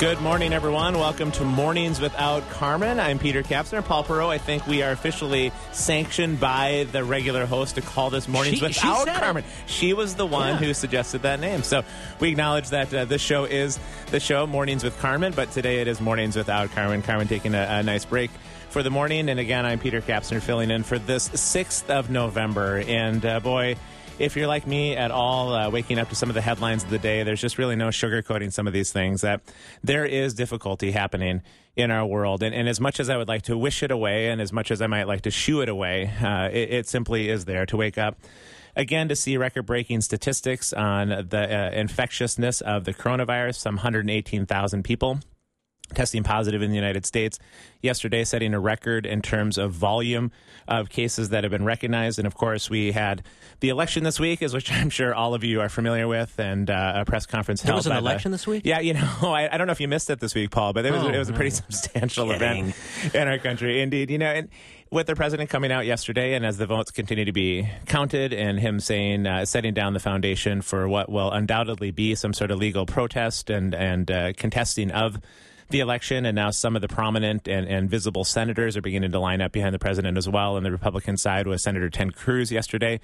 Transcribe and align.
Good 0.00 0.18
morning, 0.22 0.54
everyone. 0.54 0.96
Welcome 0.98 1.30
to 1.32 1.44
Mornings 1.44 2.00
Without 2.00 2.48
Carmen. 2.48 2.98
I'm 2.98 3.18
Peter 3.18 3.42
Kapsner. 3.42 3.84
Paul 3.84 4.02
Perot, 4.02 4.28
I 4.30 4.38
think 4.38 4.66
we 4.66 4.82
are 4.82 4.92
officially 4.92 5.52
sanctioned 5.72 6.40
by 6.40 6.86
the 6.90 7.04
regular 7.04 7.44
host 7.44 7.74
to 7.74 7.82
call 7.82 8.08
this 8.08 8.26
Mornings 8.26 8.60
She- 8.60 8.72
she 8.72 8.88
Without 8.88 9.08
it. 9.08 9.14
Carmen. 9.20 9.44
She 9.66 9.92
was 9.92 10.14
the 10.14 10.24
one 10.24 10.54
Yeah. 10.54 10.56
who 10.56 10.72
suggested 10.74 11.20
that 11.22 11.38
name. 11.38 11.62
So 11.62 11.84
we 12.18 12.30
acknowledge 12.30 12.70
that 12.70 12.92
uh, 12.94 13.04
this 13.04 13.20
show 13.20 13.44
is 13.44 13.78
the 14.06 14.20
show 14.20 14.46
Mornings 14.46 14.82
with 14.82 14.98
Carmen, 15.00 15.34
but 15.36 15.50
today 15.52 15.82
it 15.82 15.86
is 15.86 16.00
Mornings 16.00 16.34
Without 16.34 16.70
Carmen. 16.72 17.02
Carmen 17.02 17.28
taking 17.28 17.54
a, 17.54 17.66
a 17.68 17.82
nice 17.82 18.06
break 18.06 18.30
for 18.70 18.82
the 18.82 18.90
morning. 18.90 19.28
And 19.28 19.38
again, 19.38 19.66
I'm 19.66 19.78
Peter 19.78 20.00
Kapsner 20.00 20.40
filling 20.40 20.70
in 20.70 20.82
for 20.82 20.98
this 20.98 21.28
6th 21.28 21.90
of 21.90 22.08
November. 22.08 22.78
And 22.88 23.24
uh, 23.26 23.40
boy, 23.40 23.76
if 24.20 24.36
you're 24.36 24.46
like 24.46 24.66
me 24.66 24.94
at 24.94 25.10
all, 25.10 25.54
uh, 25.54 25.70
waking 25.70 25.98
up 25.98 26.10
to 26.10 26.14
some 26.14 26.28
of 26.28 26.34
the 26.34 26.42
headlines 26.42 26.84
of 26.84 26.90
the 26.90 26.98
day, 26.98 27.22
there's 27.22 27.40
just 27.40 27.56
really 27.56 27.74
no 27.74 27.88
sugarcoating 27.88 28.52
some 28.52 28.66
of 28.66 28.74
these 28.74 28.92
things. 28.92 29.22
That 29.22 29.40
there 29.82 30.04
is 30.04 30.34
difficulty 30.34 30.90
happening 30.90 31.40
in 31.74 31.90
our 31.90 32.04
world, 32.04 32.42
and, 32.42 32.54
and 32.54 32.68
as 32.68 32.80
much 32.80 33.00
as 33.00 33.08
I 33.08 33.16
would 33.16 33.28
like 33.28 33.42
to 33.42 33.56
wish 33.56 33.82
it 33.82 33.90
away, 33.90 34.28
and 34.28 34.40
as 34.40 34.52
much 34.52 34.70
as 34.70 34.82
I 34.82 34.86
might 34.86 35.08
like 35.08 35.22
to 35.22 35.30
shoo 35.30 35.62
it 35.62 35.70
away, 35.70 36.12
uh, 36.22 36.50
it, 36.52 36.70
it 36.70 36.88
simply 36.88 37.30
is 37.30 37.46
there 37.46 37.64
to 37.66 37.76
wake 37.78 37.96
up. 37.96 38.18
Again, 38.76 39.08
to 39.08 39.16
see 39.16 39.38
record 39.38 39.64
breaking 39.64 40.02
statistics 40.02 40.74
on 40.74 41.08
the 41.08 41.56
uh, 41.56 41.70
infectiousness 41.70 42.60
of 42.60 42.84
the 42.84 42.92
coronavirus, 42.92 43.56
some 43.56 43.76
118,000 43.76 44.84
people 44.84 45.18
testing 45.94 46.22
positive 46.22 46.62
in 46.62 46.70
the 46.70 46.76
United 46.76 47.04
States. 47.06 47.38
Yesterday, 47.82 48.24
setting 48.24 48.52
a 48.52 48.60
record 48.60 49.06
in 49.06 49.22
terms 49.22 49.56
of 49.56 49.72
volume 49.72 50.30
of 50.68 50.90
cases 50.90 51.30
that 51.30 51.44
have 51.44 51.50
been 51.50 51.64
recognized. 51.64 52.18
And 52.18 52.26
of 52.26 52.34
course, 52.34 52.68
we 52.68 52.92
had 52.92 53.22
the 53.60 53.70
election 53.70 54.04
this 54.04 54.20
week, 54.20 54.42
as 54.42 54.52
which 54.54 54.70
I'm 54.80 54.90
sure 54.90 55.14
all 55.14 55.32
of 55.34 55.42
you 55.44 55.60
are 55.60 55.68
familiar 55.70 56.06
with, 56.06 56.38
and 56.38 56.68
uh, 56.70 56.92
a 56.96 57.04
press 57.04 57.24
conference 57.26 57.62
There 57.62 57.68
held. 57.72 57.78
was 57.78 57.86
an 57.86 57.90
by 57.92 57.96
the- 57.96 58.00
election 58.00 58.32
this 58.32 58.46
week? 58.46 58.62
Yeah, 58.66 58.80
you 58.80 58.92
know, 58.94 59.00
I, 59.22 59.48
I 59.50 59.56
don't 59.56 59.66
know 59.66 59.72
if 59.72 59.80
you 59.80 59.88
missed 59.88 60.10
it 60.10 60.20
this 60.20 60.34
week, 60.34 60.50
Paul, 60.50 60.72
but 60.72 60.84
it 60.84 60.92
was 60.92 61.02
Oh, 61.02 61.08
it 61.08 61.18
was 61.18 61.28
a 61.30 61.32
pretty 61.32 61.50
substantial 61.50 62.30
event 62.30 62.74
in 63.14 63.26
our 63.28 63.38
country, 63.38 63.80
indeed. 63.80 64.10
You 64.10 64.18
know, 64.18 64.26
and 64.26 64.48
with 64.90 65.06
the 65.06 65.14
president 65.16 65.48
coming 65.50 65.72
out 65.72 65.86
yesterday, 65.86 66.34
and 66.34 66.44
as 66.44 66.58
the 66.58 66.66
votes 66.66 66.90
continue 66.90 67.24
to 67.24 67.32
be 67.32 67.66
counted, 67.86 68.32
and 68.34 68.58
him 68.60 68.78
saying, 68.80 69.26
uh, 69.26 69.44
setting 69.46 69.72
down 69.72 69.94
the 69.94 70.00
foundation 70.00 70.60
for 70.62 70.86
what 70.88 71.08
will 71.10 71.30
undoubtedly 71.30 71.90
be 71.92 72.14
some 72.14 72.32
sort 72.34 72.50
of 72.50 72.58
legal 72.58 72.84
protest 72.86 73.48
and 73.50 73.74
and 73.74 74.10
uh, 74.10 74.32
contesting 74.36 74.90
of 74.90 75.18
the 75.70 75.80
election, 75.80 76.26
and 76.26 76.34
now 76.34 76.50
some 76.50 76.76
of 76.76 76.82
the 76.82 76.88
prominent 76.88 77.48
and, 77.48 77.66
and 77.66 77.88
visible 77.88 78.24
senators 78.24 78.76
are 78.76 78.82
beginning 78.82 79.12
to 79.12 79.18
line 79.18 79.40
up 79.40 79.52
behind 79.52 79.74
the 79.74 79.78
president 79.78 80.18
as 80.18 80.28
well. 80.28 80.56
And 80.56 80.66
the 80.66 80.70
Republican 80.70 81.16
side 81.16 81.46
was 81.46 81.62
Senator 81.62 81.90
Ted 81.90 82.14
Cruz 82.14 82.52
yesterday. 82.52 83.00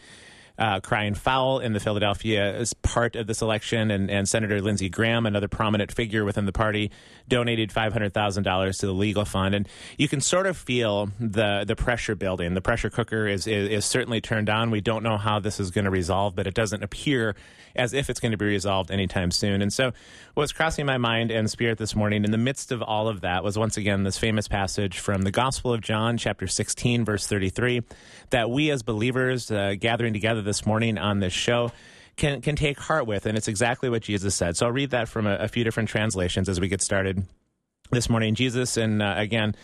Uh, 0.58 0.80
crying 0.80 1.12
foul 1.12 1.60
in 1.60 1.74
the 1.74 1.80
Philadelphia 1.80 2.54
as 2.54 2.72
part 2.72 3.14
of 3.14 3.26
this 3.26 3.42
election, 3.42 3.90
and, 3.90 4.10
and 4.10 4.26
Senator 4.26 4.62
Lindsey 4.62 4.88
Graham, 4.88 5.26
another 5.26 5.48
prominent 5.48 5.92
figure 5.92 6.24
within 6.24 6.46
the 6.46 6.52
party, 6.52 6.90
donated 7.28 7.70
five 7.70 7.92
hundred 7.92 8.14
thousand 8.14 8.44
dollars 8.44 8.78
to 8.78 8.86
the 8.86 8.94
legal 8.94 9.26
fund, 9.26 9.54
and 9.54 9.68
you 9.98 10.08
can 10.08 10.22
sort 10.22 10.46
of 10.46 10.56
feel 10.56 11.10
the 11.20 11.64
the 11.66 11.76
pressure 11.76 12.14
building. 12.14 12.54
The 12.54 12.62
pressure 12.62 12.88
cooker 12.88 13.26
is 13.26 13.46
is, 13.46 13.68
is 13.68 13.84
certainly 13.84 14.22
turned 14.22 14.48
on. 14.48 14.70
We 14.70 14.80
don't 14.80 15.02
know 15.02 15.18
how 15.18 15.40
this 15.40 15.60
is 15.60 15.70
going 15.70 15.84
to 15.84 15.90
resolve, 15.90 16.34
but 16.34 16.46
it 16.46 16.54
doesn't 16.54 16.82
appear 16.82 17.36
as 17.76 17.92
if 17.92 18.10
it's 18.10 18.20
going 18.20 18.32
to 18.32 18.38
be 18.38 18.46
resolved 18.46 18.90
anytime 18.90 19.30
soon. 19.30 19.62
And 19.62 19.72
so, 19.72 19.92
what's 20.34 20.52
crossing 20.52 20.86
my 20.86 20.98
mind 20.98 21.30
and 21.30 21.50
spirit 21.50 21.78
this 21.78 21.94
morning, 21.94 22.24
in 22.24 22.30
the 22.30 22.38
midst 22.38 22.72
of 22.72 22.82
all 22.82 23.08
of 23.08 23.20
that, 23.20 23.44
was 23.44 23.58
once 23.58 23.76
again 23.76 24.02
this 24.02 24.18
famous 24.18 24.48
passage 24.48 24.98
from 24.98 25.22
the 25.22 25.30
Gospel 25.30 25.72
of 25.72 25.80
John, 25.80 26.16
chapter 26.16 26.46
sixteen, 26.46 27.04
verse 27.04 27.26
thirty-three, 27.26 27.82
that 28.30 28.50
we 28.50 28.70
as 28.70 28.82
believers 28.82 29.50
uh, 29.50 29.74
gathering 29.78 30.12
together 30.12 30.42
this 30.42 30.66
morning 30.66 30.98
on 30.98 31.20
this 31.20 31.32
show 31.32 31.70
can 32.16 32.40
can 32.40 32.56
take 32.56 32.78
heart 32.78 33.06
with, 33.06 33.26
and 33.26 33.36
it's 33.36 33.48
exactly 33.48 33.88
what 33.90 34.02
Jesus 34.02 34.34
said. 34.34 34.56
So 34.56 34.66
I'll 34.66 34.72
read 34.72 34.90
that 34.90 35.08
from 35.08 35.26
a, 35.26 35.36
a 35.36 35.48
few 35.48 35.64
different 35.64 35.88
translations 35.88 36.48
as 36.48 36.58
we 36.58 36.68
get 36.68 36.82
started 36.82 37.24
this 37.90 38.08
morning. 38.08 38.34
Jesus, 38.34 38.76
and 38.76 39.02
uh, 39.02 39.14
again, 39.16 39.54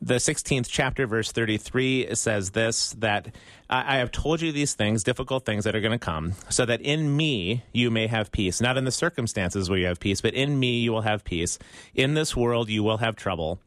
the 0.00 0.14
16th 0.14 0.66
chapter, 0.68 1.06
verse 1.06 1.32
33 1.32 2.14
says 2.14 2.50
this 2.50 2.90
that 2.98 3.34
I, 3.70 3.94
I 3.94 3.98
have 3.98 4.10
told 4.10 4.40
you 4.40 4.52
these 4.52 4.74
things, 4.74 5.02
difficult 5.04 5.44
things 5.44 5.64
that 5.64 5.74
are 5.74 5.80
going 5.80 5.92
to 5.92 5.98
come, 5.98 6.34
so 6.50 6.66
that 6.66 6.80
in 6.80 7.16
me 7.16 7.64
you 7.72 7.90
may 7.90 8.06
have 8.06 8.32
peace. 8.32 8.60
Not 8.60 8.76
in 8.76 8.84
the 8.84 8.92
circumstances 8.92 9.70
where 9.70 9.78
you 9.78 9.86
have 9.86 10.00
peace, 10.00 10.20
but 10.20 10.34
in 10.34 10.58
me 10.58 10.80
you 10.80 10.92
will 10.92 11.02
have 11.02 11.24
peace. 11.24 11.58
In 11.94 12.14
this 12.14 12.36
world 12.36 12.68
you 12.68 12.82
will 12.82 12.98
have 12.98 13.16
trouble, 13.16 13.60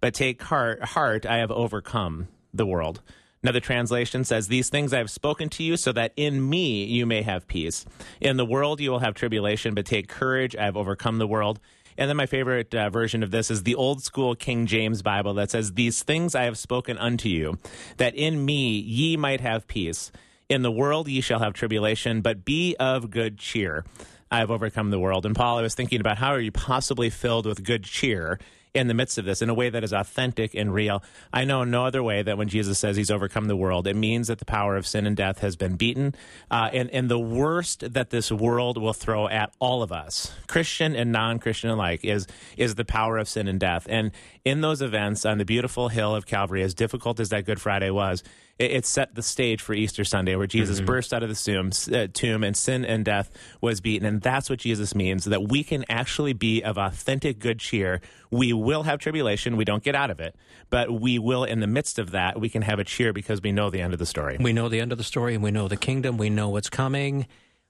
but 0.00 0.14
take 0.14 0.42
heart, 0.42 0.82
heart 0.82 1.26
I 1.26 1.38
have 1.38 1.50
overcome 1.50 2.28
the 2.54 2.66
world. 2.66 3.02
Another 3.42 3.60
translation 3.60 4.22
says, 4.24 4.46
These 4.46 4.68
things 4.68 4.92
I 4.92 4.98
have 4.98 5.10
spoken 5.10 5.48
to 5.50 5.64
you 5.64 5.76
so 5.76 5.90
that 5.92 6.12
in 6.16 6.48
me 6.48 6.84
you 6.84 7.06
may 7.06 7.22
have 7.22 7.48
peace. 7.48 7.84
In 8.20 8.36
the 8.36 8.46
world 8.46 8.80
you 8.80 8.90
will 8.90 9.00
have 9.00 9.14
tribulation, 9.14 9.74
but 9.74 9.84
take 9.84 10.08
courage. 10.08 10.54
I 10.54 10.64
have 10.66 10.76
overcome 10.76 11.18
the 11.18 11.26
world. 11.26 11.58
And 11.96 12.08
then 12.08 12.16
my 12.16 12.26
favorite 12.26 12.74
uh, 12.74 12.90
version 12.90 13.22
of 13.22 13.30
this 13.30 13.50
is 13.50 13.62
the 13.62 13.74
old 13.74 14.02
school 14.02 14.34
King 14.34 14.66
James 14.66 15.02
Bible 15.02 15.34
that 15.34 15.50
says, 15.50 15.72
These 15.72 16.02
things 16.02 16.34
I 16.34 16.44
have 16.44 16.58
spoken 16.58 16.98
unto 16.98 17.28
you, 17.28 17.58
that 17.96 18.14
in 18.14 18.44
me 18.44 18.78
ye 18.78 19.16
might 19.16 19.40
have 19.40 19.66
peace. 19.66 20.10
In 20.48 20.62
the 20.62 20.72
world 20.72 21.08
ye 21.08 21.20
shall 21.20 21.38
have 21.38 21.54
tribulation, 21.54 22.20
but 22.20 22.44
be 22.44 22.76
of 22.78 23.10
good 23.10 23.38
cheer. 23.38 23.84
I 24.30 24.38
have 24.38 24.50
overcome 24.50 24.90
the 24.90 24.98
world. 24.98 25.26
And 25.26 25.34
Paul, 25.34 25.58
I 25.58 25.62
was 25.62 25.74
thinking 25.74 26.00
about 26.00 26.18
how 26.18 26.30
are 26.30 26.40
you 26.40 26.52
possibly 26.52 27.10
filled 27.10 27.46
with 27.46 27.64
good 27.64 27.84
cheer 27.84 28.38
in 28.74 28.86
the 28.86 28.94
midst 28.94 29.18
of 29.18 29.24
this 29.24 29.42
in 29.42 29.50
a 29.50 29.54
way 29.54 29.68
that 29.68 29.84
is 29.84 29.92
authentic 29.92 30.54
and 30.54 30.72
real. 30.72 31.02
I 31.32 31.44
know 31.44 31.64
no 31.64 31.84
other 31.84 32.02
way 32.02 32.22
that 32.22 32.38
when 32.38 32.48
Jesus 32.48 32.78
says 32.78 32.96
he's 32.96 33.10
overcome 33.10 33.46
the 33.46 33.56
world, 33.56 33.86
it 33.86 33.96
means 33.96 34.28
that 34.28 34.38
the 34.38 34.44
power 34.44 34.76
of 34.76 34.86
sin 34.86 35.06
and 35.06 35.16
death 35.16 35.40
has 35.40 35.56
been 35.56 35.76
beaten. 35.76 36.14
Uh, 36.50 36.70
and, 36.72 36.90
and 36.90 37.10
the 37.10 37.18
worst 37.18 37.92
that 37.92 38.10
this 38.10 38.32
world 38.32 38.78
will 38.78 38.94
throw 38.94 39.28
at 39.28 39.52
all 39.58 39.82
of 39.82 39.92
us, 39.92 40.32
Christian 40.46 40.96
and 40.96 41.12
non 41.12 41.38
Christian 41.38 41.70
alike, 41.70 42.04
is, 42.04 42.26
is 42.56 42.74
the 42.74 42.84
power 42.84 43.18
of 43.18 43.28
sin 43.28 43.46
and 43.46 43.60
death. 43.60 43.86
And 43.90 44.10
in 44.44 44.62
those 44.62 44.80
events 44.80 45.26
on 45.26 45.38
the 45.38 45.44
beautiful 45.44 45.88
hill 45.88 46.14
of 46.14 46.24
Calvary, 46.24 46.62
as 46.62 46.74
difficult 46.74 47.20
as 47.20 47.28
that 47.28 47.44
Good 47.44 47.60
Friday 47.60 47.90
was, 47.90 48.22
it, 48.58 48.70
it 48.70 48.86
set 48.86 49.14
the 49.14 49.22
stage 49.22 49.60
for 49.60 49.74
Easter 49.74 50.04
Sunday, 50.04 50.36
where 50.36 50.46
Jesus 50.46 50.80
burst 50.80 51.12
out 51.12 51.22
of 51.22 51.28
the 51.28 51.34
tomb, 51.34 51.70
uh, 51.92 52.06
tomb, 52.12 52.44
and 52.44 52.56
sin 52.56 52.84
and 52.84 53.04
death 53.04 53.30
was 53.60 53.80
beaten. 53.80 54.06
And 54.06 54.20
that's 54.20 54.48
what 54.50 54.58
Jesus 54.58 54.94
means 54.94 55.24
that 55.24 55.48
we 55.48 55.64
can 55.64 55.84
actually 55.88 56.32
be 56.32 56.62
of 56.62 56.78
authentic 56.78 57.38
good 57.38 57.58
cheer. 57.58 58.00
We 58.30 58.52
will 58.52 58.84
have 58.84 58.98
tribulation. 58.98 59.56
We 59.56 59.64
don't 59.64 59.82
get 59.82 59.94
out 59.94 60.10
of 60.10 60.20
it, 60.20 60.34
but 60.70 60.90
we 60.90 61.18
will, 61.18 61.44
in 61.44 61.60
the 61.60 61.66
midst 61.66 61.98
of 61.98 62.10
that, 62.12 62.40
we 62.40 62.48
can 62.48 62.62
have 62.62 62.78
a 62.78 62.84
cheer 62.84 63.12
because 63.12 63.42
we 63.42 63.52
know 63.52 63.70
the 63.70 63.80
end 63.80 63.92
of 63.92 63.98
the 63.98 64.06
story. 64.06 64.36
We 64.40 64.52
know 64.52 64.68
the 64.68 64.80
end 64.80 64.92
of 64.92 64.98
the 64.98 65.04
story, 65.04 65.34
and 65.34 65.42
we 65.42 65.50
know 65.50 65.68
the 65.68 65.76
kingdom. 65.76 66.16
We 66.16 66.30
know 66.30 66.48
what's 66.48 66.70
coming. 66.70 67.26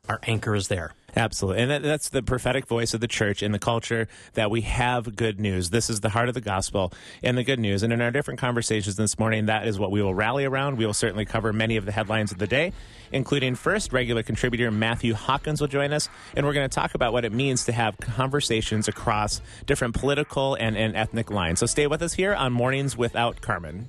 Our 0.08 0.18
anchor 0.24 0.56
is 0.56 0.66
there. 0.66 0.94
Absolutely. 1.14 1.62
And 1.62 1.70
that, 1.70 1.82
that's 1.84 2.08
the 2.08 2.24
prophetic 2.24 2.66
voice 2.66 2.92
of 2.92 3.00
the 3.00 3.06
church 3.06 3.40
in 3.40 3.52
the 3.52 3.58
culture 3.60 4.08
that 4.34 4.50
we 4.50 4.62
have 4.62 5.14
good 5.14 5.38
news. 5.38 5.70
This 5.70 5.88
is 5.88 6.00
the 6.00 6.08
heart 6.08 6.28
of 6.28 6.34
the 6.34 6.40
gospel 6.40 6.92
and 7.22 7.38
the 7.38 7.44
good 7.44 7.60
news. 7.60 7.84
And 7.84 7.92
in 7.92 8.00
our 8.00 8.10
different 8.10 8.40
conversations 8.40 8.96
this 8.96 9.16
morning, 9.16 9.46
that 9.46 9.68
is 9.68 9.78
what 9.78 9.92
we 9.92 10.02
will 10.02 10.14
rally 10.14 10.44
around. 10.44 10.76
We 10.76 10.86
will 10.86 10.92
certainly 10.92 11.24
cover 11.24 11.52
many 11.52 11.76
of 11.76 11.84
the 11.84 11.92
headlines 11.92 12.32
of 12.32 12.38
the 12.38 12.48
day, 12.48 12.72
including 13.12 13.54
first 13.54 13.92
regular 13.92 14.24
contributor 14.24 14.72
Matthew 14.72 15.14
Hawkins 15.14 15.60
will 15.60 15.68
join 15.68 15.92
us. 15.92 16.08
And 16.34 16.44
we're 16.44 16.54
going 16.54 16.68
to 16.68 16.74
talk 16.74 16.96
about 16.96 17.12
what 17.12 17.24
it 17.24 17.32
means 17.32 17.64
to 17.66 17.72
have 17.72 17.96
conversations 17.98 18.88
across 18.88 19.40
different 19.66 19.94
political 19.94 20.56
and, 20.56 20.76
and 20.76 20.96
ethnic 20.96 21.30
lines. 21.30 21.60
So 21.60 21.66
stay 21.66 21.86
with 21.86 22.02
us 22.02 22.14
here 22.14 22.34
on 22.34 22.52
Mornings 22.52 22.96
Without 22.96 23.40
Carmen. 23.40 23.88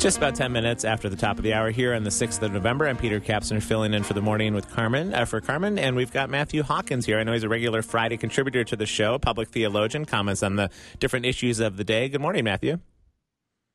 Just 0.00 0.16
about 0.16 0.34
10 0.34 0.50
minutes 0.50 0.86
after 0.86 1.10
the 1.10 1.16
top 1.16 1.36
of 1.36 1.44
the 1.44 1.52
hour 1.52 1.70
here 1.70 1.92
on 1.94 2.04
the 2.04 2.10
6th 2.10 2.40
of 2.40 2.52
November. 2.54 2.88
I'm 2.88 2.96
Peter 2.96 3.20
Kapsner 3.20 3.62
filling 3.62 3.92
in 3.92 4.02
for 4.02 4.14
the 4.14 4.22
morning 4.22 4.54
with 4.54 4.70
Carmen, 4.70 5.12
uh, 5.12 5.26
for 5.26 5.42
Carmen. 5.42 5.78
And 5.78 5.94
we've 5.94 6.10
got 6.10 6.30
Matthew 6.30 6.62
Hawkins 6.62 7.04
here. 7.04 7.18
I 7.18 7.22
know 7.24 7.34
he's 7.34 7.44
a 7.44 7.50
regular 7.50 7.82
Friday 7.82 8.16
contributor 8.16 8.64
to 8.64 8.76
the 8.76 8.86
show, 8.86 9.18
public 9.18 9.50
theologian, 9.50 10.06
comments 10.06 10.42
on 10.42 10.56
the 10.56 10.70
different 11.00 11.26
issues 11.26 11.60
of 11.60 11.76
the 11.76 11.84
day. 11.84 12.08
Good 12.08 12.22
morning, 12.22 12.44
Matthew. 12.44 12.78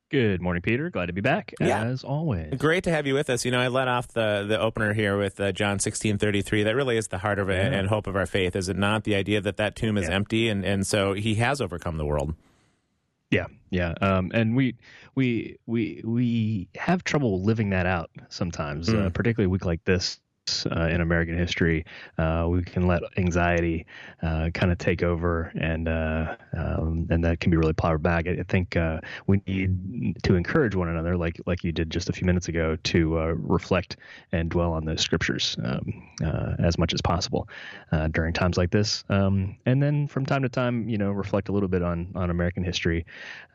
Good 0.09 0.41
morning, 0.41 0.63
Peter. 0.63 0.89
Glad 0.89 1.07
to 1.07 1.13
be 1.13 1.21
back 1.21 1.53
Yeah. 1.61 1.83
as 1.83 2.03
always. 2.03 2.55
Great 2.57 2.83
to 2.85 2.91
have 2.91 3.05
you 3.05 3.13
with 3.13 3.29
us. 3.29 3.45
You 3.45 3.51
know, 3.51 3.59
I 3.59 3.67
let 3.67 3.87
off 3.87 4.07
the, 4.07 4.45
the 4.47 4.59
opener 4.59 4.93
here 4.93 5.19
with 5.19 5.39
uh, 5.39 5.51
John 5.51 5.77
16:33. 5.77 6.63
That 6.63 6.75
really 6.75 6.97
is 6.97 7.09
the 7.09 7.19
heart 7.19 7.37
of 7.37 7.49
it 7.51 7.71
and 7.71 7.87
hope 7.87 8.07
of 8.07 8.15
our 8.15 8.25
faith, 8.25 8.55
is 8.55 8.67
it 8.67 8.77
not? 8.77 9.03
The 9.03 9.13
idea 9.13 9.41
that 9.41 9.57
that 9.57 9.75
tomb 9.75 9.95
is 9.95 10.09
Yeah. 10.09 10.15
empty, 10.15 10.49
and, 10.49 10.65
and 10.65 10.87
so 10.87 11.13
he 11.13 11.35
has 11.35 11.61
overcome 11.61 11.97
the 11.97 12.05
world. 12.05 12.33
Yeah, 13.31 13.47
yeah. 13.69 13.93
Um, 14.01 14.31
and 14.33 14.55
we 14.55 14.75
we 15.15 15.57
we 15.65 16.01
we 16.05 16.67
have 16.75 17.03
trouble 17.03 17.41
living 17.41 17.71
that 17.71 17.85
out 17.85 18.09
sometimes, 18.29 18.93
uh, 18.93 19.09
particularly 19.09 19.47
a 19.47 19.49
week 19.49 19.65
like 19.65 19.83
this. 19.83 20.19
Uh, 20.65 20.87
in 20.91 21.01
American 21.01 21.35
history, 21.37 21.85
uh, 22.19 22.45
we 22.47 22.61
can 22.61 22.85
let 22.85 23.01
anxiety 23.17 23.85
uh, 24.21 24.49
kind 24.53 24.71
of 24.71 24.77
take 24.77 25.01
over, 25.01 25.51
and 25.59 25.87
uh, 25.87 26.35
um, 26.55 27.07
and 27.09 27.23
that 27.23 27.39
can 27.39 27.49
be 27.49 27.57
really 27.57 27.73
powered 27.73 28.03
back. 28.03 28.27
I 28.27 28.33
I 28.39 28.43
think 28.43 28.75
uh, 28.75 28.99
we 29.25 29.41
need 29.47 30.21
to 30.23 30.35
encourage 30.35 30.75
one 30.75 30.89
another, 30.89 31.17
like 31.17 31.39
like 31.45 31.63
you 31.63 31.71
did 31.71 31.89
just 31.89 32.09
a 32.09 32.13
few 32.13 32.25
minutes 32.25 32.47
ago, 32.47 32.77
to 32.91 33.15
reflect 33.39 33.97
and 34.31 34.49
dwell 34.49 34.73
on 34.73 34.85
the 34.85 34.97
scriptures 34.97 35.57
um, 35.63 36.03
as 36.59 36.77
much 36.77 36.93
as 36.93 37.01
possible 37.01 37.47
during 38.11 38.33
times 38.33 38.57
like 38.57 38.69
this, 38.69 39.03
um, 39.09 39.55
and 39.65 39.81
then 39.81 40.07
from 40.07 40.25
time 40.25 40.43
to 40.43 40.49
time, 40.49 40.87
you 40.87 40.97
know, 40.97 41.11
reflect 41.11 41.49
a 41.49 41.51
little 41.51 41.69
bit 41.69 41.81
on 41.81 42.07
on 42.15 42.29
American 42.29 42.63
history. 42.63 43.05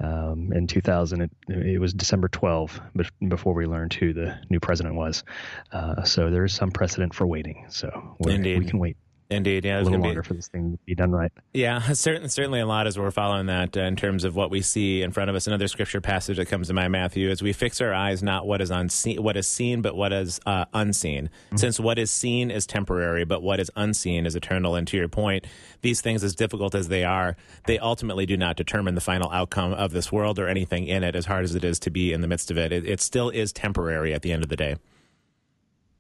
Um, 0.01 0.53
in 0.53 0.67
2000, 0.67 1.21
it, 1.21 1.31
it 1.49 1.81
was 1.81 1.93
December 1.93 2.29
12 2.29 2.81
bef- 2.97 3.29
before 3.29 3.55
we 3.55 3.67
learned 3.67 3.93
who 3.93 4.13
the 4.13 4.39
new 4.49 4.59
president 4.61 4.95
was. 4.95 5.25
Uh, 5.73 6.03
so 6.05 6.31
there 6.31 6.45
is 6.45 6.55
some 6.55 6.71
precedent 6.71 6.90
for 7.13 7.27
waiting. 7.27 7.67
So 7.69 8.17
we 8.21 8.39
can 8.65 8.79
wait 8.79 8.97
Indeed, 9.31 9.65
yeah, 9.65 9.81
a 9.81 9.83
little 9.83 10.01
gonna 10.01 10.15
be- 10.17 10.23
for 10.23 10.35
this 10.35 10.49
thing 10.49 10.73
to 10.73 10.79
be 10.85 10.97
done 10.97 11.13
right. 11.13 11.31
Yeah, 11.55 11.79
certainly, 11.93 12.29
certainly 12.29 12.59
a 12.59 12.67
lot 12.67 12.89
as 12.89 12.99
we're 12.99 13.13
following 13.13 13.47
that 13.47 13.77
uh, 13.77 13.83
in 13.83 13.95
terms 13.95 14.25
of 14.25 14.35
what 14.35 14.51
we 14.51 14.61
see 14.61 15.03
in 15.03 15.13
front 15.13 15.31
of 15.31 15.37
us. 15.37 15.47
Another 15.47 15.69
scripture 15.69 16.01
passage 16.01 16.37
that 16.39 16.47
comes 16.47 16.67
to 16.67 16.75
mind, 16.75 16.91
Matthew, 16.91 17.31
is 17.31 17.41
we 17.41 17.53
fix 17.53 17.81
our 17.81 17.95
eyes 17.95 18.25
not 18.25 18.45
what 18.45 18.61
is 18.61 18.73
unseen, 18.73 19.23
what 19.23 19.37
is 19.37 19.47
seen, 19.47 19.83
but 19.83 19.95
what 19.95 20.13
is 20.13 20.41
uh, 20.47 20.65
unseen. 20.75 21.31
Since 21.55 21.79
what 21.79 21.97
is 21.97 22.11
seen 22.11 22.51
is 22.51 22.67
temporary, 22.67 23.25
but 23.25 23.41
what 23.41 23.61
is 23.61 23.71
unseen 23.77 24.27
is 24.27 24.35
eternal. 24.35 24.75
And 24.75 24.87
to 24.89 24.97
your 24.97 25.09
point, 25.09 25.47
these 25.81 26.01
things, 26.01 26.25
as 26.25 26.35
difficult 26.35 26.75
as 26.75 26.89
they 26.89 27.05
are, 27.05 27.37
they 27.67 27.79
ultimately 27.79 28.27
do 28.27 28.37
not 28.37 28.57
determine 28.57 28.97
the 28.97 29.01
final 29.01 29.31
outcome 29.31 29.73
of 29.73 29.93
this 29.93 30.11
world 30.11 30.41
or 30.41 30.49
anything 30.49 30.89
in 30.89 31.05
it. 31.05 31.15
As 31.15 31.27
hard 31.27 31.45
as 31.45 31.55
it 31.55 31.63
is 31.63 31.79
to 31.81 31.91
be 31.91 32.13
in 32.13 32.21
the 32.21 32.29
midst 32.29 32.51
of 32.51 32.59
it, 32.59 32.73
it, 32.73 32.85
it 32.85 33.01
still 33.01 33.31
is 33.31 33.53
temporary 33.53 34.13
at 34.13 34.23
the 34.23 34.33
end 34.33 34.43
of 34.43 34.49
the 34.49 34.57
day. 34.57 34.75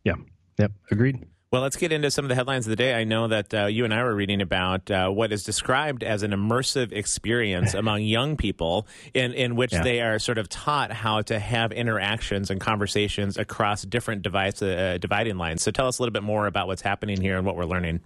Yeah. 0.02 0.14
Yep. 0.60 0.72
Agreed. 0.90 1.26
Well, 1.52 1.62
let's 1.62 1.76
get 1.76 1.90
into 1.90 2.12
some 2.12 2.24
of 2.24 2.28
the 2.28 2.36
headlines 2.36 2.66
of 2.66 2.70
the 2.70 2.76
day. 2.76 2.94
I 2.94 3.02
know 3.02 3.26
that 3.26 3.52
uh, 3.52 3.66
you 3.66 3.84
and 3.84 3.92
I 3.92 4.04
were 4.04 4.14
reading 4.14 4.40
about 4.40 4.88
uh, 4.88 5.08
what 5.08 5.32
is 5.32 5.42
described 5.42 6.04
as 6.04 6.22
an 6.22 6.30
immersive 6.30 6.92
experience 6.92 7.74
among 7.82 8.02
young 8.02 8.36
people, 8.36 8.86
in, 9.14 9.32
in 9.32 9.56
which 9.56 9.72
Yeah. 9.72 9.82
they 9.82 10.00
are 10.00 10.20
sort 10.20 10.38
of 10.38 10.48
taught 10.48 10.92
how 10.92 11.22
to 11.22 11.40
have 11.40 11.72
interactions 11.72 12.50
and 12.50 12.60
conversations 12.60 13.36
across 13.36 13.82
different 13.82 14.22
device, 14.22 14.62
uh, 14.62 14.98
dividing 15.00 15.38
lines. 15.38 15.62
So 15.62 15.72
tell 15.72 15.88
us 15.88 15.98
a 15.98 16.02
little 16.02 16.12
bit 16.12 16.22
more 16.22 16.46
about 16.46 16.68
what's 16.68 16.82
happening 16.82 17.20
here 17.20 17.36
and 17.36 17.44
what 17.44 17.56
we're 17.56 17.64
learning. 17.64 17.98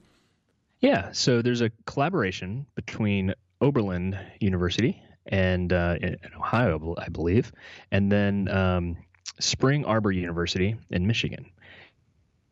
Yeah, 0.80 1.12
so 1.12 1.42
there's 1.42 1.60
a 1.60 1.70
collaboration 1.84 2.64
between 2.76 3.34
Oberlin 3.60 4.18
University 4.40 5.02
and 5.26 5.70
uh, 5.72 5.96
in 6.00 6.14
in 6.14 6.34
Ohio, 6.38 6.94
I 6.98 7.08
believe, 7.08 7.52
and 7.90 8.10
then 8.12 8.48
um, 8.48 8.96
Spring 9.38 9.84
Arbor 9.84 10.12
University 10.12 10.76
in 10.90 11.06
Michigan. 11.06 11.46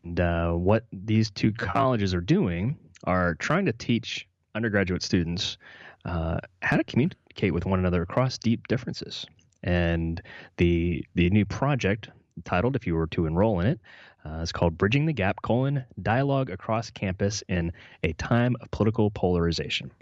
And 0.05 0.21
uh, 0.21 0.53
what 0.53 0.85
these 0.93 1.31
two 1.31 1.53
colleges 1.53 2.15
are 2.15 2.21
doing 2.21 2.77
are 3.05 3.35
trying 3.37 3.67
to 3.67 3.73
teach 3.73 4.27
undergraduate 4.55 5.03
students 5.03 5.57
uh, 6.05 6.39
how 6.63 6.77
to 6.77 6.85
communicate 6.85 7.55
with 7.55 7.65
one 7.65 7.79
another 7.79 8.03
across 8.03 8.39
deep 8.39 8.67
differences. 8.69 9.27
And 9.63 10.21
the 10.57 11.05
the 11.15 11.31
new 11.31 11.45
project 11.45 12.09
titled, 12.45 12.75
if 12.75 12.87
you 12.87 12.95
were 12.95 13.07
to 13.09 13.27
enroll 13.27 13.61
in 13.61 13.67
it, 13.67 13.81
uh, 14.25 14.39
is 14.39 14.51
called 14.51 14.77
"Bridging 14.77 15.07
the 15.07 15.13
Gap: 15.13 15.43
colon, 15.43 15.85
Dialogue 16.01 16.51
Across 16.51 16.91
Campus 16.91 17.45
in 17.49 17.73
a 18.03 18.13
Time 18.15 18.57
of 18.61 18.71
Political 18.73 19.13
Polarization." 19.13 19.93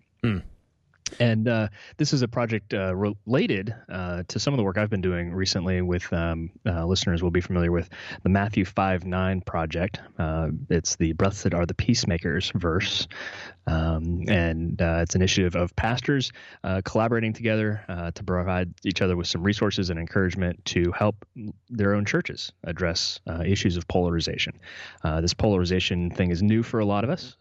And 1.19 1.49
uh, 1.49 1.69
this 1.97 2.13
is 2.13 2.23
a 2.23 2.29
project 2.29 2.75
uh, 2.75 2.95
related 2.95 3.75
uh, 3.89 4.23
to 4.29 4.39
some 4.39 4.55
of 4.55 4.59
the 4.59 4.65
work 4.65 4.79
I've 4.79 4.91
been 4.91 5.01
doing 5.01 5.33
recently 5.33 5.83
with 5.83 6.11
um, 6.13 6.51
uh, 6.67 6.85
listeners 6.85 7.23
will 7.23 7.31
be 7.31 7.41
familiar 7.41 7.73
with 7.73 7.89
the 8.23 8.29
Matthew 8.29 8.65
5 8.65 9.05
9 9.05 9.41
project. 9.43 10.01
Uh, 10.19 10.49
it's 10.69 10.97
the 10.97 11.13
Blessed 11.13 11.55
are 11.55 11.67
the 11.67 11.75
Peacemakers 11.75 12.53
verse. 12.55 13.09
Um, 13.67 14.25
and 14.29 14.81
uh, 14.81 15.01
it's 15.03 15.15
an 15.15 15.21
initiative 15.21 15.55
of 15.55 15.75
pastors 15.77 16.33
collaborating 16.85 17.33
together 17.33 17.85
to 18.15 18.25
provide 18.25 18.75
each 18.85 19.03
other 19.03 19.17
with 19.17 19.27
some 19.27 19.43
resources 19.43 19.91
and 19.91 19.99
encouragement 19.99 20.65
to 20.67 20.93
help 20.93 21.25
their 21.69 21.95
own 21.95 22.05
churches 22.05 22.53
address 22.65 23.21
issues 23.45 23.77
of 23.77 23.87
polarization. 23.87 24.59
This 25.21 25.35
polarization 25.35 26.11
thing 26.11 26.31
is 26.31 26.43
new 26.43 26.63
for 26.63 26.81
a 26.81 26.85
lot 26.85 27.05
of 27.05 27.11
us. 27.11 27.37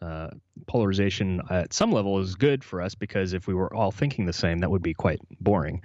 Polarization 0.68 1.42
at 1.50 1.74
some 1.74 1.92
level 1.92 2.20
is 2.20 2.36
good 2.36 2.64
for 2.64 2.82
us 2.82 2.96
because 2.96 3.34
if 3.34 3.48
we 3.48 3.54
were 3.54 3.74
all 3.74 3.92
thinking 3.92 4.26
the 4.26 4.34
same, 4.34 4.60
that 4.60 4.72
would 4.72 4.82
be 4.82 4.94
quite 4.94 5.20
boring. 5.40 5.82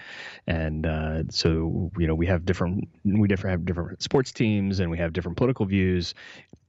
And 0.47 0.87
uh, 0.87 1.23
so, 1.31 1.91
you 1.99 2.07
know, 2.07 2.15
we 2.15 2.27
have 2.27 2.45
different 2.45 2.89
we 3.05 3.29
different 3.29 3.53
have 3.53 3.65
different 3.65 4.03
sports 4.03 4.33
teams 4.33 4.81
and 4.81 4.91
we 4.91 4.99
have 4.99 5.13
different 5.13 5.37
political 5.37 5.67
views, 5.67 6.15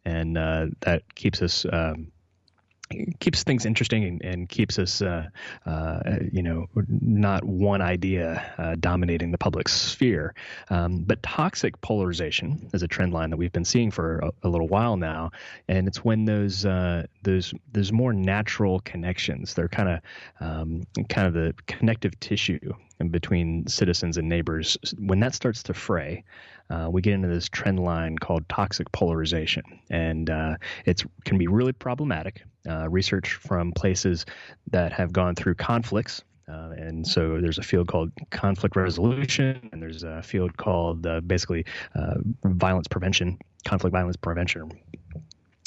and 0.05 0.37
uh, 0.37 0.67
that 0.81 1.15
keeps 1.15 1.41
us. 1.41 1.65
Um, 1.71 2.11
keeps 3.19 3.43
things 3.43 3.65
interesting 3.65 4.03
and, 4.03 4.23
and 4.23 4.49
keeps 4.49 4.77
us, 4.79 5.01
uh, 5.01 5.27
uh, 5.65 5.99
you 6.31 6.43
know, 6.43 6.67
not 6.87 7.43
one 7.43 7.81
idea 7.81 8.53
uh, 8.57 8.75
dominating 8.79 9.31
the 9.31 9.37
public 9.37 9.67
sphere. 9.67 10.33
Um, 10.69 10.99
but 10.99 11.21
toxic 11.23 11.79
polarization 11.81 12.69
is 12.73 12.83
a 12.83 12.87
trend 12.87 13.13
line 13.13 13.29
that 13.31 13.37
we've 13.37 13.51
been 13.51 13.65
seeing 13.65 13.91
for 13.91 14.19
a, 14.19 14.31
a 14.43 14.49
little 14.49 14.67
while 14.67 14.97
now, 14.97 15.31
and 15.67 15.87
it's 15.87 16.03
when 16.03 16.25
those 16.25 16.65
uh, 16.65 17.05
those 17.23 17.53
those 17.71 17.91
more 17.91 18.13
natural 18.13 18.79
connections, 18.81 19.53
they're 19.53 19.67
kind 19.67 19.89
of 19.89 19.99
um, 20.39 20.83
kind 21.09 21.27
of 21.27 21.33
the 21.33 21.53
connective 21.67 22.19
tissue 22.19 22.73
between 23.09 23.67
citizens 23.67 24.17
and 24.17 24.29
neighbors, 24.29 24.77
when 24.97 25.19
that 25.19 25.35
starts 25.35 25.63
to 25.63 25.73
fray. 25.73 26.23
Uh, 26.69 26.89
we 26.91 27.01
get 27.01 27.13
into 27.13 27.27
this 27.27 27.47
trend 27.47 27.79
line 27.79 28.17
called 28.17 28.47
toxic 28.49 28.91
polarization, 28.91 29.63
and 29.89 30.29
uh, 30.29 30.55
it 30.85 31.03
can 31.23 31.37
be 31.37 31.47
really 31.47 31.73
problematic. 31.73 32.43
Uh, 32.67 32.89
research 32.89 33.33
from 33.33 33.71
places 33.71 34.25
that 34.71 34.91
have 34.91 35.13
gone 35.13 35.35
through 35.35 35.53
conflicts, 35.53 36.23
uh, 36.49 36.71
and 36.75 37.05
so 37.05 37.39
there's 37.39 37.59
a 37.59 37.63
field 37.63 37.87
called 37.87 38.11
conflict 38.31 38.75
resolution, 38.75 39.69
and 39.71 39.79
there's 39.79 40.01
a 40.01 40.23
field 40.23 40.57
called 40.57 41.05
uh, 41.05 41.21
basically 41.21 41.65
uh, 41.93 42.15
violence 42.43 42.87
prevention, 42.87 43.37
conflict 43.65 43.91
violence 43.91 44.17
prevention. 44.17 44.71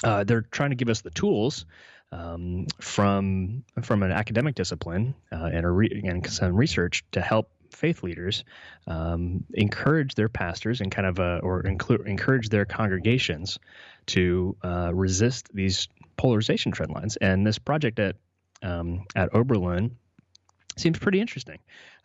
They're 0.02 0.43
trying 0.43 0.71
to 0.71 0.76
give 0.76 0.88
us 0.88 1.02
the 1.02 1.11
tools 1.11 1.67
um, 2.12 2.67
from 2.81 3.64
from 3.83 4.02
an 4.02 4.12
academic 4.12 4.55
discipline 4.55 5.14
uh, 5.31 5.50
and, 5.52 5.76
re- 5.76 6.02
and 6.05 6.26
some 6.28 6.55
research 6.55 7.05
to 7.12 7.21
help 7.21 7.50
faith 7.71 8.03
leaders 8.03 8.45
um, 8.87 9.45
encourage 9.55 10.15
their 10.15 10.29
pastors 10.29 10.81
and 10.81 10.91
kind 10.91 11.07
of 11.07 11.19
uh, 11.21 11.41
or 11.43 11.63
inclu- 11.63 12.07
encourage 12.07 12.49
their 12.49 12.65
congregations 12.65 13.59
to 14.07 14.57
uh, 14.63 14.91
resist 14.95 15.49
these 15.53 15.89
polarization 16.17 16.73
trend 16.73 16.93
lines. 16.93 17.17
And 17.17 17.47
this 17.47 17.59
project 17.59 17.99
at 17.99 18.17
um, 18.63 19.05
at 19.15 19.35
Oberlin 19.35 19.97
seems 20.77 20.99
pretty 20.99 21.21
interesting. 21.21 21.59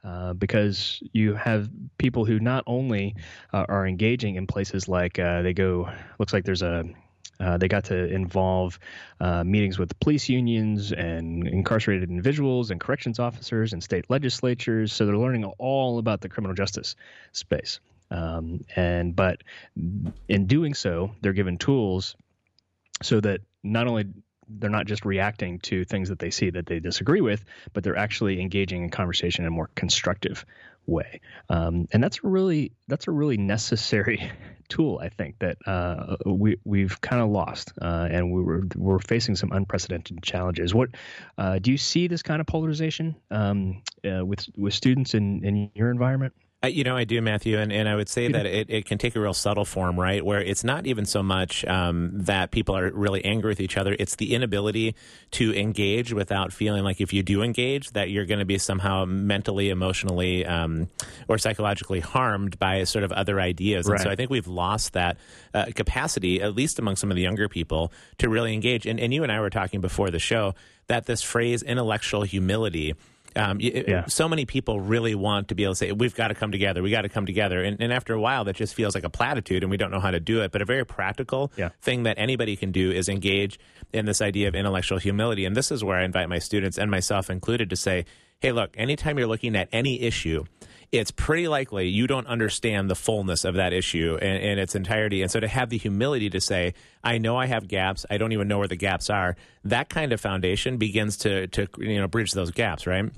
Uh, 0.03 0.33
because 0.33 1.01
you 1.13 1.33
have 1.33 1.69
people 1.97 2.25
who 2.25 2.37
not 2.37 2.61
only 2.67 3.15
uh, 3.53 3.65
are 3.69 3.87
engaging 3.87 4.35
in 4.35 4.45
places 4.45 4.89
like 4.89 5.17
uh, 5.17 5.41
they 5.43 5.53
go, 5.53 5.89
looks 6.19 6.33
like 6.33 6.43
there's 6.43 6.61
a 6.61 6.83
uh, 7.39 7.57
they 7.57 7.67
got 7.67 7.85
to 7.85 8.05
involve 8.05 8.79
uh, 9.19 9.43
meetings 9.43 9.79
with 9.79 9.99
police 9.99 10.29
unions 10.29 10.91
and 10.91 11.47
incarcerated 11.47 12.09
individuals 12.09 12.71
and 12.71 12.79
corrections 12.79 13.19
officers 13.19 13.73
and 13.73 13.83
state 13.83 14.05
legislatures. 14.09 14.93
So 14.93 15.05
they're 15.05 15.17
learning 15.17 15.45
all 15.45 15.99
about 15.99 16.21
the 16.21 16.29
criminal 16.29 16.55
justice 16.55 16.95
space. 17.31 17.79
Um, 18.11 18.61
and 18.75 19.15
but 19.15 19.41
in 20.27 20.45
doing 20.45 20.73
so, 20.73 21.15
they're 21.21 21.33
given 21.33 21.57
tools 21.57 22.15
so 23.01 23.19
that 23.19 23.41
not 23.63 23.87
only 23.87 24.05
they're 24.47 24.69
not 24.69 24.85
just 24.85 25.05
reacting 25.05 25.59
to 25.59 25.83
things 25.83 26.09
that 26.09 26.19
they 26.19 26.29
see 26.29 26.49
that 26.51 26.65
they 26.65 26.79
disagree 26.79 27.21
with, 27.21 27.43
but 27.71 27.83
they're 27.83 27.97
actually 27.97 28.39
engaging 28.41 28.83
in 28.83 28.89
conversation 28.89 29.45
in 29.45 29.47
a 29.47 29.51
more 29.51 29.69
constructive 29.75 30.45
way. 30.85 31.21
Um, 31.49 31.87
and 31.91 32.03
that's 32.03 32.19
a 32.23 32.27
really 32.27 32.71
that's 32.87 33.07
a 33.07 33.11
really 33.11 33.37
necessary 33.37 34.31
tool, 34.69 34.99
I 35.01 35.09
think, 35.09 35.39
that 35.39 35.57
uh, 35.65 36.17
we 36.25 36.57
we've 36.63 36.99
kind 37.01 37.21
of 37.21 37.29
lost, 37.29 37.73
uh, 37.81 38.07
and 38.09 38.31
we 38.31 38.41
were 38.41 38.63
we're 38.75 38.99
facing 38.99 39.35
some 39.35 39.51
unprecedented 39.51 40.21
challenges. 40.23 40.73
What 40.73 40.89
uh, 41.37 41.59
do 41.59 41.71
you 41.71 41.77
see 41.77 42.07
this 42.07 42.23
kind 42.23 42.41
of 42.41 42.47
polarization 42.47 43.15
um, 43.31 43.81
uh, 44.05 44.25
with 44.25 44.47
with 44.57 44.73
students 44.73 45.13
in 45.13 45.43
in 45.43 45.71
your 45.75 45.89
environment? 45.89 46.33
Uh, 46.63 46.67
you 46.67 46.85
know, 46.85 46.95
I 46.95 47.03
do, 47.03 47.21
Matthew, 47.21 47.59
and, 47.59 47.73
and 47.73 47.89
I 47.89 47.95
would 47.95 48.07
say 48.07 48.31
that 48.31 48.45
it, 48.45 48.69
it 48.69 48.85
can 48.85 48.97
take 48.97 49.17
a 49.17 49.19
real 49.19 49.33
subtle 49.33 49.65
form, 49.65 49.99
right? 49.99 50.23
Where 50.23 50.41
it's 50.41 50.63
not 50.63 50.87
even 50.87 51.05
so 51.05 51.21
much 51.21 51.65
um, 51.65 52.11
that 52.13 52.51
people 52.51 52.77
are 52.77 52.89
really 52.91 53.23
angry 53.25 53.49
with 53.49 53.59
each 53.59 53.75
other, 53.75 53.97
it's 53.99 54.15
the 54.15 54.33
inability 54.33 54.95
to 55.31 55.53
engage 55.53 56.13
without 56.13 56.53
feeling 56.53 56.85
like 56.85 57.01
if 57.01 57.11
you 57.11 57.21
do 57.21 57.41
engage, 57.41 57.91
that 57.91 58.09
you're 58.11 58.25
going 58.25 58.39
to 58.39 58.45
be 58.45 58.57
somehow 58.57 59.03
mentally, 59.03 59.69
emotionally, 59.69 60.45
um, 60.45 60.87
or 61.27 61.37
psychologically 61.37 61.99
harmed 61.99 62.57
by 62.59 62.85
sort 62.85 63.03
of 63.03 63.11
other 63.11 63.41
ideas. 63.41 63.85
And 63.89 63.99
so 63.99 64.09
I 64.09 64.15
think 64.15 64.29
we've 64.29 64.47
lost 64.47 64.93
that 64.93 65.17
uh, 65.53 65.65
capacity, 65.75 66.41
at 66.41 66.55
least 66.55 66.79
among 66.79 66.95
some 66.95 67.11
of 67.11 67.15
the 67.15 67.23
younger 67.23 67.49
people, 67.49 67.91
to 68.19 68.29
really 68.29 68.53
engage. 68.53 68.85
And, 68.85 69.01
and 69.01 69.13
you 69.13 69.23
and 69.23 69.31
I 69.33 69.41
were 69.41 69.49
talking 69.49 69.81
before 69.81 70.11
the 70.11 70.19
show 70.19 70.55
that 70.87 71.07
this 71.07 71.21
phrase 71.23 71.61
intellectual 71.61 72.23
humility. 72.23 72.95
Um, 73.35 73.57
y- 73.61 73.83
Yeah. 73.87 74.05
So 74.05 74.27
many 74.29 74.45
people 74.45 74.79
really 74.79 75.15
want 75.15 75.47
to 75.49 75.55
be 75.55 75.63
able 75.63 75.73
to 75.73 75.77
say, 75.77 75.91
we've 75.91 76.15
got 76.15 76.27
to 76.29 76.35
come 76.35 76.51
together. 76.51 76.81
We 76.83 76.91
got 76.91 77.01
to 77.03 77.09
come 77.09 77.25
together. 77.25 77.61
And, 77.63 77.81
and 77.81 77.91
after 77.91 78.13
a 78.13 78.19
while, 78.21 78.43
that 78.45 78.55
just 78.55 78.73
feels 78.75 78.95
like 78.95 79.03
a 79.03 79.09
platitude 79.09 79.63
and 79.63 79.69
we 79.71 79.77
don't 79.77 79.91
know 79.91 79.99
how 79.99 80.11
to 80.11 80.19
do 80.19 80.41
it. 80.41 80.51
But 80.51 80.61
a 80.61 80.65
very 80.65 80.85
practical 80.85 81.51
Yeah. 81.57 81.69
thing 81.81 82.03
that 82.03 82.17
anybody 82.19 82.55
can 82.55 82.71
do 82.71 82.91
is 82.91 83.09
engage 83.09 83.59
in 83.91 84.05
this 84.05 84.21
idea 84.21 84.47
of 84.47 84.55
intellectual 84.55 84.97
humility. 84.99 85.45
And 85.45 85.55
this 85.55 85.71
is 85.71 85.83
where 85.83 85.97
I 85.97 86.03
invite 86.05 86.29
my 86.29 86.39
students 86.39 86.77
and 86.77 86.89
myself 86.91 87.29
included 87.29 87.69
to 87.71 87.75
say, 87.75 88.05
hey, 88.39 88.51
look, 88.51 88.75
anytime 88.77 89.17
you're 89.17 89.27
looking 89.27 89.55
at 89.55 89.69
any 89.71 90.01
issue, 90.01 90.43
it's 90.93 91.09
pretty 91.09 91.47
likely 91.47 91.87
you 91.87 92.05
don't 92.05 92.27
understand 92.27 92.87
the 92.87 92.95
fullness 92.95 93.45
of 93.45 93.55
that 93.55 93.73
issue 93.73 94.15
in, 94.21 94.35
in 94.37 94.59
its 94.59 94.75
entirety. 94.75 95.23
And 95.23 95.31
so 95.31 95.39
to 95.39 95.47
have 95.47 95.69
the 95.69 95.77
humility 95.79 96.29
to 96.29 96.39
say, 96.39 96.75
I 97.03 97.17
know 97.17 97.35
I 97.35 97.47
have 97.47 97.67
gaps, 97.67 98.05
I 98.11 98.19
don't 98.19 98.31
even 98.31 98.47
know 98.47 98.59
where 98.59 98.67
the 98.67 98.75
gaps 98.75 99.09
are, 99.09 99.35
that 99.63 99.89
kind 99.89 100.13
of 100.13 100.21
foundation 100.21 100.77
begins 100.77 101.17
to, 101.17 101.47
to 101.47 101.67
you 101.79 101.99
know, 101.99 102.07
bridge 102.07 102.33
those 102.33 102.51
gaps, 102.51 102.85
right? 102.85 103.11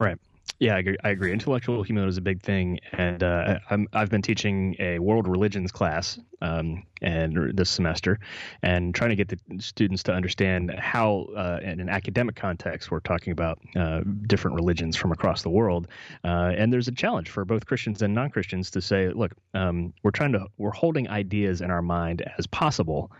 Right. 0.00 0.16
Yeah, 0.58 0.76
I 0.76 0.78
agree. 0.78 0.96
I 1.04 1.10
agree. 1.10 1.32
Intellectual 1.32 1.82
humility 1.82 2.08
is 2.08 2.16
a 2.16 2.22
big 2.22 2.40
thing, 2.40 2.80
and 2.92 3.22
uh, 3.22 3.58
I'm, 3.68 3.88
I've 3.92 4.08
been 4.08 4.22
teaching 4.22 4.74
a 4.78 4.98
world 4.98 5.28
religions 5.28 5.70
class 5.70 6.18
um, 6.40 6.82
and 7.02 7.52
this 7.54 7.68
semester, 7.68 8.18
and 8.62 8.94
trying 8.94 9.10
to 9.10 9.16
get 9.16 9.28
the 9.28 9.38
students 9.58 10.02
to 10.04 10.14
understand 10.14 10.74
how, 10.78 11.26
uh, 11.36 11.58
in 11.62 11.78
an 11.80 11.90
academic 11.90 12.36
context, 12.36 12.90
we're 12.90 13.00
talking 13.00 13.32
about 13.32 13.58
uh, 13.76 14.00
different 14.26 14.54
religions 14.54 14.96
from 14.96 15.12
across 15.12 15.42
the 15.42 15.50
world, 15.50 15.88
uh, 16.24 16.52
and 16.56 16.72
there's 16.72 16.88
a 16.88 16.92
challenge 16.92 17.28
for 17.28 17.44
both 17.44 17.66
Christians 17.66 18.00
and 18.00 18.14
non-Christians 18.14 18.70
to 18.70 18.80
say, 18.80 19.10
look, 19.10 19.32
um, 19.52 19.92
we're 20.02 20.10
trying 20.10 20.32
to 20.32 20.46
we're 20.56 20.70
holding 20.70 21.06
ideas 21.10 21.60
in 21.60 21.70
our 21.70 21.82
mind 21.82 22.22
as 22.38 22.46
possible 22.46 23.12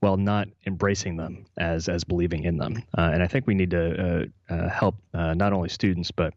while 0.00 0.16
not 0.16 0.48
embracing 0.66 1.16
them 1.16 1.44
as 1.58 1.88
as 1.88 2.02
believing 2.02 2.42
in 2.42 2.56
them. 2.56 2.82
Uh, 2.98 3.10
and 3.12 3.22
I 3.22 3.28
think 3.28 3.46
we 3.46 3.54
need 3.54 3.70
to 3.70 4.26
uh, 4.50 4.52
uh, 4.52 4.68
help 4.68 4.96
uh, 5.14 5.34
not 5.34 5.52
only 5.52 5.68
students 5.68 6.10
but 6.10 6.34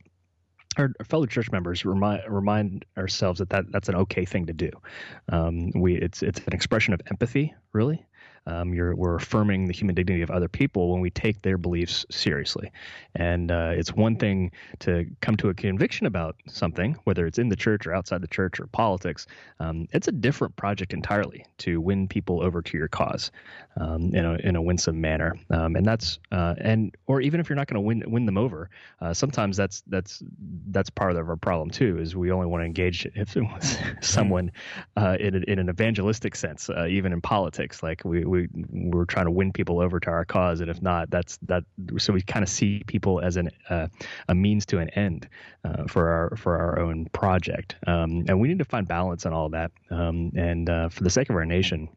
our 0.78 0.92
fellow 1.06 1.26
church 1.26 1.52
members 1.52 1.86
remind 1.86 2.22
remind 2.28 2.86
ourselves 2.98 3.40
that, 3.40 3.50
that 3.50 3.72
that's 3.72 3.90
an 3.90 3.96
okay 3.96 4.26
thing 4.26 4.46
to 4.48 4.54
do. 4.54 4.72
Um, 5.30 5.72
we 5.76 5.96
it's 5.96 6.24
it's 6.24 6.40
an 6.40 6.54
expression 6.54 6.94
of 6.94 7.02
empathy, 7.10 7.54
really. 7.74 8.06
Um, 8.48 8.74
you're, 8.74 8.96
we're 8.96 9.16
affirming 9.16 9.68
the 9.68 9.74
human 9.74 9.96
dignity 9.96 10.22
of 10.22 10.32
other 10.32 10.48
people 10.48 10.92
when 10.92 11.02
we 11.02 11.10
take 11.10 11.42
their 11.42 11.58
beliefs 11.58 12.06
seriously. 12.12 12.72
And 13.16 13.52
uh, 13.52 13.72
it's 13.76 13.94
one 13.94 14.18
thing 14.18 14.52
to 14.80 15.06
come 15.22 15.36
to 15.38 15.50
a 15.50 15.54
conviction 15.54 16.06
about 16.06 16.36
something, 16.48 16.98
whether 17.06 17.26
it's 17.26 17.40
in 17.40 17.50
the 17.50 17.56
church 17.56 17.88
or 17.88 17.94
outside 17.94 18.22
the 18.22 18.28
church 18.28 18.60
or 18.60 18.68
politics. 18.68 19.28
Um, 19.60 19.88
it's 19.92 20.08
a 20.08 20.12
different 20.12 20.56
project 20.56 20.94
entirely 20.94 21.46
to 21.60 21.82
win 21.82 22.08
people 22.08 22.44
over 22.44 22.62
to 22.62 22.78
your 22.78 22.88
cause 22.88 23.32
um, 23.80 24.14
in, 24.14 24.26
a, 24.26 24.34
in 24.36 24.56
a 24.56 24.62
winsome 24.62 25.00
manner. 25.02 25.36
Um, 25.50 25.76
and 25.76 25.86
that's 25.86 26.20
uh, 26.32 26.56
and 26.60 26.96
or 27.08 27.22
even 27.22 27.40
if 27.40 27.50
you're 27.50 27.56
not 27.56 27.68
going 27.68 27.76
to 27.76 27.82
win 27.82 28.04
win 28.08 28.26
them 28.26 28.38
over, 28.38 28.70
uh, 29.02 29.14
sometimes 29.14 29.58
that's 29.58 29.84
that's 29.88 30.24
that's 30.68 30.90
part 30.90 31.16
of 31.16 31.30
our 31.30 31.36
problem 31.36 31.70
too. 31.70 31.98
Is 32.00 32.16
we 32.16 32.32
only 32.32 32.48
want 32.48 32.62
to 32.62 32.66
engage 32.66 33.06
if 33.16 33.36
it 33.36 33.42
was 33.42 33.78
someone 34.02 34.52
uh, 34.98 35.18
in, 35.20 35.36
a, 35.36 35.40
in 35.52 35.60
an 35.60 35.70
evangelistic 35.70 36.36
sense, 36.36 36.70
uh, 36.70 36.86
even 36.88 37.14
in 37.14 37.22
politics. 37.22 37.84
Like 37.84 38.04
we, 38.06 38.26
we 38.26 38.35
we're 38.72 39.06
trying 39.06 39.26
to 39.26 39.32
win 39.32 39.52
people 39.52 39.80
over 39.80 40.00
to 40.00 40.10
our 40.10 40.26
cause, 40.26 40.62
and 40.62 40.70
if 40.70 40.82
not, 40.82 41.10
that's 41.10 41.38
that. 41.44 41.64
So 41.98 42.14
we 42.14 42.22
kind 42.22 42.44
of 42.44 42.50
see 42.50 42.84
people 42.86 43.20
as 43.20 43.38
an 43.38 43.50
uh, 43.70 43.88
a 44.28 44.36
means 44.36 44.66
to 44.68 44.80
an 44.80 44.90
end 44.90 45.28
uh, 45.64 45.86
for 45.88 46.10
our 46.10 46.36
for 46.36 46.58
our 46.58 46.80
own 46.80 47.06
project, 47.08 47.76
um, 47.88 48.26
and 48.28 48.40
we 48.40 48.48
need 48.48 48.60
to 48.60 48.66
find 48.66 48.88
balance 48.88 49.26
in 49.26 49.34
all 49.34 49.50
that. 49.50 49.72
Um, 49.90 50.32
and 50.36 50.70
uh, 50.70 50.90
for 50.90 51.04
the 51.04 51.10
sake 51.10 51.30
of 51.30 51.36
our 51.36 51.46
nation, 51.46 51.90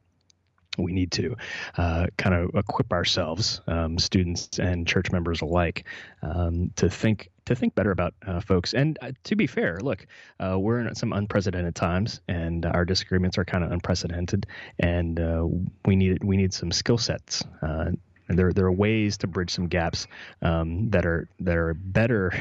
we 0.78 0.92
need 0.92 1.12
to 1.12 1.37
uh, 1.76 2.06
kind 2.16 2.35
of 2.35 2.54
equip 2.54 2.92
ourselves, 2.92 3.61
um, 3.66 3.99
students 3.99 4.58
and 4.58 4.87
church 4.87 5.11
members 5.11 5.40
alike, 5.42 5.85
um, 6.23 6.70
to 6.76 6.88
think 6.88 7.30
to 7.47 7.54
think 7.54 7.75
better 7.75 7.90
about 7.90 8.14
uh, 8.26 8.40
folks. 8.40 8.75
And 8.75 8.99
uh, 9.00 9.12
to 9.25 9.35
be 9.35 9.47
fair, 9.47 9.80
look, 9.80 10.06
uh, 10.38 10.58
we're 10.58 10.80
in 10.80 10.94
some 10.94 11.12
unprecedented 11.12 11.75
times, 11.75 12.20
and 12.28 12.66
our 12.66 12.85
disagreements 12.85 13.38
are 13.38 13.44
kind 13.44 13.64
of 13.64 13.73
unprecedented, 13.73 14.47
and 14.78 15.18
uh, 15.18 15.47
we 15.87 15.97
need 15.97 16.23
we 16.23 16.37
need 16.37 16.52
some 16.52 16.70
skill 16.70 16.99
sets. 16.99 17.42
Uh, 17.62 17.92
and 18.28 18.38
there 18.38 18.52
there 18.52 18.66
are 18.66 18.73
ways 18.73 19.16
to 19.18 19.26
bridge 19.26 19.50
some 19.50 19.66
gaps 19.66 20.06
um, 20.42 20.90
that 20.90 21.06
are 21.06 21.28
that 21.40 21.56
are 21.56 21.75
better 21.75 22.32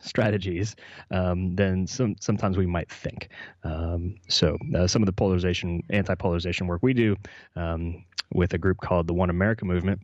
strategies 0.00 0.76
um, 1.10 1.54
than 1.56 1.86
some 1.86 2.16
sometimes 2.20 2.56
we 2.56 2.66
might 2.66 2.90
think. 2.90 3.28
Um, 3.64 4.16
so 4.28 4.56
uh, 4.76 4.86
some 4.86 5.02
of 5.02 5.06
the 5.06 5.12
polarization, 5.12 5.82
anti-polarization 5.90 6.66
work 6.66 6.82
we 6.82 6.94
do 6.94 7.16
um, 7.56 8.04
with 8.32 8.54
a 8.54 8.58
group 8.58 8.78
called 8.80 9.06
the 9.06 9.14
One 9.14 9.30
America 9.30 9.64
Movement. 9.64 10.00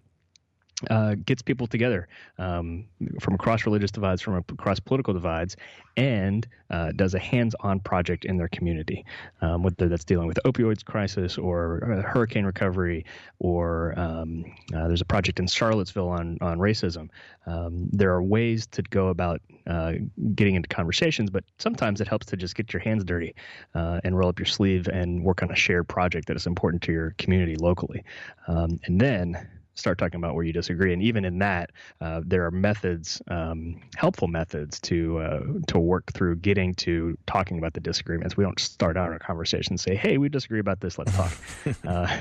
Uh, 0.90 1.14
gets 1.26 1.42
people 1.42 1.66
together 1.66 2.08
um, 2.38 2.84
from 3.20 3.34
across 3.34 3.64
religious 3.66 3.90
divides, 3.90 4.20
from 4.20 4.34
across 4.34 4.80
political 4.80 5.14
divides, 5.14 5.56
and 5.96 6.48
uh, 6.70 6.90
does 6.92 7.14
a 7.14 7.18
hands-on 7.18 7.78
project 7.80 8.24
in 8.24 8.36
their 8.36 8.48
community, 8.48 9.04
um, 9.42 9.62
whether 9.62 9.88
that's 9.88 10.04
dealing 10.04 10.26
with 10.26 10.38
opioids 10.44 10.84
crisis 10.84 11.38
or 11.38 11.84
uh, 11.84 12.02
hurricane 12.02 12.44
recovery, 12.44 13.04
or 13.38 13.96
um, 13.98 14.44
uh, 14.74 14.88
there's 14.88 15.00
a 15.00 15.04
project 15.06 15.38
in 15.38 15.46
Charlottesville 15.46 16.08
on 16.08 16.38
on 16.40 16.58
racism. 16.58 17.08
Um, 17.46 17.88
there 17.92 18.12
are 18.12 18.22
ways 18.22 18.66
to 18.68 18.82
go 18.82 19.08
about 19.08 19.40
uh, 19.66 19.92
getting 20.34 20.56
into 20.56 20.68
conversations, 20.68 21.30
but 21.30 21.44
sometimes 21.58 22.00
it 22.00 22.08
helps 22.08 22.26
to 22.26 22.36
just 22.36 22.54
get 22.56 22.72
your 22.72 22.80
hands 22.80 23.04
dirty 23.04 23.34
uh, 23.74 24.00
and 24.02 24.18
roll 24.18 24.28
up 24.28 24.38
your 24.38 24.46
sleeve 24.46 24.88
and 24.88 25.22
work 25.22 25.42
on 25.42 25.50
a 25.50 25.56
shared 25.56 25.86
project 25.86 26.26
that 26.26 26.36
is 26.36 26.46
important 26.46 26.82
to 26.82 26.92
your 26.92 27.14
community 27.18 27.54
locally, 27.56 28.02
um, 28.48 28.80
and 28.84 29.00
then 29.00 29.48
start 29.82 29.98
talking 29.98 30.18
about 30.18 30.34
where 30.34 30.44
you 30.44 30.52
disagree. 30.52 30.92
And 30.92 31.02
even 31.02 31.24
in 31.24 31.38
that, 31.40 31.70
uh, 32.00 32.22
there 32.24 32.46
are 32.46 32.50
methods, 32.50 33.20
um, 33.28 33.80
helpful 33.96 34.28
methods 34.28 34.80
to 34.80 35.18
uh, 35.18 35.40
to 35.66 35.78
work 35.78 36.12
through 36.12 36.36
getting 36.36 36.74
to 36.76 37.18
talking 37.26 37.58
about 37.58 37.74
the 37.74 37.80
disagreements. 37.80 38.36
We 38.36 38.44
don't 38.44 38.58
start 38.58 38.96
out 38.96 39.10
our 39.10 39.18
conversation 39.18 39.72
and 39.72 39.80
say, 39.80 39.94
"Hey, 39.94 40.18
we 40.18 40.28
disagree 40.28 40.60
about 40.60 40.80
this. 40.80 40.98
Let's 40.98 41.14
talk." 41.14 41.32
uh, 41.86 42.16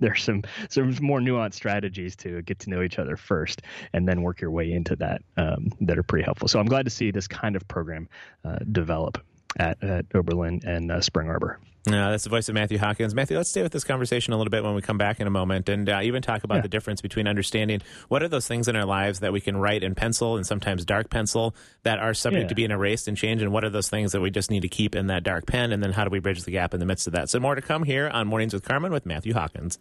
there's 0.00 0.22
some 0.22 0.42
some 0.68 0.94
more 1.00 1.20
nuanced 1.20 1.54
strategies 1.54 2.16
to 2.16 2.42
get 2.42 2.58
to 2.60 2.70
know 2.70 2.82
each 2.82 2.98
other 2.98 3.16
first, 3.16 3.62
and 3.92 4.08
then 4.08 4.22
work 4.22 4.40
your 4.40 4.50
way 4.50 4.72
into 4.72 4.96
that 4.96 5.22
um, 5.36 5.70
that 5.82 5.98
are 5.98 6.02
pretty 6.02 6.24
helpful. 6.24 6.48
So 6.48 6.58
I'm 6.58 6.66
glad 6.66 6.84
to 6.86 6.90
see 6.90 7.10
this 7.10 7.28
kind 7.28 7.56
of 7.56 7.66
program 7.68 8.08
uh, 8.44 8.58
develop 8.70 9.22
at, 9.58 9.82
at 9.82 10.06
Oberlin 10.14 10.62
and 10.64 10.90
uh, 10.90 11.00
Spring 11.00 11.28
Arbor. 11.28 11.58
Uh, 11.84 12.10
that's 12.12 12.22
the 12.22 12.30
voice 12.30 12.48
of 12.48 12.54
Matthew 12.54 12.78
Hawkins. 12.78 13.12
Matthew, 13.12 13.36
let's 13.36 13.50
stay 13.50 13.60
with 13.62 13.72
this 13.72 13.82
conversation 13.82 14.32
a 14.32 14.36
little 14.36 14.52
bit 14.52 14.62
when 14.62 14.74
we 14.76 14.82
come 14.82 14.98
back 14.98 15.18
in 15.18 15.26
a 15.26 15.30
moment 15.30 15.68
and 15.68 15.88
uh, 15.88 15.98
even 16.04 16.22
talk 16.22 16.44
about 16.44 16.56
Yeah. 16.56 16.60
the 16.62 16.68
difference 16.68 17.00
between 17.00 17.26
understanding 17.26 17.80
what 18.06 18.22
are 18.22 18.28
those 18.28 18.46
things 18.46 18.68
in 18.68 18.76
our 18.76 18.84
lives 18.84 19.18
that 19.18 19.32
we 19.32 19.40
can 19.40 19.56
write 19.56 19.82
in 19.82 19.96
pencil 19.96 20.36
and 20.36 20.46
sometimes 20.46 20.84
dark 20.84 21.10
pencil 21.10 21.56
that 21.82 21.98
are 21.98 22.14
subject 22.14 22.44
Yeah. 22.44 22.48
to 22.50 22.54
being 22.54 22.70
erased 22.70 23.08
and 23.08 23.16
changed, 23.16 23.42
and 23.42 23.52
what 23.52 23.64
are 23.64 23.70
those 23.70 23.88
things 23.88 24.12
that 24.12 24.20
we 24.20 24.30
just 24.30 24.48
need 24.48 24.62
to 24.62 24.68
keep 24.68 24.94
in 24.94 25.08
that 25.08 25.24
dark 25.24 25.46
pen, 25.46 25.72
and 25.72 25.82
then 25.82 25.90
how 25.90 26.04
do 26.04 26.10
we 26.10 26.20
bridge 26.20 26.44
the 26.44 26.52
gap 26.52 26.72
in 26.72 26.78
the 26.78 26.86
midst 26.86 27.08
of 27.08 27.14
that? 27.14 27.28
So, 27.28 27.40
more 27.40 27.56
to 27.56 27.62
come 27.62 27.82
here 27.82 28.08
on 28.08 28.28
Mornings 28.28 28.54
with 28.54 28.62
Carmen 28.62 28.92
with 28.92 29.04
Matthew 29.04 29.34
Hawkins. 29.34 29.80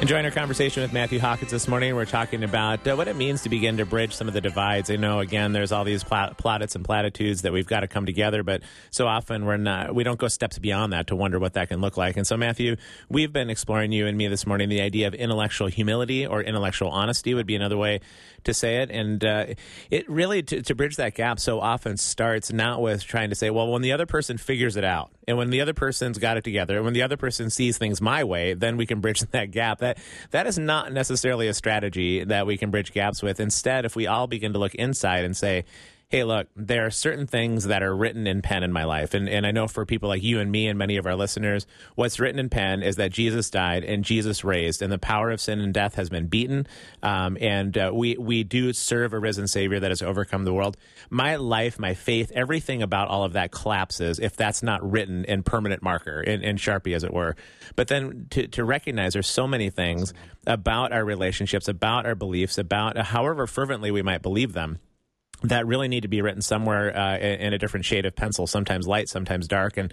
Enjoying 0.00 0.24
our 0.24 0.30
conversation 0.30 0.84
with 0.84 0.92
Matthew 0.92 1.18
Hawkins 1.18 1.50
this 1.50 1.66
morning. 1.66 1.96
We're 1.96 2.04
talking 2.04 2.44
about 2.44 2.86
uh, 2.86 2.94
what 2.94 3.08
it 3.08 3.16
means 3.16 3.42
to 3.42 3.48
begin 3.48 3.78
to 3.78 3.84
bridge 3.84 4.14
some 4.14 4.28
of 4.28 4.32
the 4.32 4.40
divides. 4.40 4.90
I 4.90 4.96
know, 4.96 5.18
again, 5.18 5.52
there's 5.52 5.72
all 5.72 5.82
these 5.82 6.04
pla- 6.04 6.34
plaudits 6.34 6.76
and 6.76 6.84
platitudes 6.84 7.42
that 7.42 7.52
we've 7.52 7.66
got 7.66 7.80
to 7.80 7.88
come 7.88 8.06
together, 8.06 8.44
but 8.44 8.62
so 8.90 9.08
often 9.08 9.44
we're 9.44 9.56
not, 9.56 9.92
we 9.92 10.04
don't 10.04 10.18
go 10.18 10.28
steps 10.28 10.56
beyond 10.60 10.92
that 10.92 11.08
to 11.08 11.16
wonder 11.16 11.40
what 11.40 11.54
that 11.54 11.68
can 11.68 11.80
look 11.80 11.96
like. 11.96 12.16
And 12.16 12.24
so, 12.24 12.36
Matthew, 12.36 12.76
we've 13.08 13.32
been 13.32 13.50
exploring 13.50 13.90
you 13.90 14.06
and 14.06 14.16
me 14.16 14.28
this 14.28 14.46
morning 14.46 14.68
the 14.68 14.82
idea 14.82 15.08
of 15.08 15.14
intellectual 15.14 15.66
humility 15.66 16.24
or 16.24 16.42
intellectual 16.42 16.90
honesty 16.90 17.34
would 17.34 17.46
be 17.46 17.56
another 17.56 17.76
way 17.76 18.00
to 18.44 18.54
say 18.54 18.82
it. 18.82 18.92
And 18.92 19.22
uh, 19.24 19.46
it 19.90 20.08
really, 20.08 20.44
to, 20.44 20.62
to 20.62 20.74
bridge 20.76 20.94
that 20.96 21.16
gap, 21.16 21.40
so 21.40 21.58
often 21.58 21.96
starts 21.96 22.52
not 22.52 22.80
with 22.80 23.02
trying 23.02 23.30
to 23.30 23.34
say, 23.34 23.50
well, 23.50 23.66
when 23.72 23.82
the 23.82 23.90
other 23.90 24.06
person 24.06 24.38
figures 24.38 24.76
it 24.76 24.84
out, 24.84 25.10
and 25.28 25.36
when 25.36 25.50
the 25.50 25.60
other 25.60 25.74
person's 25.74 26.18
got 26.18 26.38
it 26.38 26.42
together, 26.42 26.76
and 26.76 26.84
when 26.86 26.94
the 26.94 27.02
other 27.02 27.18
person 27.18 27.50
sees 27.50 27.76
things 27.76 28.00
my 28.00 28.24
way, 28.24 28.54
then 28.54 28.78
we 28.78 28.86
can 28.86 29.00
bridge 29.00 29.20
that 29.30 29.50
gap. 29.50 29.80
That 29.80 29.98
that 30.30 30.46
is 30.46 30.58
not 30.58 30.92
necessarily 30.92 31.46
a 31.46 31.54
strategy 31.54 32.24
that 32.24 32.46
we 32.46 32.56
can 32.56 32.70
bridge 32.70 32.92
gaps 32.92 33.22
with. 33.22 33.38
Instead, 33.38 33.84
if 33.84 33.94
we 33.94 34.06
all 34.06 34.26
begin 34.26 34.54
to 34.54 34.58
look 34.58 34.74
inside 34.74 35.24
and 35.24 35.36
say, 35.36 35.66
hey, 36.10 36.24
look, 36.24 36.46
there 36.56 36.86
are 36.86 36.90
certain 36.90 37.26
things 37.26 37.64
that 37.64 37.82
are 37.82 37.94
written 37.94 38.26
in 38.26 38.40
pen 38.40 38.62
in 38.62 38.72
my 38.72 38.84
life. 38.84 39.12
And, 39.12 39.28
and 39.28 39.46
I 39.46 39.50
know 39.50 39.68
for 39.68 39.84
people 39.84 40.08
like 40.08 40.22
you 40.22 40.40
and 40.40 40.50
me 40.50 40.66
and 40.66 40.78
many 40.78 40.96
of 40.96 41.04
our 41.04 41.14
listeners, 41.14 41.66
what's 41.96 42.18
written 42.18 42.38
in 42.38 42.48
pen 42.48 42.82
is 42.82 42.96
that 42.96 43.12
Jesus 43.12 43.50
died 43.50 43.84
and 43.84 44.02
Jesus 44.02 44.42
raised, 44.42 44.80
and 44.80 44.90
the 44.90 44.98
power 44.98 45.30
of 45.30 45.38
sin 45.38 45.60
and 45.60 45.74
death 45.74 45.96
has 45.96 46.08
been 46.08 46.26
beaten. 46.26 46.66
Um, 47.02 47.36
and 47.42 47.76
uh, 47.76 47.90
we, 47.92 48.16
we 48.16 48.42
do 48.42 48.72
serve 48.72 49.12
a 49.12 49.18
risen 49.18 49.46
Savior 49.48 49.80
that 49.80 49.90
has 49.90 50.00
overcome 50.00 50.46
the 50.46 50.54
world. 50.54 50.78
My 51.10 51.36
life, 51.36 51.78
my 51.78 51.92
faith, 51.92 52.32
everything 52.34 52.82
about 52.82 53.08
all 53.08 53.24
of 53.24 53.34
that 53.34 53.50
collapses 53.50 54.18
if 54.18 54.34
that's 54.34 54.62
not 54.62 54.90
written 54.90 55.26
in 55.26 55.42
permanent 55.42 55.82
marker, 55.82 56.22
in, 56.22 56.42
in 56.42 56.56
Sharpie, 56.56 56.96
as 56.96 57.04
it 57.04 57.12
were. 57.12 57.36
But 57.76 57.88
then 57.88 58.28
to, 58.30 58.46
to 58.48 58.64
recognize 58.64 59.12
there's 59.12 59.28
so 59.28 59.46
many 59.46 59.68
things 59.68 60.14
about 60.46 60.90
our 60.90 61.04
relationships, 61.04 61.68
about 61.68 62.06
our 62.06 62.14
beliefs, 62.14 62.56
about 62.56 62.96
however 62.96 63.46
fervently 63.46 63.90
we 63.90 64.00
might 64.00 64.22
believe 64.22 64.54
them 64.54 64.78
that 65.42 65.66
really 65.66 65.88
need 65.88 66.02
to 66.02 66.08
be 66.08 66.20
written 66.20 66.42
somewhere 66.42 66.96
uh, 66.96 67.16
in 67.18 67.52
a 67.52 67.58
different 67.58 67.86
shade 67.86 68.06
of 68.06 68.16
pencil, 68.16 68.46
sometimes 68.46 68.88
light, 68.88 69.08
sometimes 69.08 69.46
dark. 69.46 69.76
And 69.76 69.92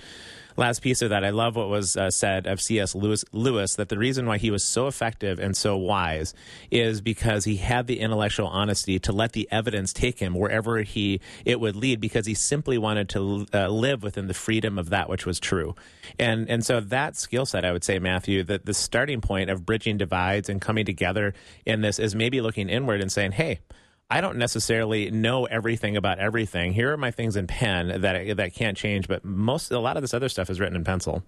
last 0.58 0.82
piece 0.82 1.02
of 1.02 1.10
that, 1.10 1.24
I 1.24 1.30
love 1.30 1.56
what 1.56 1.70
was 1.70 1.96
uh, 1.96 2.10
said 2.10 2.48
of 2.48 2.60
C.S. 2.60 2.96
Lewis, 2.96 3.24
Lewis 3.32 3.76
that 3.76 3.90
the 3.90 3.98
reason 3.98 4.26
why 4.26 4.38
he 4.38 4.50
was 4.50 4.64
so 4.64 4.88
effective 4.88 5.40
and 5.40 5.56
so 5.56 5.78
wise 5.78 6.34
is 6.72 7.02
because 7.02 7.46
he 7.46 7.58
had 7.58 7.86
the 7.86 8.00
intellectual 8.00 8.48
honesty 8.48 8.98
to 9.00 9.12
let 9.12 9.34
the 9.34 9.48
evidence 9.52 9.94
take 9.94 10.20
him 10.20 10.34
wherever 10.34 10.82
he 10.82 11.22
it 11.44 11.60
would 11.60 11.76
lead, 11.76 12.00
because 12.00 12.26
he 12.26 12.34
simply 12.34 12.78
wanted 12.78 13.10
to 13.10 13.46
uh, 13.54 13.68
live 13.68 14.02
within 14.02 14.28
the 14.28 14.34
freedom 14.34 14.80
of 14.80 14.90
that 14.90 15.10
which 15.10 15.26
was 15.26 15.40
true. 15.40 15.76
And 16.18 16.50
and 16.50 16.66
so 16.66 16.80
that 16.80 17.16
skill 17.18 17.46
set, 17.46 17.66
I 17.66 17.72
would 17.72 17.84
say, 17.84 18.00
Matthew, 18.00 18.44
that 18.46 18.66
the 18.66 18.74
starting 18.74 19.22
point 19.22 19.50
of 19.50 19.66
bridging 19.66 19.98
divides 19.98 20.50
and 20.50 20.60
coming 20.60 20.86
together 20.86 21.34
in 21.66 21.82
this 21.82 22.00
is 22.00 22.16
maybe 22.16 22.42
looking 22.42 22.70
inward 22.70 23.02
and 23.02 23.12
saying, 23.12 23.34
hey. 23.34 23.60
I 24.10 24.22
don't 24.22 24.38
necessarily 24.38 25.10
know 25.10 25.46
everything 25.46 25.98
about 25.98 26.20
everything. 26.20 26.74
Here 26.74 26.92
are 26.94 26.98
my 26.98 27.12
things 27.12 27.36
in 27.36 27.48
pen 27.48 28.02
that 28.02 28.38
that 28.38 28.54
can't 28.54 28.78
change, 28.78 29.08
but 29.08 29.26
most 29.26 29.72
a 29.72 29.80
lot 29.80 29.98
of 29.98 30.04
this 30.04 30.14
other 30.14 30.30
stuff 30.30 30.50
is 30.50 30.60
written 30.60 30.76
in 30.76 30.84
pencil. 30.84 31.24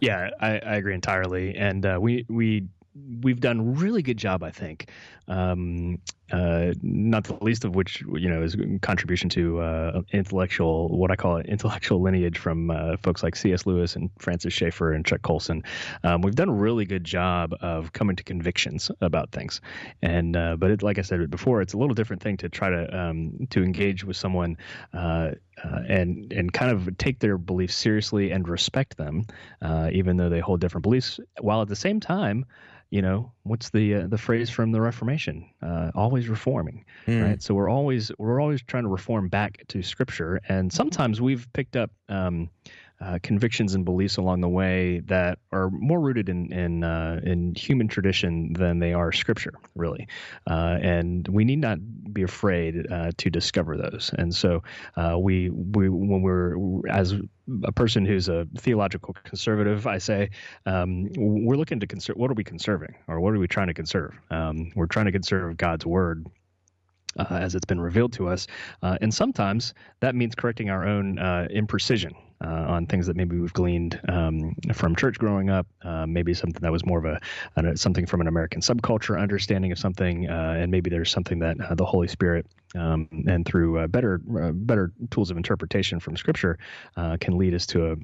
Yeah, 0.00 0.30
I, 0.40 0.58
I 0.58 0.76
agree 0.76 0.94
entirely, 0.94 1.56
and 1.56 1.84
uh, 1.84 1.98
we 2.00 2.24
we 2.28 2.68
we've 3.22 3.40
done 3.40 3.74
really 3.74 4.02
good 4.02 4.16
job, 4.16 4.42
I 4.42 4.50
think. 4.50 4.90
Um, 5.28 5.98
uh, 6.32 6.72
not 6.82 7.24
the 7.24 7.34
least 7.42 7.64
of 7.64 7.74
which, 7.74 8.02
you 8.02 8.28
know, 8.28 8.42
is 8.42 8.56
contribution 8.82 9.28
to 9.30 9.60
uh, 9.60 10.02
intellectual, 10.12 10.88
what 10.96 11.10
I 11.10 11.16
call 11.16 11.38
intellectual 11.38 12.00
lineage 12.00 12.38
from 12.38 12.70
uh, 12.70 12.96
folks 12.98 13.22
like 13.22 13.36
C.S. 13.36 13.66
Lewis 13.66 13.96
and 13.96 14.10
Francis 14.18 14.52
Schaeffer 14.52 14.92
and 14.92 15.04
Chuck 15.04 15.22
Colson. 15.22 15.62
Um, 16.04 16.22
we've 16.22 16.34
done 16.34 16.48
a 16.48 16.54
really 16.54 16.84
good 16.84 17.04
job 17.04 17.54
of 17.60 17.92
coming 17.92 18.16
to 18.16 18.22
convictions 18.22 18.90
about 19.00 19.32
things, 19.32 19.60
and 20.02 20.36
uh, 20.36 20.56
but 20.56 20.70
it, 20.70 20.82
like 20.82 20.98
I 20.98 21.02
said 21.02 21.30
before, 21.30 21.62
it's 21.62 21.74
a 21.74 21.78
little 21.78 21.94
different 21.94 22.22
thing 22.22 22.36
to 22.38 22.48
try 22.48 22.70
to 22.70 22.98
um, 22.98 23.46
to 23.50 23.62
engage 23.62 24.04
with 24.04 24.16
someone 24.16 24.56
uh, 24.94 25.32
uh, 25.64 25.80
and 25.88 26.32
and 26.32 26.52
kind 26.52 26.70
of 26.70 26.96
take 26.96 27.18
their 27.18 27.38
beliefs 27.38 27.74
seriously 27.74 28.30
and 28.30 28.48
respect 28.48 28.96
them, 28.96 29.26
uh, 29.62 29.90
even 29.92 30.16
though 30.16 30.28
they 30.28 30.40
hold 30.40 30.60
different 30.60 30.82
beliefs, 30.82 31.18
while 31.40 31.62
at 31.62 31.68
the 31.68 31.76
same 31.76 32.00
time 32.00 32.44
you 32.90 33.02
know 33.02 33.32
what's 33.44 33.70
the 33.70 33.94
uh, 33.94 34.06
the 34.06 34.18
phrase 34.18 34.50
from 34.50 34.72
the 34.72 34.80
reformation? 34.80 35.48
Uh, 35.62 35.90
always 35.94 36.28
reforming 36.28 36.84
right? 37.22 37.42
So 37.42 37.54
we're 37.54 37.70
always 37.70 38.10
we're 38.18 38.40
always 38.40 38.62
trying 38.62 38.82
to 38.84 38.88
reform 38.88 39.28
back 39.28 39.62
to 39.68 39.82
scripture. 39.82 40.40
And 40.48 40.72
sometimes 40.72 41.20
we've 41.20 41.46
picked 41.52 41.76
up 41.76 41.90
um, 42.08 42.50
uh, 43.00 43.18
convictions 43.22 43.74
and 43.74 43.84
beliefs 43.84 44.18
along 44.18 44.40
the 44.40 44.48
way 44.48 45.00
that 45.06 45.38
are 45.52 45.70
more 45.70 45.98
rooted 45.98 46.28
in 46.28 46.52
in, 46.52 46.84
uh, 46.84 47.20
in 47.22 47.54
human 47.54 47.88
tradition 47.88 48.52
than 48.52 48.78
they 48.78 48.92
are 48.92 49.12
scripture, 49.12 49.54
really. 49.74 50.08
Uh, 50.48 50.78
and 50.82 51.26
we 51.28 51.44
need 51.44 51.60
not 51.60 51.78
be 52.12 52.22
afraid 52.22 52.86
uh, 52.90 53.10
to 53.16 53.30
discover 53.30 53.76
those. 53.76 54.10
And 54.16 54.34
so 54.34 54.62
uh, 54.96 55.16
we 55.18 55.48
we 55.50 55.88
when 55.88 56.22
we're 56.22 56.56
as 56.88 57.14
a 57.64 57.72
person 57.72 58.04
who's 58.04 58.28
a 58.28 58.46
theological 58.58 59.14
conservative, 59.24 59.86
I 59.86 59.98
say 59.98 60.30
um, 60.66 61.08
we're 61.16 61.56
looking 61.56 61.80
to 61.80 61.86
conserve. 61.86 62.16
What 62.16 62.30
are 62.30 62.34
we 62.34 62.44
conserving, 62.44 62.94
or 63.08 63.20
what 63.20 63.34
are 63.34 63.38
we 63.38 63.48
trying 63.48 63.68
to 63.68 63.74
conserve? 63.74 64.14
Um, 64.30 64.72
we're 64.74 64.86
trying 64.86 65.06
to 65.06 65.12
conserve 65.12 65.56
God's 65.56 65.86
word 65.86 66.26
uh, 67.18 67.24
as 67.30 67.54
it's 67.54 67.64
been 67.64 67.80
revealed 67.80 68.12
to 68.14 68.28
us. 68.28 68.46
Uh, 68.82 68.98
and 69.00 69.12
sometimes 69.12 69.74
that 70.00 70.14
means 70.14 70.34
correcting 70.34 70.70
our 70.70 70.86
own 70.86 71.18
uh, 71.18 71.48
imprecision 71.50 72.12
uh, 72.44 72.66
on 72.68 72.86
things 72.86 73.06
that 73.06 73.16
maybe 73.16 73.38
we've 73.38 73.52
gleaned 73.52 74.00
um, 74.08 74.54
from 74.72 74.96
church 74.96 75.18
growing 75.18 75.50
up, 75.50 75.66
uh, 75.82 76.06
maybe 76.06 76.34
something 76.34 76.60
that 76.60 76.72
was 76.72 76.84
more 76.86 76.98
of 76.98 77.04
a, 77.04 77.20
a 77.56 77.76
something 77.76 78.06
from 78.06 78.20
an 78.20 78.26
American 78.26 78.60
subculture 78.60 79.20
understanding 79.20 79.72
of 79.72 79.78
something, 79.78 80.28
uh, 80.28 80.56
and 80.58 80.70
maybe 80.70 80.90
there's 80.90 81.10
something 81.10 81.38
that 81.40 81.56
the 81.76 81.84
Holy 81.84 82.08
Spirit 82.08 82.46
um, 82.74 83.08
and 83.26 83.44
through 83.44 83.86
better 83.88 84.18
better 84.18 84.92
tools 85.10 85.30
of 85.30 85.36
interpretation 85.36 86.00
from 86.00 86.16
Scripture 86.16 86.58
can 87.20 87.36
lead 87.36 87.54
us 87.54 87.66
to 87.66 87.92
a 87.92 87.96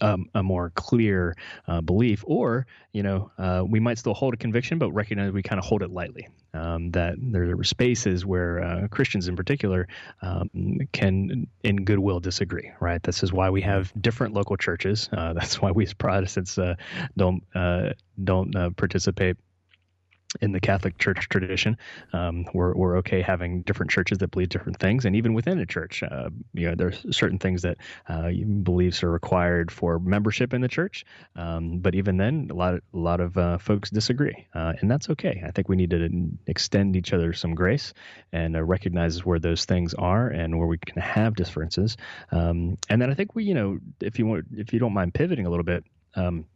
um, 0.00 0.28
a 0.34 0.42
more 0.42 0.70
clear 0.74 1.34
uh, 1.66 1.80
belief, 1.80 2.24
or 2.26 2.66
you 2.92 3.02
know, 3.02 3.30
uh, 3.38 3.62
we 3.66 3.80
might 3.80 3.98
still 3.98 4.14
hold 4.14 4.34
a 4.34 4.36
conviction, 4.36 4.78
but 4.78 4.90
recognize 4.92 5.32
we 5.32 5.42
kind 5.42 5.58
of 5.58 5.64
hold 5.64 5.82
it 5.82 5.90
lightly. 5.90 6.28
Um, 6.54 6.90
that 6.92 7.16
there 7.20 7.58
are 7.58 7.64
spaces 7.64 8.24
where 8.24 8.62
uh, 8.62 8.88
Christians, 8.88 9.28
in 9.28 9.36
particular, 9.36 9.86
um, 10.22 10.78
can, 10.92 11.46
in 11.62 11.84
goodwill, 11.84 12.20
disagree. 12.20 12.72
Right. 12.80 13.02
This 13.02 13.22
is 13.22 13.32
why 13.32 13.50
we 13.50 13.60
have 13.62 13.92
different 14.00 14.34
local 14.34 14.56
churches. 14.56 15.08
Uh, 15.12 15.32
that's 15.34 15.60
why 15.60 15.70
we 15.70 15.84
as 15.84 15.94
Protestants 15.94 16.58
uh, 16.58 16.74
don't 17.16 17.42
uh, 17.54 17.90
don't 18.22 18.52
participate 18.76 19.36
in 20.40 20.52
the 20.52 20.60
Catholic 20.60 20.98
Church 20.98 21.28
tradition, 21.28 21.76
um, 22.12 22.46
we're 22.52 22.74
we're 22.74 22.98
okay 22.98 23.22
having 23.22 23.62
different 23.62 23.90
churches 23.90 24.18
that 24.18 24.30
believe 24.30 24.50
different 24.50 24.78
things, 24.78 25.04
and 25.04 25.16
even 25.16 25.34
within 25.34 25.58
a 25.58 25.66
church, 25.66 26.02
uh, 26.02 26.28
you 26.52 26.68
know, 26.68 26.74
there's 26.74 27.04
certain 27.16 27.38
things 27.38 27.62
that 27.62 27.78
uh, 28.08 28.30
beliefs 28.62 29.02
are 29.02 29.10
required 29.10 29.70
for 29.70 29.98
membership 29.98 30.52
in 30.52 30.60
the 30.60 30.68
church. 30.68 31.04
Um, 31.34 31.78
but 31.78 31.94
even 31.94 32.16
then, 32.18 32.48
a 32.50 32.54
lot 32.54 32.74
of, 32.74 32.82
a 32.92 32.98
lot 32.98 33.20
of 33.20 33.38
uh, 33.38 33.58
folks 33.58 33.90
disagree, 33.90 34.46
uh, 34.54 34.74
and 34.80 34.90
that's 34.90 35.08
okay. 35.10 35.42
I 35.46 35.50
think 35.50 35.68
we 35.68 35.76
need 35.76 35.90
to 35.90 36.08
extend 36.46 36.96
each 36.96 37.12
other 37.12 37.32
some 37.32 37.54
grace 37.54 37.94
and 38.32 38.56
uh, 38.56 38.62
recognize 38.62 39.24
where 39.24 39.38
those 39.38 39.64
things 39.64 39.94
are 39.94 40.28
and 40.28 40.58
where 40.58 40.68
we 40.68 40.78
can 40.78 41.00
have 41.00 41.36
differences. 41.36 41.96
Um, 42.32 42.76
and 42.90 43.00
then 43.00 43.10
I 43.10 43.14
think 43.14 43.34
we, 43.34 43.44
you 43.44 43.54
know, 43.54 43.78
if 44.00 44.18
you 44.18 44.26
want, 44.26 44.46
if 44.52 44.72
you 44.72 44.78
don't 44.78 44.92
mind 44.92 45.14
pivoting 45.14 45.46
a 45.46 45.50
little 45.50 45.64
bit. 45.64 45.84
Um, 46.14 46.46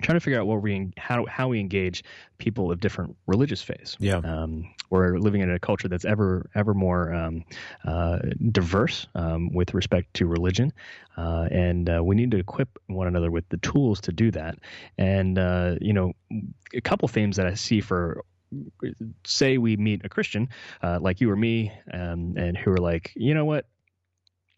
trying 0.00 0.16
to 0.16 0.20
figure 0.20 0.40
out 0.40 0.46
what 0.46 0.62
we 0.62 0.92
how 0.96 1.26
how 1.26 1.48
we 1.48 1.60
engage 1.60 2.04
people 2.38 2.70
of 2.70 2.80
different 2.80 3.16
religious 3.26 3.62
faiths. 3.62 3.96
Yeah, 4.00 4.18
um, 4.18 4.72
we're 4.90 5.18
living 5.18 5.40
in 5.40 5.50
a 5.50 5.58
culture 5.58 5.88
that's 5.88 6.04
ever 6.04 6.50
ever 6.54 6.74
more 6.74 7.12
um, 7.12 7.44
uh, 7.84 8.18
diverse 8.50 9.06
um, 9.14 9.52
with 9.52 9.74
respect 9.74 10.14
to 10.14 10.26
religion, 10.26 10.72
uh, 11.16 11.48
and 11.50 11.88
uh, 11.88 12.02
we 12.02 12.16
need 12.16 12.30
to 12.32 12.38
equip 12.38 12.78
one 12.86 13.06
another 13.06 13.30
with 13.30 13.48
the 13.48 13.58
tools 13.58 14.00
to 14.02 14.12
do 14.12 14.30
that. 14.32 14.58
And 14.98 15.38
uh, 15.38 15.76
you 15.80 15.92
know, 15.92 16.12
a 16.74 16.80
couple 16.80 17.08
themes 17.08 17.36
that 17.36 17.46
I 17.46 17.54
see 17.54 17.80
for 17.80 18.24
say 19.24 19.58
we 19.58 19.76
meet 19.76 20.04
a 20.04 20.08
Christian 20.08 20.48
uh, 20.82 20.98
like 21.00 21.20
you 21.20 21.30
or 21.30 21.36
me, 21.36 21.72
um, 21.92 22.34
and 22.36 22.56
who 22.56 22.72
are 22.72 22.78
like, 22.78 23.12
you 23.14 23.34
know 23.34 23.44
what. 23.44 23.66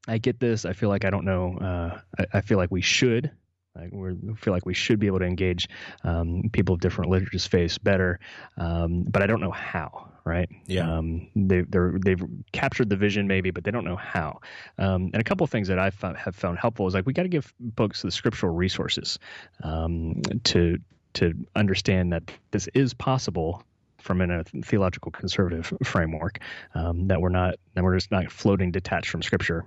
I 0.08 0.18
get 0.18 0.40
this. 0.40 0.64
I 0.64 0.72
feel 0.72 0.88
like 0.88 1.04
I 1.04 1.10
don't 1.10 1.24
know. 1.24 1.58
Uh, 1.58 2.00
I, 2.18 2.38
I 2.38 2.40
feel 2.40 2.58
like 2.58 2.72
we 2.72 2.80
should 2.80 3.30
like 3.74 3.90
we 3.92 4.34
feel 4.34 4.52
like 4.52 4.66
we 4.66 4.74
should 4.74 4.98
be 4.98 5.06
able 5.06 5.20
to 5.20 5.24
engage 5.24 5.68
um, 6.04 6.50
people 6.52 6.74
of 6.74 6.80
different 6.80 7.10
religious 7.10 7.46
faiths 7.46 7.78
better, 7.78 8.20
um, 8.56 9.04
but 9.08 9.22
I 9.22 9.26
don't 9.26 9.40
know 9.40 9.50
how. 9.50 10.08
Right? 10.24 10.48
Yeah. 10.66 10.88
Um, 10.88 11.28
they, 11.34 11.62
they're 11.62 11.98
they've 12.04 12.22
captured 12.52 12.88
the 12.88 12.96
vision 12.96 13.26
maybe, 13.26 13.50
but 13.50 13.64
they 13.64 13.72
don't 13.72 13.84
know 13.84 13.96
how. 13.96 14.40
Um, 14.78 15.10
and 15.12 15.16
a 15.16 15.24
couple 15.24 15.42
of 15.42 15.50
things 15.50 15.66
that 15.68 15.80
I 15.80 15.90
have 16.16 16.36
found 16.36 16.58
helpful 16.58 16.86
is 16.86 16.94
like 16.94 17.06
we 17.06 17.12
got 17.12 17.24
to 17.24 17.28
give 17.28 17.52
folks 17.76 18.02
the 18.02 18.10
scriptural 18.10 18.54
resources 18.54 19.18
um, 19.64 20.22
to 20.44 20.78
to 21.14 21.34
understand 21.56 22.12
that 22.12 22.30
this 22.52 22.68
is 22.74 22.94
possible 22.94 23.64
from 24.02 24.20
in 24.20 24.30
a 24.30 24.44
theological 24.44 25.10
conservative 25.10 25.72
framework. 25.84 26.38
Um, 26.74 27.08
that 27.08 27.20
we're 27.20 27.30
not 27.30 27.56
that 27.74 27.82
we're 27.82 27.96
just 27.96 28.10
not 28.10 28.30
floating 28.30 28.70
detached 28.70 29.08
from 29.08 29.22
Scripture. 29.22 29.64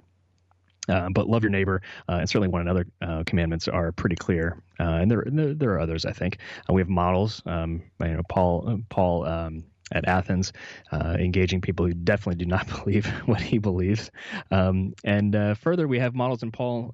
Uh, 0.88 1.10
but 1.10 1.28
love 1.28 1.44
your 1.44 1.52
neighbor 1.52 1.82
uh, 2.10 2.18
and 2.20 2.30
certainly 2.30 2.48
one 2.48 2.62
another 2.62 2.86
uh, 3.02 3.24
commandments 3.26 3.68
are 3.68 3.92
pretty 3.92 4.16
clear, 4.16 4.62
uh, 4.80 4.84
and 4.84 5.10
there, 5.10 5.24
there, 5.28 5.72
are 5.72 5.80
others. 5.80 6.06
I 6.06 6.12
think 6.12 6.40
uh, 6.70 6.74
we 6.74 6.82
have 6.82 6.90
models. 6.90 7.42
Um, 7.46 7.84
you 8.00 8.08
know, 8.08 8.22
Paul 8.30 8.82
Paul 8.90 9.26
um, 9.26 9.64
at 9.92 10.08
Athens, 10.08 10.54
uh, 10.92 11.16
engaging 11.20 11.62
people 11.62 11.86
who 11.86 11.94
definitely 11.94 12.44
do 12.44 12.50
not 12.50 12.68
believe 12.84 13.06
what 13.26 13.42
he 13.42 13.58
believes, 13.58 14.12
um, 14.52 14.94
and 15.04 15.58
further 15.58 15.88
we 15.88 16.00
have 16.00 16.14
models 16.16 16.44
in 16.44 16.52
Paul 16.52 16.92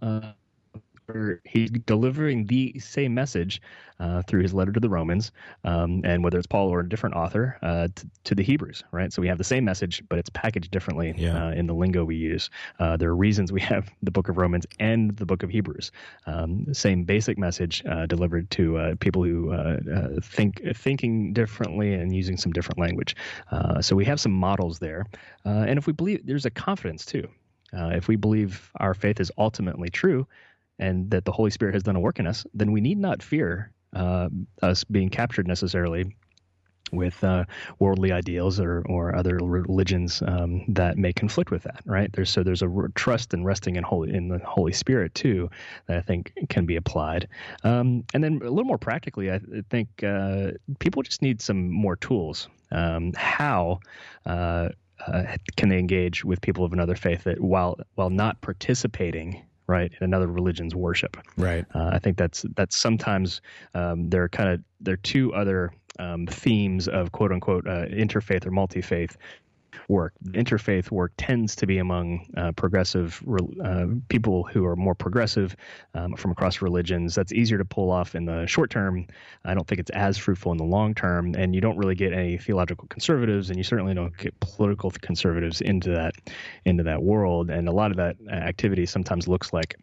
he's 1.46 1.70
delivering 1.72 2.46
the 2.46 2.78
same 2.80 3.14
message 3.14 3.62
uh, 4.00 4.22
through 4.24 4.42
his 4.42 4.54
letter 4.54 4.72
to 4.72 4.80
the 4.80 4.90
Romans, 4.90 5.32
um, 5.64 6.02
and 6.04 6.24
whether 6.24 6.38
it's 6.38 6.48
Paul 6.48 6.70
or 6.70 6.80
a 6.80 6.90
different 6.90 7.16
author 7.16 7.58
uh, 7.62 7.88
t- 7.94 8.08
to 8.24 8.36
the 8.36 8.42
Hebrews, 8.44 8.84
right? 8.92 9.14
So 9.14 9.22
we 9.22 9.28
have 9.28 9.38
the 9.38 9.44
same 9.44 9.64
message, 9.64 10.04
but 10.10 10.18
it's 10.18 10.30
packaged 10.32 10.72
differently 10.72 11.14
Yeah. 11.18 11.48
uh, 11.48 11.52
in 11.52 11.68
the 11.68 11.74
lingo 11.76 12.04
we 12.04 12.16
use. 12.16 12.50
Uh, 12.80 12.98
there 12.98 13.10
are 13.10 13.16
reasons 13.16 13.52
we 13.52 13.62
have 13.74 13.90
the 14.02 14.12
Book 14.12 14.28
of 14.30 14.38
Romans 14.38 14.66
and 14.80 15.16
the 15.18 15.26
Book 15.26 15.44
of 15.44 15.50
Hebrews. 15.52 15.92
Um, 16.26 16.74
same 16.74 17.04
basic 17.04 17.38
message 17.38 17.84
uh, 17.88 18.08
delivered 18.08 18.50
to 18.52 18.78
uh, 18.78 18.96
people 19.00 19.24
who 19.24 19.52
uh, 19.52 19.80
uh, 19.94 20.08
think 20.24 20.62
thinking 20.76 21.34
differently 21.34 21.94
and 21.94 22.16
using 22.16 22.38
some 22.38 22.52
different 22.52 22.80
language. 22.80 23.16
Uh, 23.52 23.82
so 23.82 23.96
we 23.96 24.06
have 24.06 24.20
some 24.20 24.32
models 24.32 24.80
there, 24.80 25.06
uh, 25.46 25.66
and 25.68 25.78
if 25.78 25.86
we 25.86 25.94
believe, 25.94 26.26
there's 26.26 26.46
a 26.46 26.52
confidence 26.52 27.06
too. 27.06 27.28
Uh, 27.74 27.92
if 27.96 28.08
we 28.10 28.18
believe 28.18 28.70
our 28.82 28.94
faith 28.94 29.20
is 29.22 29.32
ultimately 29.38 29.90
true 29.90 30.28
and 30.82 31.10
that 31.12 31.24
the 31.24 31.32
Holy 31.32 31.52
Spirit 31.52 31.76
has 31.76 31.84
done 31.84 31.96
a 31.96 32.00
work 32.00 32.20
in 32.20 32.28
us, 32.28 32.46
then 32.54 32.72
we 32.72 32.82
need 32.82 32.98
not 32.98 33.24
fear 33.24 33.72
uh, 33.96 34.28
us 34.62 34.84
being 34.84 35.10
captured 35.10 35.48
necessarily 35.48 36.16
with 36.92 37.24
uh, 37.24 37.46
worldly 37.80 38.12
ideals 38.12 38.60
or, 38.60 38.84
or 38.88 39.16
other 39.16 39.38
religions 39.38 40.22
um, 40.26 40.66
that 40.68 40.98
may 40.98 41.14
conflict 41.14 41.50
with 41.50 41.64
that, 41.64 41.82
right? 41.86 42.12
There's 42.12 42.30
so 42.30 42.44
there's 42.44 42.62
a 42.62 42.70
trust 42.96 43.34
and 43.34 43.46
resting 43.46 43.78
in 43.78 43.84
holy 43.84 44.14
in 44.14 44.28
the 44.28 44.40
Holy 44.40 44.74
Spirit 44.74 45.16
too 45.16 45.50
that 45.88 45.98
I 45.98 46.02
think 46.02 46.34
can 46.50 46.66
be 46.66 46.76
applied. 46.76 47.30
Um, 47.64 48.04
and 48.14 48.24
then 48.24 48.42
a 48.44 48.50
little 48.50 48.66
more 48.66 48.78
practically, 48.78 49.32
I 49.32 49.40
think 49.70 50.04
uh, 50.04 50.52
people 50.80 51.02
just 51.04 51.22
need 51.22 51.42
some 51.42 51.70
more 51.70 51.96
tools. 51.96 52.50
Um, 52.72 53.14
how 53.16 53.80
uh, 54.26 54.70
uh, 55.06 55.24
can 55.56 55.70
they 55.70 55.80
engage 55.80 56.24
with 56.24 56.42
people 56.42 56.64
of 56.66 56.74
another 56.74 56.96
faith 56.96 57.24
that 57.24 57.40
while 57.40 57.80
while 57.96 58.10
not 58.10 58.42
participating 58.42 59.44
right 59.72 59.92
in 60.00 60.04
another 60.04 60.28
religion's 60.28 60.76
worship 60.76 61.18
Right. 61.38 61.66
uh, 61.74 61.90
I 61.94 62.00
think 62.00 62.18
that's 62.18 62.46
that's 62.56 62.76
sometimes 62.76 63.42
um, 63.74 64.10
there 64.10 64.24
are 64.24 64.30
kind 64.30 64.50
of 64.50 64.62
there 64.80 64.96
are 64.96 65.04
two 65.14 65.34
other 65.34 65.72
um, 66.00 66.28
themes 66.28 66.88
of 66.88 67.12
quote 67.12 67.32
unquote 67.32 67.66
uh, 67.68 67.86
interfaith 68.04 68.46
or 68.46 68.52
multi 68.52 68.82
faith 68.82 69.18
work. 69.88 70.14
Interfaith 70.30 70.92
work 70.92 71.14
tends 71.18 71.56
to 71.58 71.68
be 71.68 71.78
among 71.78 72.28
uh, 72.38 72.52
progressive 72.54 73.22
re- 73.26 73.48
uh, 73.64 73.88
people 74.10 74.44
who 74.44 74.66
are 74.66 74.76
more 74.76 74.96
progressive 74.96 75.56
um, 75.94 76.16
from 76.16 76.32
across 76.32 76.62
religions. 76.62 77.16
That's 77.16 77.34
easier 77.34 77.58
to 77.58 77.66
pull 77.66 77.92
off 77.92 78.16
in 78.16 78.26
the 78.26 78.46
short 78.48 78.70
term. 78.70 79.08
I 79.46 79.54
don't 79.54 79.68
think 79.68 79.80
it's 79.80 79.92
as 79.92 80.18
fruitful 80.18 80.52
in 80.52 80.58
the 80.58 80.64
long 80.64 80.94
term, 80.94 81.36
and 81.36 81.56
you 81.56 81.62
don't 81.62 81.78
really 81.78 81.96
get 81.96 82.14
any 82.14 82.38
theological 82.38 82.88
conservatives, 82.88 83.50
and 83.50 83.58
you 83.58 83.64
certainly 83.64 83.94
don't 83.94 84.16
get 84.18 84.40
political 84.40 84.92
conservatives 84.92 85.62
into 85.62 85.92
that 85.92 86.14
into 86.66 86.84
that 86.84 87.02
world. 87.02 87.50
And 87.50 87.68
a 87.68 87.72
lot 87.72 87.92
of 87.92 87.98
that 87.98 88.18
uh, 88.28 88.34
activity 88.34 88.86
sometimes 88.86 89.28
looks 89.28 89.54
like 89.54 89.76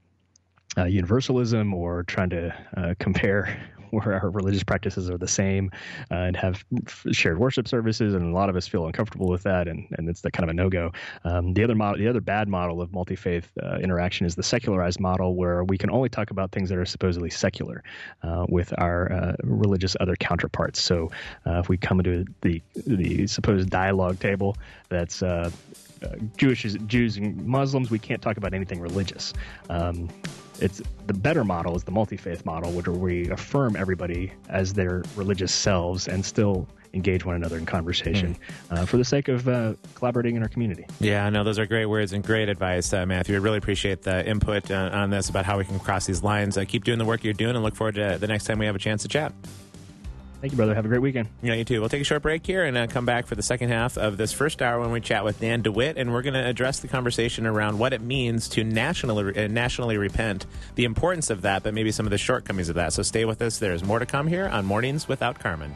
uh, 0.76 0.84
universalism 0.84 1.74
or 1.74 2.02
trying 2.04 2.30
to 2.30 2.54
uh, 2.76 2.94
compare 2.98 3.58
where 3.90 4.20
our 4.20 4.30
religious 4.30 4.62
practices 4.62 5.10
are 5.10 5.18
the 5.18 5.28
same 5.28 5.70
uh, 6.10 6.14
and 6.14 6.36
have 6.36 6.64
shared 7.12 7.38
worship 7.38 7.68
services, 7.68 8.14
and 8.14 8.22
a 8.22 8.34
lot 8.34 8.48
of 8.48 8.56
us 8.56 8.66
feel 8.66 8.86
uncomfortable 8.86 9.28
with 9.28 9.42
that, 9.42 9.68
and, 9.68 9.86
and 9.98 10.08
it's 10.08 10.20
the 10.20 10.30
kind 10.30 10.44
of 10.44 10.50
a 10.50 10.54
no 10.54 10.68
go. 10.68 10.92
Um, 11.24 11.54
the 11.54 11.64
other 11.64 11.74
model, 11.74 11.98
the 11.98 12.08
other 12.08 12.20
bad 12.20 12.48
model 12.48 12.80
of 12.80 12.92
multi 12.92 13.16
faith 13.16 13.50
uh, 13.62 13.78
interaction 13.78 14.26
is 14.26 14.34
the 14.34 14.42
secularized 14.42 15.00
model, 15.00 15.34
where 15.34 15.64
we 15.64 15.78
can 15.78 15.90
only 15.90 16.08
talk 16.08 16.30
about 16.30 16.52
things 16.52 16.68
that 16.68 16.78
are 16.78 16.86
supposedly 16.86 17.30
secular 17.30 17.82
uh, 18.22 18.46
with 18.48 18.72
our 18.78 19.12
uh, 19.12 19.36
religious 19.42 19.96
other 20.00 20.16
counterparts. 20.16 20.80
So 20.80 21.10
uh, 21.46 21.58
if 21.58 21.68
we 21.68 21.76
come 21.76 22.00
into 22.00 22.24
the 22.42 22.62
the 22.74 23.26
supposed 23.26 23.70
dialogue 23.70 24.20
table 24.20 24.56
that's 24.88 25.22
uh, 26.02 26.16
Jewish 26.36 26.62
Jews 26.86 27.16
and 27.16 27.44
Muslims, 27.46 27.90
we 27.90 27.98
can't 27.98 28.22
talk 28.22 28.36
about 28.36 28.54
anything 28.54 28.80
religious. 28.80 29.32
Um, 29.68 30.08
it's 30.60 30.82
the 31.06 31.14
better 31.14 31.44
model 31.44 31.76
is 31.76 31.84
the 31.84 31.90
multi-faith 31.92 32.44
model, 32.44 32.72
where 32.72 32.92
we 32.92 33.30
affirm 33.30 33.76
everybody 33.76 34.32
as 34.48 34.72
their 34.72 35.04
religious 35.14 35.52
selves 35.52 36.08
and 36.08 36.24
still 36.24 36.68
engage 36.94 37.24
one 37.24 37.36
another 37.36 37.58
in 37.58 37.66
conversation 37.66 38.36
uh, 38.70 38.86
for 38.86 38.96
the 38.96 39.04
sake 39.04 39.28
of 39.28 39.46
uh, 39.46 39.74
collaborating 39.94 40.36
in 40.36 40.42
our 40.42 40.48
community. 40.48 40.84
Yeah, 41.00 41.28
no, 41.28 41.44
those 41.44 41.58
are 41.58 41.66
great 41.66 41.86
words 41.86 42.12
and 42.12 42.24
great 42.24 42.48
advice, 42.48 42.92
uh, 42.92 43.04
Matthew. 43.06 43.34
I 43.36 43.38
really 43.38 43.58
appreciate 43.58 44.02
the 44.02 44.26
input 44.26 44.70
uh, 44.70 44.90
on 44.92 45.10
this 45.10 45.28
about 45.28 45.44
how 45.44 45.58
we 45.58 45.64
can 45.64 45.78
cross 45.78 46.06
these 46.06 46.22
lines. 46.22 46.56
Uh, 46.56 46.64
keep 46.66 46.84
doing 46.84 46.98
the 46.98 47.04
work 47.04 47.24
you're 47.24 47.34
doing 47.34 47.54
and 47.54 47.62
look 47.62 47.76
forward 47.76 47.96
to 47.96 48.16
the 48.18 48.26
next 48.26 48.44
time 48.44 48.58
we 48.58 48.66
have 48.66 48.74
a 48.74 48.80
chance 48.80 49.02
to 49.02 49.08
chat. 49.08 49.32
Thank 50.40 50.52
you, 50.52 50.56
brother. 50.56 50.74
Have 50.74 50.84
a 50.84 50.88
great 50.88 51.02
weekend. 51.02 51.28
Yeah, 51.42 51.54
you 51.54 51.64
too. 51.64 51.80
We'll 51.80 51.88
take 51.88 52.00
a 52.00 52.04
short 52.04 52.22
break 52.22 52.46
here 52.46 52.64
and 52.64 52.76
uh, 52.76 52.86
come 52.86 53.04
back 53.04 53.26
for 53.26 53.34
the 53.34 53.42
second 53.42 53.70
half 53.70 53.98
of 53.98 54.16
this 54.16 54.32
first 54.32 54.62
hour 54.62 54.80
when 54.80 54.92
we 54.92 55.00
chat 55.00 55.24
with 55.24 55.40
Dan 55.40 55.62
DeWitt, 55.62 55.96
and 55.96 56.12
we're 56.12 56.22
going 56.22 56.34
to 56.34 56.46
address 56.46 56.78
the 56.78 56.86
conversation 56.86 57.44
around 57.44 57.78
what 57.78 57.92
it 57.92 58.00
means 58.00 58.48
to 58.50 58.62
nationally 58.62 59.36
uh, 59.36 59.48
nationally 59.48 59.98
repent, 59.98 60.46
the 60.76 60.84
importance 60.84 61.30
of 61.30 61.42
that, 61.42 61.64
but 61.64 61.74
maybe 61.74 61.90
some 61.90 62.06
of 62.06 62.10
the 62.10 62.18
shortcomings 62.18 62.68
of 62.68 62.76
that. 62.76 62.92
So 62.92 63.02
stay 63.02 63.24
with 63.24 63.42
us. 63.42 63.58
There's 63.58 63.82
more 63.82 63.98
to 63.98 64.06
come 64.06 64.28
here 64.28 64.46
on 64.46 64.64
Mornings 64.64 65.08
Without 65.08 65.40
Carmen. 65.40 65.74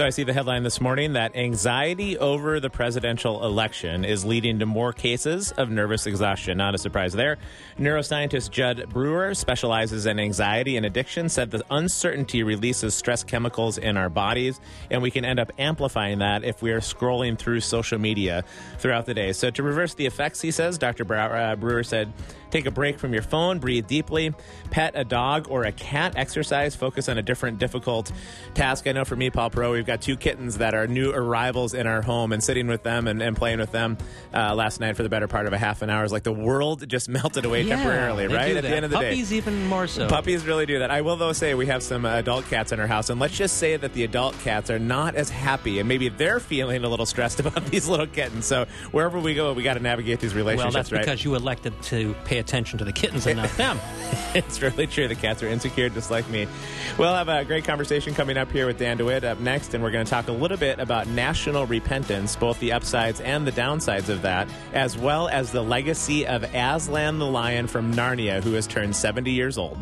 So 0.00 0.06
I 0.06 0.08
see 0.08 0.22
the 0.22 0.32
headline 0.32 0.62
this 0.62 0.80
morning 0.80 1.12
that 1.12 1.36
anxiety 1.36 2.16
over 2.16 2.58
the 2.58 2.70
presidential 2.70 3.44
election 3.44 4.02
is 4.06 4.24
leading 4.24 4.58
to 4.60 4.64
more 4.64 4.94
cases 4.94 5.52
of 5.52 5.68
nervous 5.68 6.06
exhaustion. 6.06 6.56
Not 6.56 6.74
a 6.74 6.78
surprise 6.78 7.12
there. 7.12 7.36
Neuroscientist 7.78 8.50
Jud 8.50 8.88
Brewer 8.88 9.34
specializes 9.34 10.06
in 10.06 10.18
anxiety 10.18 10.78
and 10.78 10.86
addiction, 10.86 11.28
said 11.28 11.50
the 11.50 11.62
uncertainty 11.70 12.42
releases 12.42 12.94
stress 12.94 13.22
chemicals 13.22 13.76
in 13.76 13.98
our 13.98 14.08
bodies, 14.08 14.58
and 14.90 15.02
we 15.02 15.10
can 15.10 15.26
end 15.26 15.38
up 15.38 15.52
amplifying 15.58 16.20
that 16.20 16.44
if 16.44 16.62
we 16.62 16.70
are 16.72 16.80
scrolling 16.80 17.38
through 17.38 17.60
social 17.60 17.98
media 17.98 18.42
throughout 18.78 19.04
the 19.04 19.12
day. 19.12 19.34
So 19.34 19.50
to 19.50 19.62
reverse 19.62 19.92
the 19.92 20.06
effects, 20.06 20.40
he 20.40 20.50
says, 20.50 20.78
Dr. 20.78 21.04
Uh, 21.12 21.56
Brewer 21.56 21.82
said, 21.82 22.10
take 22.50 22.64
a 22.64 22.70
break 22.70 22.98
from 22.98 23.12
your 23.12 23.22
phone, 23.22 23.58
breathe 23.58 23.86
deeply, 23.86 24.32
pet 24.70 24.92
a 24.96 25.04
dog 25.04 25.46
or 25.50 25.64
a 25.64 25.72
cat, 25.72 26.14
exercise, 26.16 26.74
focus 26.74 27.08
on 27.10 27.18
a 27.18 27.22
different 27.22 27.58
difficult 27.58 28.10
task. 28.54 28.86
I 28.86 28.92
know 28.92 29.04
for 29.04 29.14
me, 29.14 29.28
Paul 29.28 29.50
Pro, 29.50 29.72
we've 29.72 29.89
got 29.90 30.00
two 30.00 30.16
kittens 30.16 30.58
that 30.58 30.72
are 30.72 30.86
new 30.86 31.10
arrivals 31.10 31.74
in 31.74 31.84
our 31.84 32.00
home 32.00 32.30
and 32.30 32.44
sitting 32.44 32.68
with 32.68 32.84
them 32.84 33.08
and, 33.08 33.20
and 33.20 33.36
playing 33.36 33.58
with 33.58 33.72
them 33.72 33.98
uh, 34.32 34.54
last 34.54 34.78
night 34.78 34.96
for 34.96 35.02
the 35.02 35.08
better 35.08 35.26
part 35.26 35.46
of 35.48 35.52
a 35.52 35.58
half 35.58 35.82
an 35.82 35.90
hour 35.90 36.04
is 36.04 36.12
like 36.12 36.22
the 36.22 36.32
world 36.32 36.88
just 36.88 37.08
melted 37.20 37.44
away 37.44 37.66
temporarily, 37.66 38.28
right? 38.28 38.56
At 38.56 38.62
the 38.62 38.68
end 38.68 38.84
of 38.84 38.92
the 38.92 39.00
day. 39.00 39.10
Puppies 39.10 39.32
even 39.32 39.66
more 39.66 39.88
so. 39.88 40.06
Puppies 40.08 40.46
really 40.46 40.64
do 40.64 40.78
that. 40.78 40.92
I 40.92 41.00
will, 41.00 41.16
though, 41.16 41.32
say 41.32 41.54
we 41.54 41.66
have 41.66 41.82
some 41.82 42.04
adult 42.04 42.46
cats 42.46 42.70
in 42.70 42.78
our 42.78 42.86
house, 42.86 43.10
and 43.10 43.18
let's 43.20 43.36
just 43.36 43.56
say 43.56 43.76
that 43.76 43.92
the 43.92 44.04
adult 44.04 44.38
cats 44.38 44.70
are 44.70 44.78
not 44.78 45.16
as 45.16 45.28
happy, 45.28 45.80
and 45.80 45.88
maybe 45.88 46.08
they're 46.08 46.38
feeling 46.38 46.84
a 46.84 46.88
little 46.88 47.06
stressed 47.06 47.40
about 47.44 47.66
these 47.66 47.88
little 47.88 48.06
kittens. 48.06 48.46
So 48.46 48.66
wherever 48.92 49.18
we 49.18 49.34
go, 49.34 49.52
we 49.52 49.64
got 49.64 49.74
to 49.74 49.80
navigate 49.80 50.20
these 50.20 50.34
relationships, 50.34 50.72
well, 50.72 50.82
that's 50.82 50.92
right? 50.92 51.00
because 51.00 51.24
you 51.24 51.34
elected 51.34 51.80
to 51.84 52.14
pay 52.24 52.38
attention 52.38 52.78
to 52.78 52.84
the 52.84 52.92
kittens 52.92 53.26
and 53.26 53.38
not 53.38 53.50
them. 53.56 53.80
it's 54.34 54.62
really 54.62 54.86
true. 54.86 55.08
The 55.08 55.16
cats 55.16 55.42
are 55.42 55.48
insecure, 55.48 55.88
just 55.88 56.12
like 56.12 56.28
me. 56.28 56.46
We'll 56.96 57.14
have 57.14 57.28
a 57.28 57.44
great 57.44 57.64
conversation 57.64 58.14
coming 58.14 58.36
up 58.36 58.52
here 58.52 58.66
with 58.66 58.78
Dan 58.78 58.98
DeWitt 58.98 59.24
up 59.24 59.40
next, 59.40 59.69
and 59.74 59.82
we're 59.82 59.90
going 59.90 60.04
to 60.04 60.10
talk 60.10 60.28
a 60.28 60.32
little 60.32 60.56
bit 60.56 60.78
about 60.78 61.06
national 61.08 61.66
repentance, 61.66 62.36
both 62.36 62.58
the 62.60 62.72
upsides 62.72 63.20
and 63.20 63.46
the 63.46 63.52
downsides 63.52 64.08
of 64.08 64.22
that, 64.22 64.48
as 64.72 64.96
well 64.96 65.28
as 65.28 65.52
the 65.52 65.62
legacy 65.62 66.26
of 66.26 66.42
Aslan 66.54 67.18
the 67.18 67.26
lion 67.26 67.66
from 67.66 67.94
Narnia, 67.94 68.42
who 68.42 68.52
has 68.54 68.66
turned 68.66 68.94
70 68.94 69.30
years 69.30 69.58
old. 69.58 69.78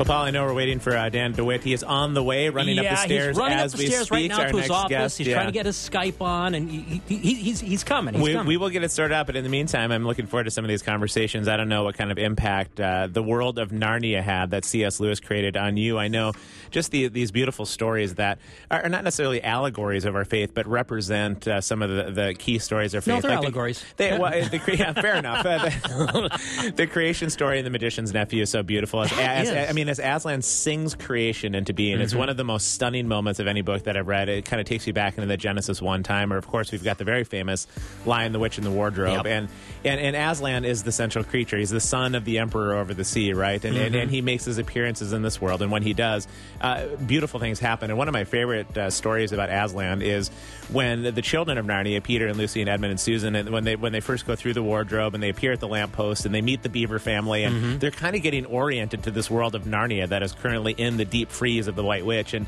Well, 0.00 0.06
Paul, 0.06 0.24
I 0.24 0.30
know 0.30 0.46
we're 0.46 0.54
waiting 0.54 0.80
for 0.80 0.96
uh, 0.96 1.10
Dan 1.10 1.32
DeWitt. 1.32 1.62
He 1.62 1.74
is 1.74 1.82
on 1.82 2.14
the 2.14 2.22
way, 2.22 2.48
running 2.48 2.76
yeah, 2.76 2.84
up 2.84 2.90
the 2.92 2.96
stairs 2.96 3.26
he's 3.26 3.36
running 3.36 3.58
as 3.58 3.74
up 3.74 3.78
the 3.78 3.84
we 3.84 3.90
stairs 3.90 4.06
speak. 4.06 4.12
right 4.12 4.28
now 4.30 4.40
Our 4.40 4.48
to 4.48 4.56
his 4.56 4.70
office. 4.70 4.88
guest, 4.88 5.18
he's 5.18 5.26
yeah. 5.26 5.34
trying 5.34 5.48
to 5.48 5.52
get 5.52 5.66
his 5.66 5.76
Skype 5.76 6.22
on, 6.22 6.54
and 6.54 6.70
he, 6.70 7.02
he, 7.06 7.16
he, 7.18 7.34
he's 7.34 7.60
he's 7.60 7.84
coming. 7.84 8.14
He's 8.14 8.22
we, 8.22 8.32
coming. 8.32 8.46
we 8.46 8.56
will 8.56 8.70
get 8.70 8.82
it 8.82 8.90
started 8.90 9.14
up, 9.14 9.26
but 9.26 9.36
in 9.36 9.44
the 9.44 9.50
meantime, 9.50 9.92
I'm 9.92 10.06
looking 10.06 10.26
forward 10.26 10.44
to 10.44 10.50
some 10.50 10.64
of 10.64 10.70
these 10.70 10.80
conversations. 10.80 11.48
I 11.48 11.58
don't 11.58 11.68
know 11.68 11.84
what 11.84 11.98
kind 11.98 12.10
of 12.10 12.16
impact 12.16 12.80
uh, 12.80 13.08
the 13.12 13.22
world 13.22 13.58
of 13.58 13.72
Narnia 13.72 14.22
had 14.22 14.52
that 14.52 14.64
C.S. 14.64 15.00
Lewis 15.00 15.20
created 15.20 15.58
on 15.58 15.76
you. 15.76 15.98
I 15.98 16.08
know 16.08 16.32
just 16.70 16.90
the, 16.90 17.08
these 17.08 17.30
beautiful 17.30 17.66
stories 17.66 18.14
that 18.16 18.38
are 18.70 18.88
not 18.88 19.04
necessarily 19.04 19.42
allegories 19.42 20.04
of 20.04 20.14
our 20.16 20.24
faith, 20.24 20.52
but 20.54 20.66
represent 20.66 21.46
uh, 21.48 21.60
some 21.60 21.82
of 21.82 21.90
the, 21.90 22.10
the 22.10 22.34
key 22.34 22.58
stories 22.58 22.94
of 22.94 23.04
faith. 23.04 23.14
No, 23.16 23.20
they're 23.20 23.30
Like 23.32 23.40
the- 23.40 23.46
allegories. 23.46 23.84
They, 23.96 24.08
Yeah. 24.10 24.18
well, 24.18 24.30
the, 24.48 24.60
yeah, 24.76 24.92
fair 24.92 25.16
enough. 25.16 25.44
Uh, 25.50 25.58
the, 25.68 26.72
the 26.76 26.86
creation 26.86 27.30
story 27.30 27.58
in 27.58 27.64
The 27.64 27.70
Magician's 27.70 28.12
Nephew 28.12 28.42
is 28.42 28.50
so 28.50 28.62
beautiful. 28.62 29.02
As, 29.02 29.12
as. 29.12 29.68
I 29.70 29.72
mean, 29.72 29.88
as 29.88 29.98
Aslan 29.98 30.42
sings 30.42 30.94
creation 30.94 31.54
into 31.54 31.72
being, 31.72 32.00
it's 32.00 32.12
Mm-hmm. 32.12 32.18
one 32.20 32.28
of 32.28 32.36
the 32.36 32.44
most 32.44 32.72
stunning 32.74 33.08
moments 33.08 33.40
of 33.40 33.46
any 33.46 33.62
book 33.62 33.84
that 33.84 33.96
I've 33.96 34.06
read. 34.08 34.28
It 34.28 34.44
kind 34.44 34.60
of 34.60 34.66
takes 34.66 34.86
you 34.86 34.92
back 34.92 35.16
into 35.16 35.26
the 35.26 35.36
Genesis 35.36 35.80
one 35.82 36.02
time, 36.02 36.32
or 36.32 36.36
of 36.36 36.46
course 36.46 36.72
we've 36.72 36.82
got 36.84 36.98
the 36.98 37.04
very 37.04 37.24
famous 37.24 37.66
Lion, 38.06 38.32
the 38.32 38.38
Witch, 38.38 38.58
and 38.58 38.66
the 38.66 38.70
Wardrobe, 38.70 39.24
Yep. 39.24 39.26
and, 39.26 39.48
and 39.84 40.00
and 40.00 40.16
Aslan 40.16 40.64
is 40.64 40.82
the 40.82 40.92
central 40.92 41.24
creature. 41.24 41.58
He's 41.58 41.70
the 41.70 41.80
son 41.80 42.14
of 42.14 42.24
the 42.24 42.38
Emperor 42.38 42.74
over 42.74 42.94
the 42.94 43.04
sea, 43.04 43.32
right? 43.32 43.62
And 43.64 43.76
and, 43.76 43.90
Mm-hmm. 43.94 44.00
and 44.02 44.10
he 44.10 44.20
makes 44.22 44.44
his 44.44 44.58
appearances 44.58 45.12
in 45.12 45.22
this 45.22 45.40
world, 45.40 45.60
and 45.62 45.70
when 45.72 45.82
he 45.82 45.92
does, 45.92 46.26
uh, 46.60 46.86
beautiful 47.06 47.40
things 47.40 47.58
happen. 47.58 47.90
And 47.90 47.98
one 47.98 48.08
of 48.08 48.12
my 48.12 48.24
favorite 48.24 48.76
uh, 48.78 48.90
stories 48.90 49.32
about 49.32 49.48
Aslan 49.50 50.02
is 50.02 50.28
when 50.70 51.02
the 51.02 51.22
children 51.22 51.58
of 51.58 51.66
Narnia, 51.66 52.02
Peter 52.02 52.26
and 52.28 52.36
Lucy 52.38 52.60
and 52.60 52.70
Edmund 52.70 52.92
and 52.92 53.00
Susan, 53.00 53.34
and 53.34 53.50
when 53.50 53.64
they 53.64 53.76
when 53.76 53.92
they 53.92 54.00
first 54.00 54.26
go 54.26 54.36
through 54.36 54.54
the 54.54 54.62
wardrobe 54.62 55.14
and 55.14 55.22
they 55.22 55.30
appear 55.30 55.52
at 55.52 55.60
the 55.60 55.68
lamppost 55.68 56.24
and 56.26 56.34
they 56.34 56.42
meet 56.42 56.62
the 56.62 56.68
Beaver 56.68 56.98
family, 57.00 57.44
and 57.44 57.50
Mm-hmm. 57.56 57.78
they're 57.78 57.90
kind 57.90 58.14
of 58.14 58.22
getting 58.22 58.46
oriented 58.46 59.02
to 59.02 59.10
this 59.10 59.28
world 59.30 59.54
of 59.56 59.64
Narnia 59.64 59.80
Narnia 59.80 60.08
that 60.10 60.22
is 60.22 60.32
currently 60.32 60.72
in 60.72 60.98
the 60.98 61.06
deep 61.06 61.30
freeze 61.30 61.66
of 61.66 61.74
the 61.74 61.82
White 61.82 62.04
Witch, 62.04 62.34
and 62.34 62.46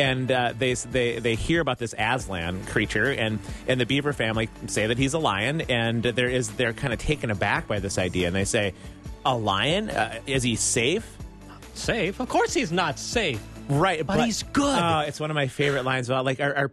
and 0.00 0.32
uh, 0.32 0.54
they 0.58 0.74
they 0.74 1.18
they 1.18 1.34
hear 1.34 1.60
about 1.60 1.78
this 1.78 1.94
Aslan 1.98 2.64
creature, 2.64 3.12
and 3.12 3.38
and 3.68 3.80
the 3.80 3.86
Beaver 3.86 4.12
family 4.12 4.48
say 4.66 4.86
that 4.86 4.98
he's 4.98 5.14
a 5.14 5.18
lion, 5.18 5.60
and 5.62 6.02
there 6.02 6.28
is 6.28 6.50
they're 6.52 6.72
kind 6.72 6.92
of 6.92 6.98
taken 6.98 7.30
aback 7.30 7.68
by 7.68 7.78
this 7.78 7.98
idea, 7.98 8.26
and 8.26 8.34
they 8.34 8.44
say, 8.44 8.72
a 9.24 9.36
lion 9.36 9.90
uh, 9.90 10.20
is 10.26 10.42
he 10.42 10.56
safe? 10.56 11.16
Safe? 11.74 12.18
Of 12.18 12.28
course 12.28 12.54
he's 12.54 12.72
not 12.72 12.98
safe. 12.98 13.42
Right, 13.70 14.04
But 14.06 14.24
he's 14.24 14.42
good. 14.42 14.78
Uh, 14.78 15.04
it's 15.06 15.20
one 15.20 15.30
of 15.30 15.34
my 15.36 15.46
favorite 15.46 15.84
lines 15.84 16.08
about 16.08 16.24
like 16.24 16.40
our, 16.40 16.54
our 16.56 16.70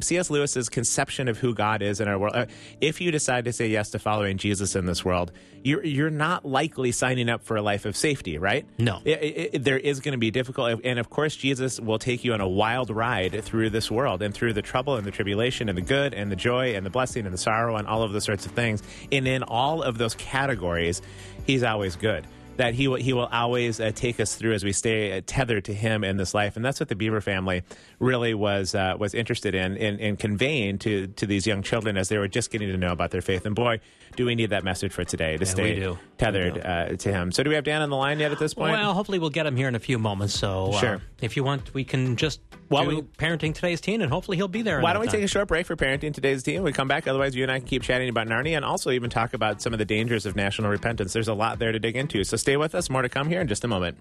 C.S. 0.00 0.30
Lewis's 0.30 0.68
conception 0.68 1.28
of 1.28 1.38
who 1.38 1.54
God 1.54 1.82
is 1.82 2.00
in 2.00 2.08
our 2.08 2.18
world. 2.18 2.36
Uh, 2.36 2.46
if 2.80 3.00
you 3.00 3.10
decide 3.10 3.44
to 3.46 3.52
say 3.52 3.66
yes 3.68 3.90
to 3.90 3.98
following 3.98 4.38
Jesus 4.38 4.76
in 4.76 4.86
this 4.86 5.04
world, 5.04 5.32
you're 5.64 5.84
you're 5.84 6.10
not 6.10 6.44
likely 6.44 6.92
signing 6.92 7.28
up 7.28 7.42
for 7.42 7.56
a 7.56 7.62
life 7.62 7.84
of 7.84 7.96
safety, 7.96 8.38
right? 8.38 8.64
No. 8.78 9.00
It- 9.04 9.22
it- 9.22 9.50
it- 9.54 9.64
there 9.64 9.78
is 9.78 9.98
going 10.00 10.12
to 10.12 10.18
be 10.18 10.30
difficult, 10.30 10.80
and 10.84 10.98
of 11.00 11.10
course, 11.10 11.34
Jesus 11.34 11.80
will 11.80 11.98
take 11.98 12.22
you 12.24 12.32
on 12.32 12.40
a 12.40 12.48
wild 12.48 12.90
ride 12.90 13.42
through 13.42 13.70
this 13.70 13.90
world 13.90 14.22
and 14.22 14.32
through 14.32 14.52
the 14.52 14.62
trouble 14.62 14.94
and 14.96 15.04
the 15.06 15.10
tribulation 15.10 15.68
and 15.68 15.76
the 15.76 15.82
good 15.82 16.14
and 16.14 16.30
the 16.30 16.36
joy 16.36 16.74
and 16.76 16.86
the 16.86 16.90
blessing 16.90 17.24
and 17.24 17.34
the 17.34 17.38
sorrow 17.38 17.76
and 17.76 17.88
all 17.88 18.02
of 18.04 18.12
those 18.12 18.24
sorts 18.24 18.46
of 18.46 18.52
things. 18.52 18.82
And 19.10 19.26
in 19.26 19.42
all 19.42 19.82
of 19.82 19.98
those 19.98 20.14
categories, 20.14 21.02
He's 21.46 21.62
always 21.62 21.94
good 21.96 22.26
that 22.56 22.74
he 22.74 22.88
will 22.88 22.96
he 22.96 23.12
will 23.12 23.26
always 23.26 23.80
uh, 23.80 23.90
take 23.94 24.20
us 24.20 24.34
through 24.34 24.52
as 24.54 24.64
we 24.64 24.72
stay 24.72 25.16
uh, 25.16 25.22
tethered 25.26 25.64
to 25.66 25.74
him 25.74 26.04
in 26.04 26.16
this 26.16 26.34
life, 26.34 26.56
and 26.56 26.64
that's 26.64 26.80
what 26.80 26.88
the 26.88 26.96
Beaver 26.96 27.20
family 27.20 27.62
really 27.98 28.34
was 28.34 28.74
uh, 28.74 28.96
was 28.98 29.14
interested 29.14 29.54
in, 29.54 29.76
in 29.76 29.98
in 29.98 30.16
conveying 30.16 30.78
to 30.78 31.06
to 31.08 31.26
these 31.26 31.46
young 31.46 31.62
children 31.62 31.96
as 31.96 32.08
they 32.08 32.18
were 32.18 32.28
just 32.28 32.50
getting 32.50 32.68
to 32.68 32.76
know 32.76 32.92
about 32.92 33.10
their 33.10 33.22
faith. 33.22 33.46
And 33.46 33.54
boy, 33.54 33.80
do 34.16 34.24
we 34.26 34.34
need 34.34 34.50
that 34.50 34.64
message 34.64 34.92
for 34.92 35.04
today 35.04 35.36
to 35.36 35.44
Yeah, 35.44 35.50
stay 35.50 35.74
we 35.74 35.80
do. 35.80 35.98
tethered 36.18 36.54
We 36.54 36.60
do. 36.60 36.66
Uh, 36.66 36.88
to 36.96 37.12
him. 37.12 37.30
So, 37.32 37.42
do 37.42 37.50
we 37.50 37.54
have 37.56 37.64
Dan 37.64 37.82
on 37.82 37.90
the 37.90 37.96
line 37.96 38.18
yet 38.18 38.32
at 38.32 38.38
this 38.38 38.54
point? 38.54 38.72
Well, 38.72 38.94
hopefully 38.94 39.18
we'll 39.18 39.30
get 39.30 39.46
him 39.46 39.56
here 39.56 39.68
in 39.68 39.74
a 39.74 39.78
few 39.78 39.98
moments. 39.98 40.34
So, 40.34 40.72
uh, 40.72 40.80
Sure. 40.80 41.02
if 41.20 41.36
you 41.36 41.44
want, 41.44 41.72
we 41.74 41.84
can 41.84 42.16
just 42.16 42.40
while 42.68 42.84
do 42.88 42.96
we- 42.96 43.02
parenting 43.02 43.54
today's 43.54 43.80
teen, 43.80 44.00
and 44.02 44.10
hopefully 44.10 44.36
he'll 44.36 44.48
be 44.48 44.62
there. 44.62 44.80
Why 44.80 44.92
don't 44.92 45.00
we 45.02 45.06
time. 45.06 45.16
take 45.16 45.24
a 45.24 45.28
short 45.28 45.48
break 45.48 45.66
for 45.66 45.76
parenting 45.76 46.12
today's 46.14 46.42
team? 46.42 46.62
We 46.62 46.72
come 46.72 46.88
back. 46.88 47.06
Otherwise, 47.06 47.36
you 47.36 47.42
and 47.42 47.52
I 47.52 47.58
can 47.58 47.68
keep 47.68 47.82
chatting 47.82 48.08
about 48.08 48.26
Narnia 48.26 48.56
and 48.56 48.64
also 48.64 48.90
even 48.90 49.10
talk 49.10 49.34
about 49.34 49.60
some 49.62 49.72
of 49.72 49.78
the 49.78 49.84
dangers 49.84 50.26
of 50.26 50.34
national 50.34 50.70
repentance. 50.70 51.12
There's 51.12 51.28
a 51.28 51.34
lot 51.34 51.58
there 51.58 51.72
to 51.72 51.78
dig 51.78 51.96
into. 51.96 52.24
So 52.24 52.36
stay 52.36 52.56
with 52.56 52.74
us. 52.74 52.90
More 52.90 53.02
to 53.02 53.08
come 53.08 53.28
here 53.28 53.40
in 53.40 53.48
just 53.48 53.64
a 53.64 53.68
moment. 53.68 53.98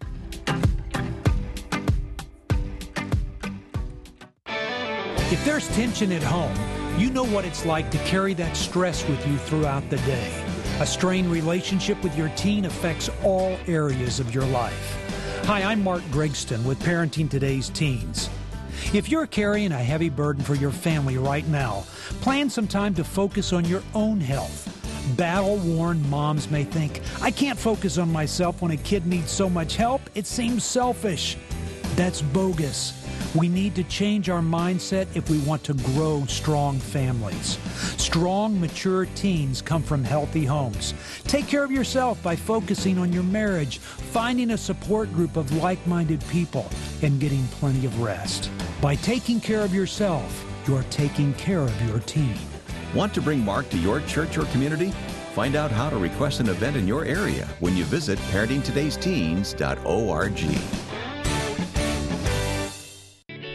If 4.47 5.43
there's 5.43 5.67
tension 5.75 6.11
at 6.11 6.23
home, 6.23 6.53
you 6.97 7.09
know 7.09 7.25
what 7.25 7.43
it's 7.43 7.65
like 7.65 7.91
to 7.91 7.97
carry 7.99 8.33
that 8.33 8.55
stress 8.55 9.05
with 9.09 9.27
you 9.27 9.37
throughout 9.37 9.87
the 9.89 9.97
day. 9.97 10.43
A 10.79 10.85
strained 10.85 11.29
relationship 11.29 12.01
with 12.01 12.17
your 12.17 12.29
teen 12.29 12.65
affects 12.65 13.09
all 13.21 13.57
areas 13.67 14.21
of 14.21 14.33
your 14.33 14.45
life. 14.45 15.43
Hi, 15.45 15.61
I'm 15.63 15.83
Mark 15.83 16.01
Gregston 16.03 16.63
with 16.63 16.79
Parenting 16.79 17.29
Today's 17.29 17.69
Teens. 17.69 18.29
If 18.93 19.09
you're 19.09 19.27
carrying 19.27 19.73
a 19.73 19.77
heavy 19.77 20.09
burden 20.09 20.41
for 20.41 20.55
your 20.55 20.71
family 20.71 21.17
right 21.17 21.45
now, 21.49 21.83
plan 22.21 22.49
some 22.49 22.67
time 22.67 22.93
to 22.95 23.03
focus 23.03 23.51
on 23.51 23.65
your 23.65 23.83
own 23.93 24.21
health. 24.21 24.71
Battle 25.17 25.57
worn 25.57 26.09
moms 26.09 26.49
may 26.49 26.63
think, 26.63 27.01
I 27.21 27.29
can't 27.29 27.59
focus 27.59 27.97
on 27.97 28.09
myself 28.09 28.61
when 28.61 28.71
a 28.71 28.77
kid 28.77 29.05
needs 29.05 29.31
so 29.31 29.49
much 29.49 29.75
help, 29.75 30.01
it 30.15 30.25
seems 30.25 30.63
selfish. 30.63 31.37
That's 31.95 32.21
bogus. 32.21 33.04
We 33.33 33.49
need 33.49 33.75
to 33.75 33.83
change 33.83 34.29
our 34.29 34.41
mindset 34.41 35.07
if 35.15 35.29
we 35.29 35.39
want 35.39 35.63
to 35.65 35.73
grow 35.73 36.25
strong 36.27 36.79
families. 36.79 37.57
Strong, 37.97 38.61
mature 38.61 39.05
teens 39.15 39.61
come 39.61 39.83
from 39.83 40.03
healthy 40.03 40.45
homes. 40.45 40.93
Take 41.23 41.47
care 41.47 41.63
of 41.63 41.71
yourself 41.71 42.21
by 42.23 42.35
focusing 42.35 42.97
on 42.97 43.11
your 43.11 43.23
marriage, 43.23 43.79
finding 43.79 44.51
a 44.51 44.57
support 44.57 45.11
group 45.13 45.37
of 45.37 45.51
like 45.57 45.85
minded 45.85 46.25
people, 46.29 46.69
and 47.01 47.19
getting 47.19 47.45
plenty 47.47 47.85
of 47.85 48.01
rest. 48.01 48.49
By 48.81 48.95
taking 48.95 49.41
care 49.41 49.61
of 49.61 49.73
yourself, 49.73 50.45
you're 50.67 50.83
taking 50.83 51.33
care 51.33 51.61
of 51.61 51.87
your 51.87 51.99
teen. 51.99 52.35
Want 52.93 53.13
to 53.15 53.21
bring 53.21 53.43
Mark 53.43 53.67
to 53.69 53.77
your 53.77 53.99
church 54.01 54.37
or 54.37 54.45
community? 54.45 54.91
Find 55.33 55.55
out 55.57 55.69
how 55.69 55.89
to 55.89 55.97
request 55.97 56.39
an 56.39 56.47
event 56.47 56.77
in 56.77 56.87
your 56.87 57.03
area 57.03 57.45
when 57.59 57.75
you 57.75 57.83
visit 57.83 58.17
parentingtodaysteens.org. 58.31 60.84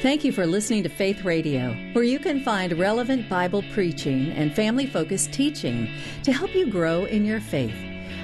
Thank 0.03 0.25
you 0.25 0.33
for 0.33 0.47
listening 0.47 0.83
to 0.85 0.89
Faith 0.89 1.27
Radio, 1.27 1.75
where 1.93 2.05
you 2.05 2.19
can 2.19 2.43
find 2.43 2.79
relevant 2.79 3.29
Bible 3.29 3.63
preaching 3.71 4.33
and 4.33 4.51
family 4.51 4.87
focused 4.87 5.31
teaching 5.31 5.91
to 6.23 6.33
help 6.33 6.55
you 6.55 6.69
grow 6.69 7.05
in 7.05 7.27
your 7.27 7.39
faith. 7.39 7.77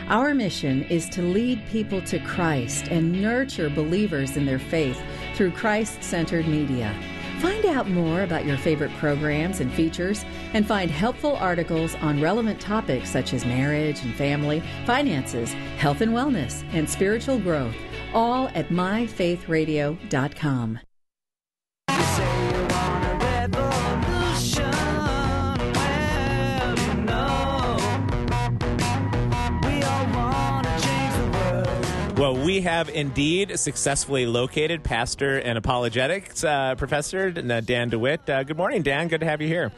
Our 0.08 0.34
mission 0.34 0.84
is 0.84 1.06
to 1.10 1.20
lead 1.20 1.66
people 1.66 2.00
to 2.00 2.18
Christ 2.20 2.88
and 2.88 3.20
nurture 3.20 3.68
believers 3.68 4.38
in 4.38 4.46
their 4.46 4.58
faith 4.58 4.98
through 5.34 5.50
Christ 5.50 6.02
centered 6.02 6.48
media. 6.48 6.98
Find 7.40 7.66
out 7.66 7.90
more 7.90 8.22
about 8.22 8.46
your 8.46 8.56
favorite 8.56 8.96
programs 8.96 9.60
and 9.60 9.70
features 9.70 10.24
and 10.54 10.66
find 10.66 10.90
helpful 10.90 11.36
articles 11.36 11.94
on 11.96 12.22
relevant 12.22 12.58
topics 12.58 13.10
such 13.10 13.34
as 13.34 13.44
marriage 13.44 14.02
and 14.02 14.14
family, 14.14 14.62
finances, 14.86 15.52
health 15.76 16.00
and 16.00 16.12
wellness, 16.12 16.64
and 16.72 16.88
spiritual 16.88 17.38
growth, 17.38 17.76
all 18.14 18.48
at 18.54 18.70
myfaithradio.com. 18.70 20.80
Well, 32.16 32.35
we 32.35 32.62
have 32.62 32.88
indeed 32.88 33.59
successfully 33.59 34.24
located 34.24 34.83
pastor 34.83 35.37
and 35.38 35.59
apologetics 35.59 36.44
uh, 36.44 36.74
professor 36.74 37.31
Dan 37.31 37.90
DeWitt. 37.90 38.31
Uh, 38.31 38.42
good 38.42 38.57
morning, 38.57 38.81
Dan. 38.81 39.09
Good 39.09 39.20
to 39.20 39.26
have 39.26 39.42
you 39.42 39.48
here. 39.48 39.70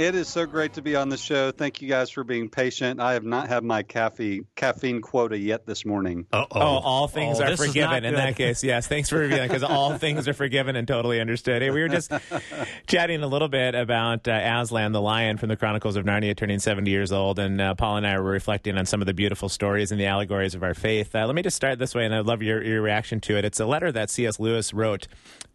It 0.00 0.14
is 0.14 0.28
so 0.28 0.46
great 0.46 0.72
to 0.72 0.82
be 0.82 0.96
on 0.96 1.10
the 1.10 1.18
show. 1.18 1.50
Thank 1.50 1.82
you 1.82 1.88
guys 1.88 2.08
for 2.08 2.24
being 2.24 2.48
patient. 2.48 3.00
I 3.00 3.12
have 3.12 3.22
not 3.22 3.48
had 3.48 3.62
my 3.62 3.82
caffeine 3.82 4.46
caffeine 4.56 5.02
quota 5.02 5.36
yet 5.36 5.66
this 5.66 5.84
morning. 5.84 6.26
Uh-oh. 6.32 6.46
Oh, 6.58 6.78
all 6.78 7.06
things 7.06 7.38
Oh, 7.38 7.44
are 7.44 7.54
forgiven 7.54 8.06
in 8.06 8.14
that 8.14 8.34
case. 8.34 8.64
Yes, 8.64 8.86
thanks 8.86 9.10
for 9.10 9.18
revealing 9.18 9.48
because 9.48 9.62
all 9.62 9.98
things 9.98 10.26
are 10.26 10.32
forgiven 10.32 10.74
and 10.74 10.88
totally 10.88 11.20
understood. 11.20 11.60
Hey, 11.60 11.68
we 11.68 11.82
were 11.82 11.88
just 11.88 12.10
chatting 12.86 13.22
a 13.22 13.26
little 13.26 13.48
bit 13.48 13.74
about 13.74 14.26
uh, 14.26 14.32
Aslan, 14.32 14.92
the 14.92 15.02
lion 15.02 15.36
from 15.36 15.50
the 15.50 15.56
Chronicles 15.56 15.96
of 15.96 16.06
Narnia, 16.06 16.34
turning 16.34 16.60
70 16.60 16.90
years 16.90 17.12
old, 17.12 17.38
and 17.38 17.60
uh, 17.60 17.74
Paul 17.74 17.98
and 17.98 18.06
I 18.06 18.18
were 18.18 18.30
reflecting 18.30 18.78
on 18.78 18.86
some 18.86 19.02
of 19.02 19.06
the 19.06 19.12
beautiful 19.12 19.50
stories 19.50 19.92
and 19.92 20.00
the 20.00 20.06
allegories 20.06 20.54
of 20.54 20.62
our 20.62 20.72
faith. 20.72 21.14
Uh, 21.14 21.26
let 21.26 21.34
me 21.34 21.42
just 21.42 21.56
start 21.56 21.78
this 21.78 21.94
way, 21.94 22.06
and 22.06 22.14
I'd 22.14 22.24
love 22.24 22.40
your, 22.42 22.64
your 22.64 22.80
reaction 22.80 23.20
to 23.20 23.36
it. 23.36 23.44
It's 23.44 23.60
a 23.60 23.66
letter 23.66 23.92
that 23.92 24.08
C.S. 24.08 24.40
Lewis 24.40 24.72
wrote 24.72 25.08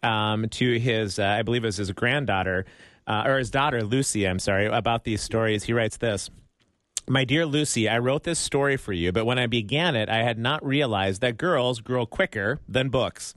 um, 0.04 0.48
to 0.50 0.78
his, 0.78 1.18
uh, 1.18 1.24
I 1.24 1.42
believe 1.42 1.64
it 1.64 1.66
was 1.66 1.78
his 1.78 1.90
granddaughter, 1.90 2.64
uh, 3.06 3.24
or 3.26 3.38
his 3.38 3.50
daughter, 3.50 3.82
Lucy, 3.82 4.26
I'm 4.26 4.38
sorry, 4.38 4.66
about 4.66 5.04
these 5.04 5.20
stories. 5.20 5.64
He 5.64 5.72
writes 5.72 5.96
this. 5.96 6.30
My 7.08 7.24
dear 7.24 7.46
Lucy, 7.46 7.88
I 7.88 7.98
wrote 7.98 8.24
this 8.24 8.38
story 8.38 8.76
for 8.76 8.92
you, 8.92 9.12
but 9.12 9.26
when 9.26 9.38
I 9.38 9.46
began 9.46 9.94
it, 9.94 10.08
I 10.08 10.24
had 10.24 10.38
not 10.38 10.66
realized 10.66 11.20
that 11.20 11.36
girls 11.36 11.80
grow 11.80 12.04
quicker 12.04 12.58
than 12.68 12.88
books. 12.88 13.34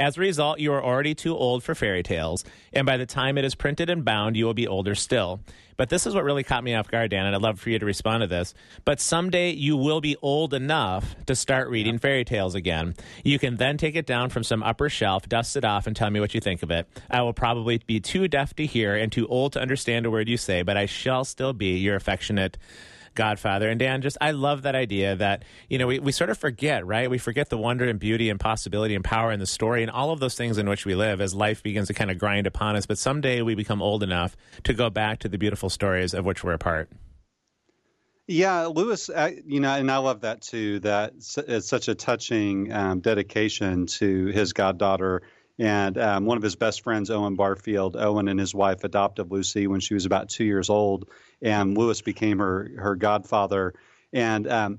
As 0.00 0.16
a 0.16 0.20
result, 0.20 0.60
you 0.60 0.72
are 0.72 0.82
already 0.82 1.14
too 1.14 1.36
old 1.36 1.62
for 1.62 1.74
fairy 1.74 2.02
tales, 2.02 2.42
and 2.72 2.86
by 2.86 2.96
the 2.96 3.04
time 3.04 3.36
it 3.36 3.44
is 3.44 3.54
printed 3.54 3.90
and 3.90 4.02
bound, 4.02 4.34
you 4.34 4.46
will 4.46 4.54
be 4.54 4.66
older 4.66 4.94
still. 4.94 5.40
But 5.76 5.90
this 5.90 6.06
is 6.06 6.14
what 6.14 6.24
really 6.24 6.42
caught 6.42 6.64
me 6.64 6.74
off 6.74 6.90
guard, 6.90 7.10
Dan, 7.10 7.26
and 7.26 7.36
I'd 7.36 7.42
love 7.42 7.60
for 7.60 7.68
you 7.68 7.78
to 7.78 7.84
respond 7.84 8.22
to 8.22 8.26
this. 8.26 8.54
But 8.86 8.98
someday 8.98 9.50
you 9.50 9.76
will 9.76 10.00
be 10.00 10.16
old 10.22 10.54
enough 10.54 11.14
to 11.26 11.36
start 11.36 11.68
reading 11.68 11.98
fairy 11.98 12.24
tales 12.24 12.54
again. 12.54 12.94
You 13.24 13.38
can 13.38 13.56
then 13.56 13.76
take 13.76 13.94
it 13.94 14.06
down 14.06 14.30
from 14.30 14.42
some 14.42 14.62
upper 14.62 14.88
shelf, 14.88 15.28
dust 15.28 15.54
it 15.54 15.66
off, 15.66 15.86
and 15.86 15.94
tell 15.94 16.08
me 16.08 16.18
what 16.18 16.34
you 16.34 16.40
think 16.40 16.62
of 16.62 16.70
it. 16.70 16.88
I 17.10 17.20
will 17.20 17.34
probably 17.34 17.76
be 17.86 18.00
too 18.00 18.26
deaf 18.26 18.54
to 18.54 18.64
hear 18.64 18.96
and 18.96 19.12
too 19.12 19.28
old 19.28 19.52
to 19.52 19.60
understand 19.60 20.06
a 20.06 20.10
word 20.10 20.30
you 20.30 20.38
say, 20.38 20.62
but 20.62 20.78
I 20.78 20.86
shall 20.86 21.26
still 21.26 21.52
be 21.52 21.76
your 21.76 21.96
affectionate 21.96 22.56
Godfather. 23.14 23.68
And 23.68 23.78
Dan, 23.78 24.02
just 24.02 24.16
I 24.20 24.30
love 24.30 24.62
that 24.62 24.74
idea 24.74 25.16
that, 25.16 25.44
you 25.68 25.78
know, 25.78 25.86
we, 25.86 25.98
we 25.98 26.12
sort 26.12 26.30
of 26.30 26.38
forget, 26.38 26.86
right? 26.86 27.10
We 27.10 27.18
forget 27.18 27.48
the 27.48 27.58
wonder 27.58 27.88
and 27.88 27.98
beauty 27.98 28.30
and 28.30 28.38
possibility 28.38 28.94
and 28.94 29.04
power 29.04 29.32
in 29.32 29.40
the 29.40 29.46
story 29.46 29.82
and 29.82 29.90
all 29.90 30.10
of 30.10 30.20
those 30.20 30.34
things 30.34 30.58
in 30.58 30.68
which 30.68 30.86
we 30.86 30.94
live 30.94 31.20
as 31.20 31.34
life 31.34 31.62
begins 31.62 31.88
to 31.88 31.94
kind 31.94 32.10
of 32.10 32.18
grind 32.18 32.46
upon 32.46 32.76
us. 32.76 32.86
But 32.86 32.98
someday 32.98 33.42
we 33.42 33.54
become 33.54 33.82
old 33.82 34.02
enough 34.02 34.36
to 34.64 34.74
go 34.74 34.90
back 34.90 35.20
to 35.20 35.28
the 35.28 35.38
beautiful 35.38 35.70
stories 35.70 36.14
of 36.14 36.24
which 36.24 36.44
we're 36.44 36.52
a 36.52 36.58
part. 36.58 36.88
Yeah, 38.26 38.66
Lewis, 38.66 39.08
uh, 39.08 39.32
you 39.44 39.58
know, 39.58 39.74
and 39.74 39.90
I 39.90 39.96
love 39.96 40.20
that 40.20 40.40
too. 40.40 40.78
That 40.80 41.14
it's 41.48 41.68
such 41.68 41.88
a 41.88 41.96
touching 41.96 42.72
um, 42.72 43.00
dedication 43.00 43.86
to 43.86 44.26
his 44.26 44.52
goddaughter. 44.52 45.22
And 45.58 45.98
um, 45.98 46.24
one 46.26 46.36
of 46.38 46.42
his 46.42 46.56
best 46.56 46.82
friends, 46.82 47.10
Owen 47.10 47.34
Barfield, 47.34 47.96
Owen 47.96 48.28
and 48.28 48.38
his 48.38 48.54
wife 48.54 48.84
adopted 48.84 49.30
Lucy 49.30 49.66
when 49.66 49.80
she 49.80 49.94
was 49.94 50.06
about 50.06 50.28
two 50.28 50.44
years 50.44 50.70
old, 50.70 51.08
and 51.42 51.76
Lewis 51.76 52.00
became 52.00 52.38
her 52.38 52.70
her 52.78 52.96
godfather. 52.96 53.74
And 54.12 54.48
um, 54.48 54.78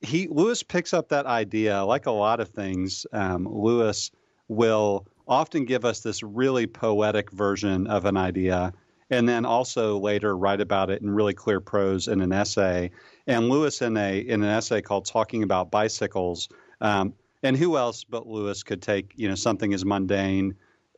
he 0.00 0.28
Lewis 0.28 0.62
picks 0.62 0.92
up 0.92 1.08
that 1.08 1.26
idea, 1.26 1.84
like 1.84 2.06
a 2.06 2.10
lot 2.12 2.40
of 2.40 2.48
things. 2.48 3.06
Um, 3.12 3.46
Lewis 3.50 4.10
will 4.48 5.06
often 5.26 5.64
give 5.64 5.84
us 5.84 6.00
this 6.00 6.22
really 6.22 6.66
poetic 6.66 7.30
version 7.30 7.86
of 7.86 8.04
an 8.04 8.16
idea, 8.16 8.72
and 9.10 9.28
then 9.28 9.44
also 9.44 9.98
later 9.98 10.36
write 10.36 10.60
about 10.60 10.90
it 10.90 11.02
in 11.02 11.10
really 11.10 11.34
clear 11.34 11.60
prose 11.60 12.08
in 12.08 12.20
an 12.20 12.32
essay. 12.32 12.90
And 13.26 13.48
Lewis, 13.48 13.82
in 13.82 13.96
a 13.96 14.18
in 14.18 14.42
an 14.42 14.48
essay 14.48 14.82
called 14.82 15.06
"Talking 15.06 15.42
About 15.42 15.70
Bicycles," 15.70 16.48
um, 16.80 17.14
And 17.42 17.56
who 17.56 17.76
else 17.76 18.04
but 18.04 18.26
Lewis 18.26 18.62
could 18.62 18.82
take 18.82 19.12
you 19.16 19.28
know 19.28 19.34
something 19.34 19.74
as 19.74 19.84
mundane 19.84 20.54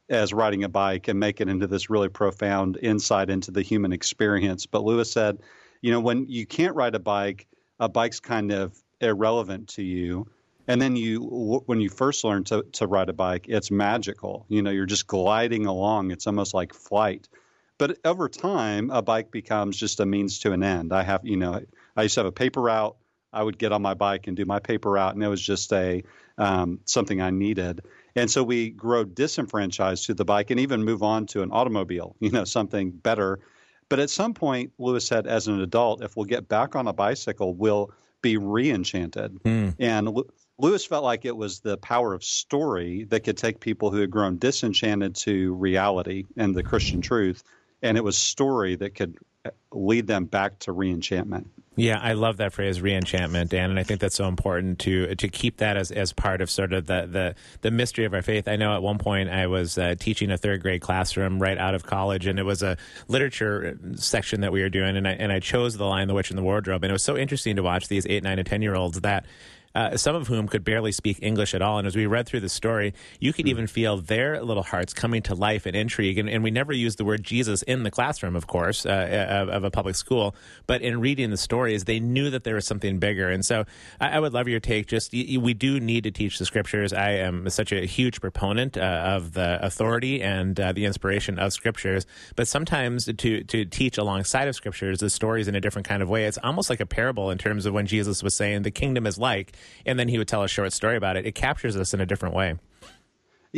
as 0.08 0.32
riding 0.32 0.64
a 0.64 0.68
bike 0.68 1.08
and 1.08 1.18
make 1.18 1.40
it 1.40 1.48
into 1.48 1.66
this 1.66 1.90
really 1.90 2.08
profound 2.08 2.78
insight 2.80 3.30
into 3.30 3.50
the 3.50 3.62
human 3.62 3.92
experience? 3.92 4.66
But 4.66 4.84
Lewis 4.84 5.10
said, 5.10 5.38
you 5.80 5.90
know, 5.90 6.00
when 6.00 6.26
you 6.28 6.46
can't 6.46 6.74
ride 6.74 6.94
a 6.94 7.00
bike, 7.00 7.46
a 7.78 7.88
bike's 7.88 8.20
kind 8.20 8.52
of 8.52 8.76
irrelevant 9.00 9.68
to 9.70 9.82
you. 9.82 10.28
And 10.66 10.80
then 10.80 10.96
you, 10.96 11.62
when 11.66 11.80
you 11.80 11.90
first 11.90 12.24
learn 12.24 12.44
to, 12.44 12.62
to 12.72 12.86
ride 12.86 13.10
a 13.10 13.12
bike, 13.12 13.46
it's 13.48 13.70
magical. 13.70 14.46
You 14.48 14.62
know, 14.62 14.70
you're 14.70 14.86
just 14.86 15.06
gliding 15.06 15.66
along. 15.66 16.10
It's 16.10 16.26
almost 16.26 16.54
like 16.54 16.72
flight. 16.72 17.28
But 17.76 17.98
over 18.04 18.28
time, 18.28 18.90
a 18.90 19.02
bike 19.02 19.30
becomes 19.30 19.76
just 19.76 20.00
a 20.00 20.06
means 20.06 20.38
to 20.40 20.52
an 20.52 20.62
end. 20.62 20.92
I 20.92 21.02
have, 21.02 21.20
you 21.24 21.36
know, 21.36 21.60
I 21.96 22.02
used 22.02 22.14
to 22.14 22.20
have 22.20 22.26
a 22.26 22.32
paper 22.32 22.62
route. 22.62 22.96
I 23.32 23.42
would 23.42 23.58
get 23.58 23.72
on 23.72 23.82
my 23.82 23.94
bike 23.94 24.26
and 24.28 24.36
do 24.36 24.44
my 24.44 24.60
paper 24.60 24.92
route, 24.92 25.14
and 25.14 25.22
it 25.22 25.28
was 25.28 25.42
just 25.42 25.72
a 25.72 26.04
um, 26.38 26.80
something 26.84 27.20
I 27.20 27.30
needed. 27.30 27.80
And 28.16 28.30
so 28.30 28.42
we 28.44 28.70
grow 28.70 29.04
disenfranchised 29.04 30.06
to 30.06 30.14
the 30.14 30.24
bike, 30.24 30.50
and 30.50 30.60
even 30.60 30.84
move 30.84 31.02
on 31.02 31.26
to 31.26 31.42
an 31.42 31.50
automobile. 31.52 32.16
You 32.20 32.30
know, 32.30 32.44
something 32.44 32.90
better. 32.90 33.40
But 33.88 33.98
at 33.98 34.08
some 34.08 34.32
point, 34.34 34.72
Lewis 34.78 35.06
said, 35.06 35.26
as 35.26 35.46
an 35.46 35.60
adult, 35.60 36.02
if 36.02 36.16
we'll 36.16 36.24
get 36.24 36.48
back 36.48 36.74
on 36.74 36.86
a 36.86 36.92
bicycle, 36.92 37.54
we'll 37.54 37.90
be 38.22 38.38
re-enchanted. 38.38 39.38
And 39.78 40.16
Lewis 40.58 40.86
felt 40.86 41.04
like 41.04 41.24
it 41.24 41.36
was 41.36 41.60
the 41.60 41.76
power 41.76 42.14
of 42.14 42.24
story 42.24 43.04
that 43.04 43.20
could 43.20 43.36
take 43.36 43.60
people 43.60 43.90
who 43.90 43.98
had 43.98 44.10
grown 44.10 44.38
disenchanted 44.38 45.16
to 45.16 45.54
reality 45.54 46.24
and 46.36 46.54
the 46.54 46.62
Christian 46.62 47.00
truth, 47.02 47.42
and 47.82 47.98
it 47.98 48.04
was 48.04 48.16
story 48.16 48.76
that 48.76 48.94
could 48.94 49.18
uh, 49.44 49.50
lead 49.72 50.06
them 50.06 50.24
back 50.24 50.58
to 50.60 50.72
re-enchantment. 50.72 51.50
Yeah, 51.76 51.98
I 52.00 52.12
love 52.12 52.36
that 52.36 52.52
phrase 52.52 52.78
"reenchantment," 52.78 53.48
Dan, 53.48 53.70
and 53.70 53.80
I 53.80 53.82
think 53.82 53.98
that's 53.98 54.14
so 54.14 54.28
important 54.28 54.78
to 54.80 55.14
to 55.16 55.28
keep 55.28 55.56
that 55.56 55.76
as, 55.76 55.90
as 55.90 56.12
part 56.12 56.40
of 56.40 56.48
sort 56.48 56.72
of 56.72 56.86
the, 56.86 57.08
the 57.10 57.34
the 57.62 57.72
mystery 57.72 58.04
of 58.04 58.14
our 58.14 58.22
faith. 58.22 58.46
I 58.46 58.54
know 58.54 58.76
at 58.76 58.82
one 58.82 58.98
point 58.98 59.28
I 59.28 59.48
was 59.48 59.76
uh, 59.76 59.96
teaching 59.98 60.30
a 60.30 60.36
third 60.38 60.62
grade 60.62 60.82
classroom 60.82 61.42
right 61.42 61.58
out 61.58 61.74
of 61.74 61.84
college, 61.84 62.26
and 62.26 62.38
it 62.38 62.44
was 62.44 62.62
a 62.62 62.76
literature 63.08 63.76
section 63.96 64.42
that 64.42 64.52
we 64.52 64.62
were 64.62 64.68
doing, 64.68 64.96
and 64.96 65.08
I 65.08 65.12
and 65.12 65.32
I 65.32 65.40
chose 65.40 65.76
the 65.76 65.84
Lion 65.84 66.06
"The 66.06 66.14
Witch 66.14 66.30
in 66.30 66.36
the 66.36 66.44
Wardrobe," 66.44 66.84
and 66.84 66.90
it 66.90 66.94
was 66.94 67.02
so 67.02 67.16
interesting 67.16 67.56
to 67.56 67.62
watch 67.64 67.88
these 67.88 68.06
eight, 68.06 68.22
nine, 68.22 68.38
and 68.38 68.46
ten 68.46 68.62
year 68.62 68.76
olds 68.76 69.00
that. 69.00 69.26
Uh, 69.74 69.96
some 69.96 70.14
of 70.14 70.28
whom 70.28 70.46
could 70.46 70.62
barely 70.62 70.92
speak 70.92 71.18
English 71.20 71.52
at 71.52 71.60
all. 71.60 71.78
And 71.78 71.86
as 71.86 71.96
we 71.96 72.06
read 72.06 72.26
through 72.26 72.40
the 72.40 72.48
story, 72.48 72.94
you 73.18 73.32
could 73.32 73.48
even 73.48 73.66
feel 73.66 73.96
their 73.96 74.40
little 74.40 74.62
hearts 74.62 74.94
coming 74.94 75.20
to 75.22 75.34
life 75.34 75.66
and 75.66 75.74
intrigue. 75.74 76.16
And, 76.16 76.28
and 76.28 76.44
we 76.44 76.52
never 76.52 76.72
used 76.72 76.96
the 76.96 77.04
word 77.04 77.24
Jesus 77.24 77.62
in 77.62 77.82
the 77.82 77.90
classroom, 77.90 78.36
of 78.36 78.46
course, 78.46 78.86
uh, 78.86 79.26
of, 79.28 79.48
of 79.48 79.64
a 79.64 79.70
public 79.70 79.96
school. 79.96 80.36
But 80.68 80.82
in 80.82 81.00
reading 81.00 81.30
the 81.30 81.36
stories, 81.36 81.84
they 81.84 81.98
knew 81.98 82.30
that 82.30 82.44
there 82.44 82.54
was 82.54 82.66
something 82.66 82.98
bigger. 82.98 83.28
And 83.28 83.44
so 83.44 83.64
I, 84.00 84.10
I 84.10 84.20
would 84.20 84.32
love 84.32 84.46
your 84.46 84.60
take. 84.60 84.86
Just 84.86 85.12
y- 85.12 85.38
we 85.40 85.54
do 85.54 85.80
need 85.80 86.04
to 86.04 86.12
teach 86.12 86.38
the 86.38 86.46
scriptures. 86.46 86.92
I 86.92 87.10
am 87.12 87.48
such 87.50 87.72
a 87.72 87.84
huge 87.84 88.20
proponent 88.20 88.76
uh, 88.76 88.80
of 88.80 89.32
the 89.32 89.58
authority 89.60 90.22
and 90.22 90.58
uh, 90.60 90.72
the 90.72 90.84
inspiration 90.84 91.38
of 91.38 91.52
scriptures. 91.52 92.06
But 92.36 92.46
sometimes 92.46 93.06
to 93.06 93.44
to 93.44 93.64
teach 93.64 93.98
alongside 93.98 94.46
of 94.46 94.54
scriptures 94.54 95.00
the 95.00 95.10
stories 95.10 95.48
in 95.48 95.54
a 95.54 95.60
different 95.60 95.88
kind 95.88 96.02
of 96.02 96.08
way, 96.08 96.26
it's 96.26 96.38
almost 96.42 96.70
like 96.70 96.80
a 96.80 96.86
parable 96.86 97.30
in 97.30 97.38
terms 97.38 97.66
of 97.66 97.74
when 97.74 97.86
Jesus 97.86 98.22
was 98.22 98.36
saying 98.36 98.62
the 98.62 98.70
kingdom 98.70 99.06
is 99.06 99.18
like, 99.18 99.56
and 99.86 99.98
then 99.98 100.08
he 100.08 100.18
would 100.18 100.28
tell 100.28 100.42
a 100.42 100.48
short 100.48 100.72
story 100.72 100.96
about 100.96 101.16
it. 101.16 101.26
It 101.26 101.34
captures 101.34 101.76
us 101.76 101.94
in 101.94 102.00
a 102.00 102.06
different 102.06 102.34
way. 102.34 102.56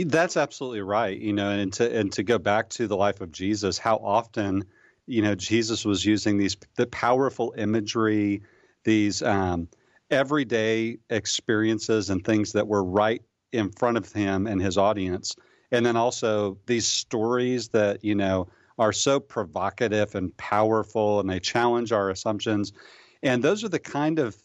That's 0.05 0.37
absolutely 0.37 0.83
right. 0.83 1.19
You 1.19 1.33
know, 1.33 1.51
and 1.51 1.73
to 1.75 1.99
and 1.99 2.13
to 2.13 2.23
go 2.23 2.39
back 2.39 2.69
to 2.71 2.87
the 2.87 2.97
life 2.97 3.21
of 3.21 3.33
Jesus, 3.33 3.79
how 3.79 3.97
often, 3.97 4.65
you 5.07 5.23
know, 5.23 5.35
Jesus 5.35 5.85
was 5.85 6.05
using 6.05 6.37
these 6.37 6.57
the 6.77 6.87
powerful 6.87 7.55
imagery, 7.57 8.43
these 8.85 9.23
um, 9.23 9.69
everyday 10.11 10.99
experiences 11.09 12.11
and 12.11 12.25
things 12.25 12.53
that 12.53 12.69
were 12.69 12.85
right 12.85 13.23
in 13.53 13.71
front 13.71 13.97
of 13.97 14.13
him 14.13 14.47
and 14.47 14.61
his 14.61 14.77
audience, 14.77 15.35
and 15.73 15.87
then 15.87 15.97
also 15.97 16.59
these 16.67 16.87
stories 16.87 17.69
that 17.69 18.05
you 18.05 18.15
know 18.15 18.49
are 18.79 18.93
so 18.93 19.19
provocative 19.19 20.15
and 20.15 20.37
powerful, 20.37 21.21
and 21.21 21.31
they 21.31 21.41
challenge 21.41 21.91
our 21.93 22.11
assumptions, 22.11 22.75
and 23.23 23.43
those 23.43 23.65
are 23.65 23.71
the 23.71 23.79
kind 23.79 24.19
of 24.19 24.37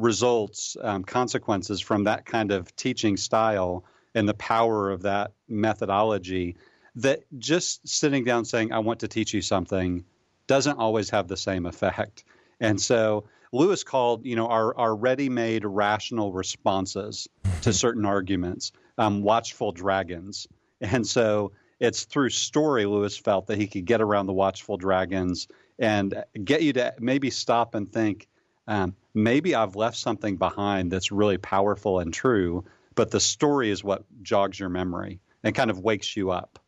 results, 0.00 0.76
um, 0.80 1.04
consequences 1.04 1.80
from 1.80 2.04
that 2.04 2.24
kind 2.24 2.52
of 2.52 2.74
teaching 2.76 3.16
style 3.16 3.84
and 4.14 4.28
the 4.28 4.34
power 4.34 4.90
of 4.90 5.02
that 5.02 5.32
methodology 5.48 6.56
that 6.96 7.20
just 7.38 7.86
sitting 7.88 8.24
down 8.24 8.44
saying, 8.44 8.72
I 8.72 8.80
want 8.80 9.00
to 9.00 9.08
teach 9.08 9.32
you 9.32 9.40
something 9.40 10.04
doesn't 10.46 10.78
always 10.78 11.10
have 11.10 11.28
the 11.28 11.36
same 11.36 11.66
effect. 11.66 12.24
And 12.60 12.80
so 12.80 13.24
Lewis 13.52 13.84
called, 13.84 14.26
you 14.26 14.36
know, 14.36 14.46
our, 14.46 14.76
our 14.76 14.94
ready-made 14.94 15.64
rational 15.64 16.32
responses 16.32 17.28
to 17.62 17.72
certain 17.72 18.04
arguments, 18.04 18.72
um, 18.98 19.22
watchful 19.22 19.72
dragons. 19.72 20.46
And 20.80 21.06
so 21.06 21.52
it's 21.80 22.04
through 22.04 22.30
story 22.30 22.86
Lewis 22.86 23.16
felt 23.16 23.46
that 23.46 23.58
he 23.58 23.66
could 23.66 23.84
get 23.84 24.00
around 24.00 24.26
the 24.26 24.32
watchful 24.32 24.76
dragons 24.76 25.48
and 25.78 26.22
get 26.44 26.62
you 26.62 26.72
to 26.74 26.94
maybe 26.98 27.30
stop 27.30 27.74
and 27.74 27.90
think, 27.90 28.28
um, 28.66 28.96
maybe 29.14 29.54
I've 29.54 29.76
left 29.76 29.96
something 29.96 30.36
behind 30.36 30.90
that's 30.90 31.12
really 31.12 31.38
powerful 31.38 31.98
and 31.98 32.12
true, 32.12 32.64
but 32.94 33.10
the 33.10 33.20
story 33.20 33.70
is 33.70 33.82
what 33.82 34.04
jogs 34.22 34.58
your 34.58 34.68
memory 34.68 35.20
and 35.42 35.54
kind 35.54 35.70
of 35.70 35.78
wakes 35.78 36.16
you 36.16 36.30
up. 36.30 36.58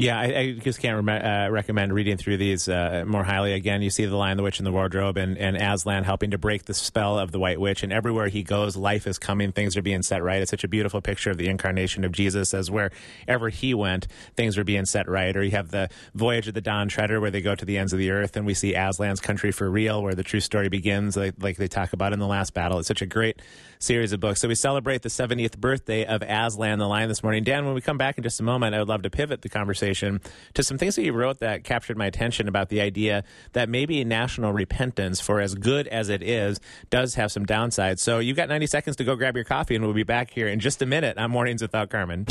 Yeah, 0.00 0.18
I, 0.18 0.24
I 0.24 0.52
just 0.52 0.78
can't 0.78 1.06
uh, 1.06 1.48
recommend 1.50 1.92
reading 1.92 2.16
through 2.16 2.38
these 2.38 2.70
uh, 2.70 3.04
more 3.06 3.22
highly. 3.22 3.52
Again, 3.52 3.82
you 3.82 3.90
see 3.90 4.06
the 4.06 4.16
Lion, 4.16 4.38
the 4.38 4.42
Witch, 4.42 4.58
and 4.58 4.66
the 4.66 4.72
Wardrobe, 4.72 5.18
and, 5.18 5.36
and 5.36 5.58
Aslan 5.58 6.04
helping 6.04 6.30
to 6.30 6.38
break 6.38 6.64
the 6.64 6.72
spell 6.72 7.18
of 7.18 7.32
the 7.32 7.38
White 7.38 7.60
Witch. 7.60 7.82
And 7.82 7.92
everywhere 7.92 8.28
he 8.28 8.42
goes, 8.42 8.78
life 8.78 9.06
is 9.06 9.18
coming, 9.18 9.52
things 9.52 9.76
are 9.76 9.82
being 9.82 10.02
set 10.02 10.22
right. 10.22 10.40
It's 10.40 10.50
such 10.50 10.64
a 10.64 10.68
beautiful 10.68 11.02
picture 11.02 11.30
of 11.30 11.36
the 11.36 11.48
incarnation 11.48 12.02
of 12.04 12.12
Jesus 12.12 12.54
as 12.54 12.70
wherever 12.70 13.50
he 13.50 13.74
went, 13.74 14.06
things 14.36 14.56
were 14.56 14.64
being 14.64 14.86
set 14.86 15.06
right. 15.06 15.36
Or 15.36 15.42
you 15.42 15.50
have 15.50 15.70
the 15.70 15.90
Voyage 16.14 16.48
of 16.48 16.54
the 16.54 16.62
Dawn 16.62 16.88
Treader, 16.88 17.20
where 17.20 17.30
they 17.30 17.42
go 17.42 17.54
to 17.54 17.66
the 17.66 17.76
ends 17.76 17.92
of 17.92 17.98
the 17.98 18.10
earth, 18.10 18.38
and 18.38 18.46
we 18.46 18.54
see 18.54 18.72
Aslan's 18.74 19.20
country 19.20 19.52
for 19.52 19.70
real, 19.70 20.02
where 20.02 20.14
the 20.14 20.24
true 20.24 20.40
story 20.40 20.70
begins, 20.70 21.14
like, 21.14 21.34
like 21.38 21.58
they 21.58 21.68
talk 21.68 21.92
about 21.92 22.14
in 22.14 22.20
the 22.20 22.26
last 22.26 22.54
battle. 22.54 22.78
It's 22.78 22.88
such 22.88 23.02
a 23.02 23.06
great 23.06 23.42
series 23.80 24.14
of 24.14 24.20
books. 24.20 24.40
So 24.40 24.48
we 24.48 24.54
celebrate 24.54 25.02
the 25.02 25.10
70th 25.10 25.58
birthday 25.58 26.06
of 26.06 26.22
Aslan 26.22 26.78
the 26.78 26.88
Lion 26.88 27.10
this 27.10 27.22
morning. 27.22 27.44
Dan, 27.44 27.66
when 27.66 27.74
we 27.74 27.82
come 27.82 27.98
back 27.98 28.16
in 28.16 28.24
just 28.24 28.40
a 28.40 28.42
moment, 28.42 28.74
I 28.74 28.78
would 28.78 28.88
love 28.88 29.02
to 29.02 29.10
pivot 29.10 29.42
the 29.42 29.50
conversation 29.50 29.89
to 29.94 30.62
some 30.62 30.78
things 30.78 30.96
that 30.96 31.02
you 31.02 31.12
wrote 31.12 31.40
that 31.40 31.64
captured 31.64 31.96
my 31.96 32.06
attention 32.06 32.48
about 32.48 32.68
the 32.68 32.80
idea 32.80 33.24
that 33.52 33.68
maybe 33.68 34.04
national 34.04 34.52
repentance, 34.52 35.20
for 35.20 35.40
as 35.40 35.54
good 35.54 35.88
as 35.88 36.08
it 36.08 36.22
is, 36.22 36.60
does 36.90 37.14
have 37.14 37.32
some 37.32 37.46
downsides. 37.46 38.00
So 38.00 38.18
you've 38.18 38.36
got 38.36 38.48
90 38.48 38.66
seconds 38.66 38.96
to 38.96 39.04
go 39.04 39.16
grab 39.16 39.34
your 39.36 39.44
coffee, 39.44 39.74
and 39.74 39.84
we'll 39.84 39.94
be 39.94 40.02
back 40.02 40.30
here 40.30 40.48
in 40.48 40.60
just 40.60 40.82
a 40.82 40.86
minute 40.86 41.18
on 41.18 41.30
Mornings 41.30 41.62
Without 41.62 41.90
Carmen. 41.90 42.26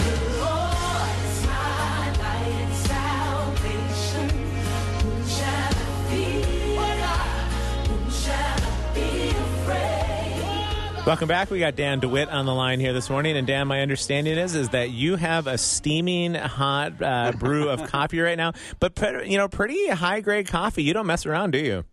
Welcome 11.10 11.28
back. 11.28 11.50
We 11.50 11.58
got 11.58 11.76
Dan 11.76 12.02
DeWitt 12.02 12.30
on 12.30 12.46
the 12.46 12.54
line 12.54 12.80
here 12.80 12.94
this 12.94 13.10
morning, 13.10 13.36
and 13.36 13.48
Dan, 13.48 13.68
my 13.68 13.82
understanding 13.82 14.38
is 14.38 14.54
is 14.54 14.70
that 14.70 14.92
you 14.92 15.16
have 15.16 15.48
a 15.48 15.58
steaming 15.58 16.36
hot 16.36 17.02
uh, 17.02 17.32
brew 17.32 17.68
of 17.68 17.82
coffee 17.90 18.20
right 18.20 18.38
now, 18.38 18.54
but 18.80 18.96
you 19.28 19.40
know, 19.40 19.48
pretty 19.48 19.88
high 19.88 20.22
grade 20.22 20.46
coffee. 20.46 20.84
You 20.84 20.94
don't 20.94 21.08
mess 21.08 21.26
around, 21.26 21.50
do 21.50 21.58
you? 21.58 21.84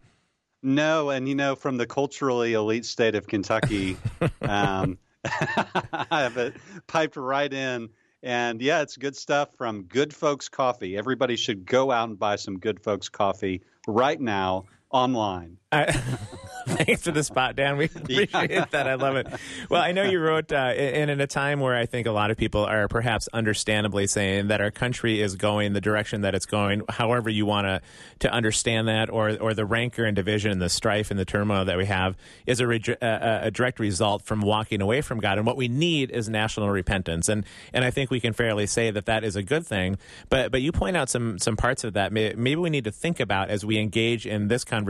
No, 0.63 1.09
and 1.09 1.27
you 1.27 1.35
know, 1.35 1.57
from 1.57 1.79
the 1.79 1.87
culturally 1.87 2.53
elite 2.53 2.85
state 2.85 3.15
of 3.15 3.27
Kentucky, 3.27 3.97
um, 4.43 4.99
I 5.25 6.07
have 6.11 6.37
it 6.37 6.55
piped 6.87 7.17
right 7.17 7.51
in. 7.51 7.89
And 8.23 8.61
yeah, 8.61 8.83
it's 8.83 8.99
good 8.99 9.17
stuff 9.17 9.49
from 9.57 9.85
Good 9.85 10.13
Folks 10.13 10.51
Coffee. 10.51 10.95
Everybody 10.95 11.37
should 11.37 11.65
go 11.65 11.91
out 11.91 12.11
and 12.11 12.19
buy 12.19 12.37
some 12.37 12.59
Good 12.59 12.83
Folks 12.83 13.09
Coffee 13.09 13.63
right 13.89 14.21
now 14.21 14.67
online. 14.97 15.59
Thanks 16.67 17.03
for 17.03 17.13
the 17.13 17.23
spot, 17.23 17.55
Dan. 17.55 17.77
We 17.77 17.85
appreciate 17.95 18.71
that. 18.73 18.89
I 18.89 18.95
love 18.95 19.15
it. 19.17 19.29
Well, 19.71 19.81
I 19.81 19.93
know 19.93 20.03
you 20.03 20.19
wrote, 20.21 20.51
uh, 20.53 20.57
and 20.57 21.11
in 21.11 21.21
a 21.21 21.27
time 21.27 21.61
where 21.61 21.77
I 21.77 21.87
think 21.87 22.09
a 22.09 22.11
lot 22.11 22.31
of 22.33 22.37
people 22.37 22.65
are 22.65 22.89
perhaps 22.89 23.29
understandably 23.33 24.09
saying 24.09 24.49
that 24.49 24.61
our 24.61 24.73
country 24.73 25.21
is 25.21 25.37
going 25.37 25.75
the 25.75 25.81
direction 25.81 26.23
that 26.23 26.35
it's 26.35 26.47
going, 26.47 26.83
however 26.89 27.31
you 27.31 27.47
want 27.47 27.67
to 27.67 27.81
to 28.21 28.33
understand 28.33 28.89
that, 28.89 29.11
or 29.11 29.37
or 29.41 29.55
the 29.55 29.65
rancor 29.65 30.05
and 30.05 30.17
division 30.17 30.51
and 30.51 30.61
the 30.61 30.69
strife 30.69 31.11
and 31.11 31.21
the 31.21 31.25
turmoil 31.25 31.65
that 31.65 31.77
we 31.77 31.87
have 31.87 32.17
is 32.47 32.59
a, 32.59 32.67
re- 32.67 32.97
a, 33.01 33.41
a 33.45 33.51
direct 33.51 33.79
result 33.79 34.23
from 34.23 34.41
walking 34.41 34.81
away 34.81 35.03
from 35.03 35.21
God. 35.21 35.39
And 35.39 35.47
what 35.47 35.57
we 35.57 35.69
need 35.69 36.11
is 36.11 36.29
national 36.29 36.71
repentance. 36.71 37.29
And 37.29 37.45
and 37.73 37.85
I 37.85 37.91
think 37.93 38.11
we 38.11 38.19
can 38.19 38.33
fairly 38.33 38.67
say 38.67 38.91
that 38.91 39.07
that 39.07 39.23
is 39.23 39.37
a 39.37 39.43
good 39.43 39.65
thing. 39.65 39.99
But 40.31 40.51
but 40.51 40.63
you 40.63 40.73
point 40.73 40.97
out 40.97 41.09
some 41.09 41.39
some 41.39 41.57
parts 41.57 41.85
of 41.85 41.93
that 41.93 42.13
maybe 42.13 42.57
we 42.57 42.71
need 42.71 42.85
to 42.85 42.93
think 42.93 43.21
about 43.21 43.51
as 43.51 43.65
we 43.65 43.79
engage 43.79 44.27
in 44.27 44.49
this 44.49 44.65
conversation 44.65 44.86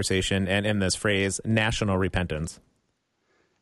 and 0.49 0.67
in 0.67 0.79
this 0.79 0.95
phrase 0.95 1.41
national 1.45 1.99
repentance. 1.99 2.61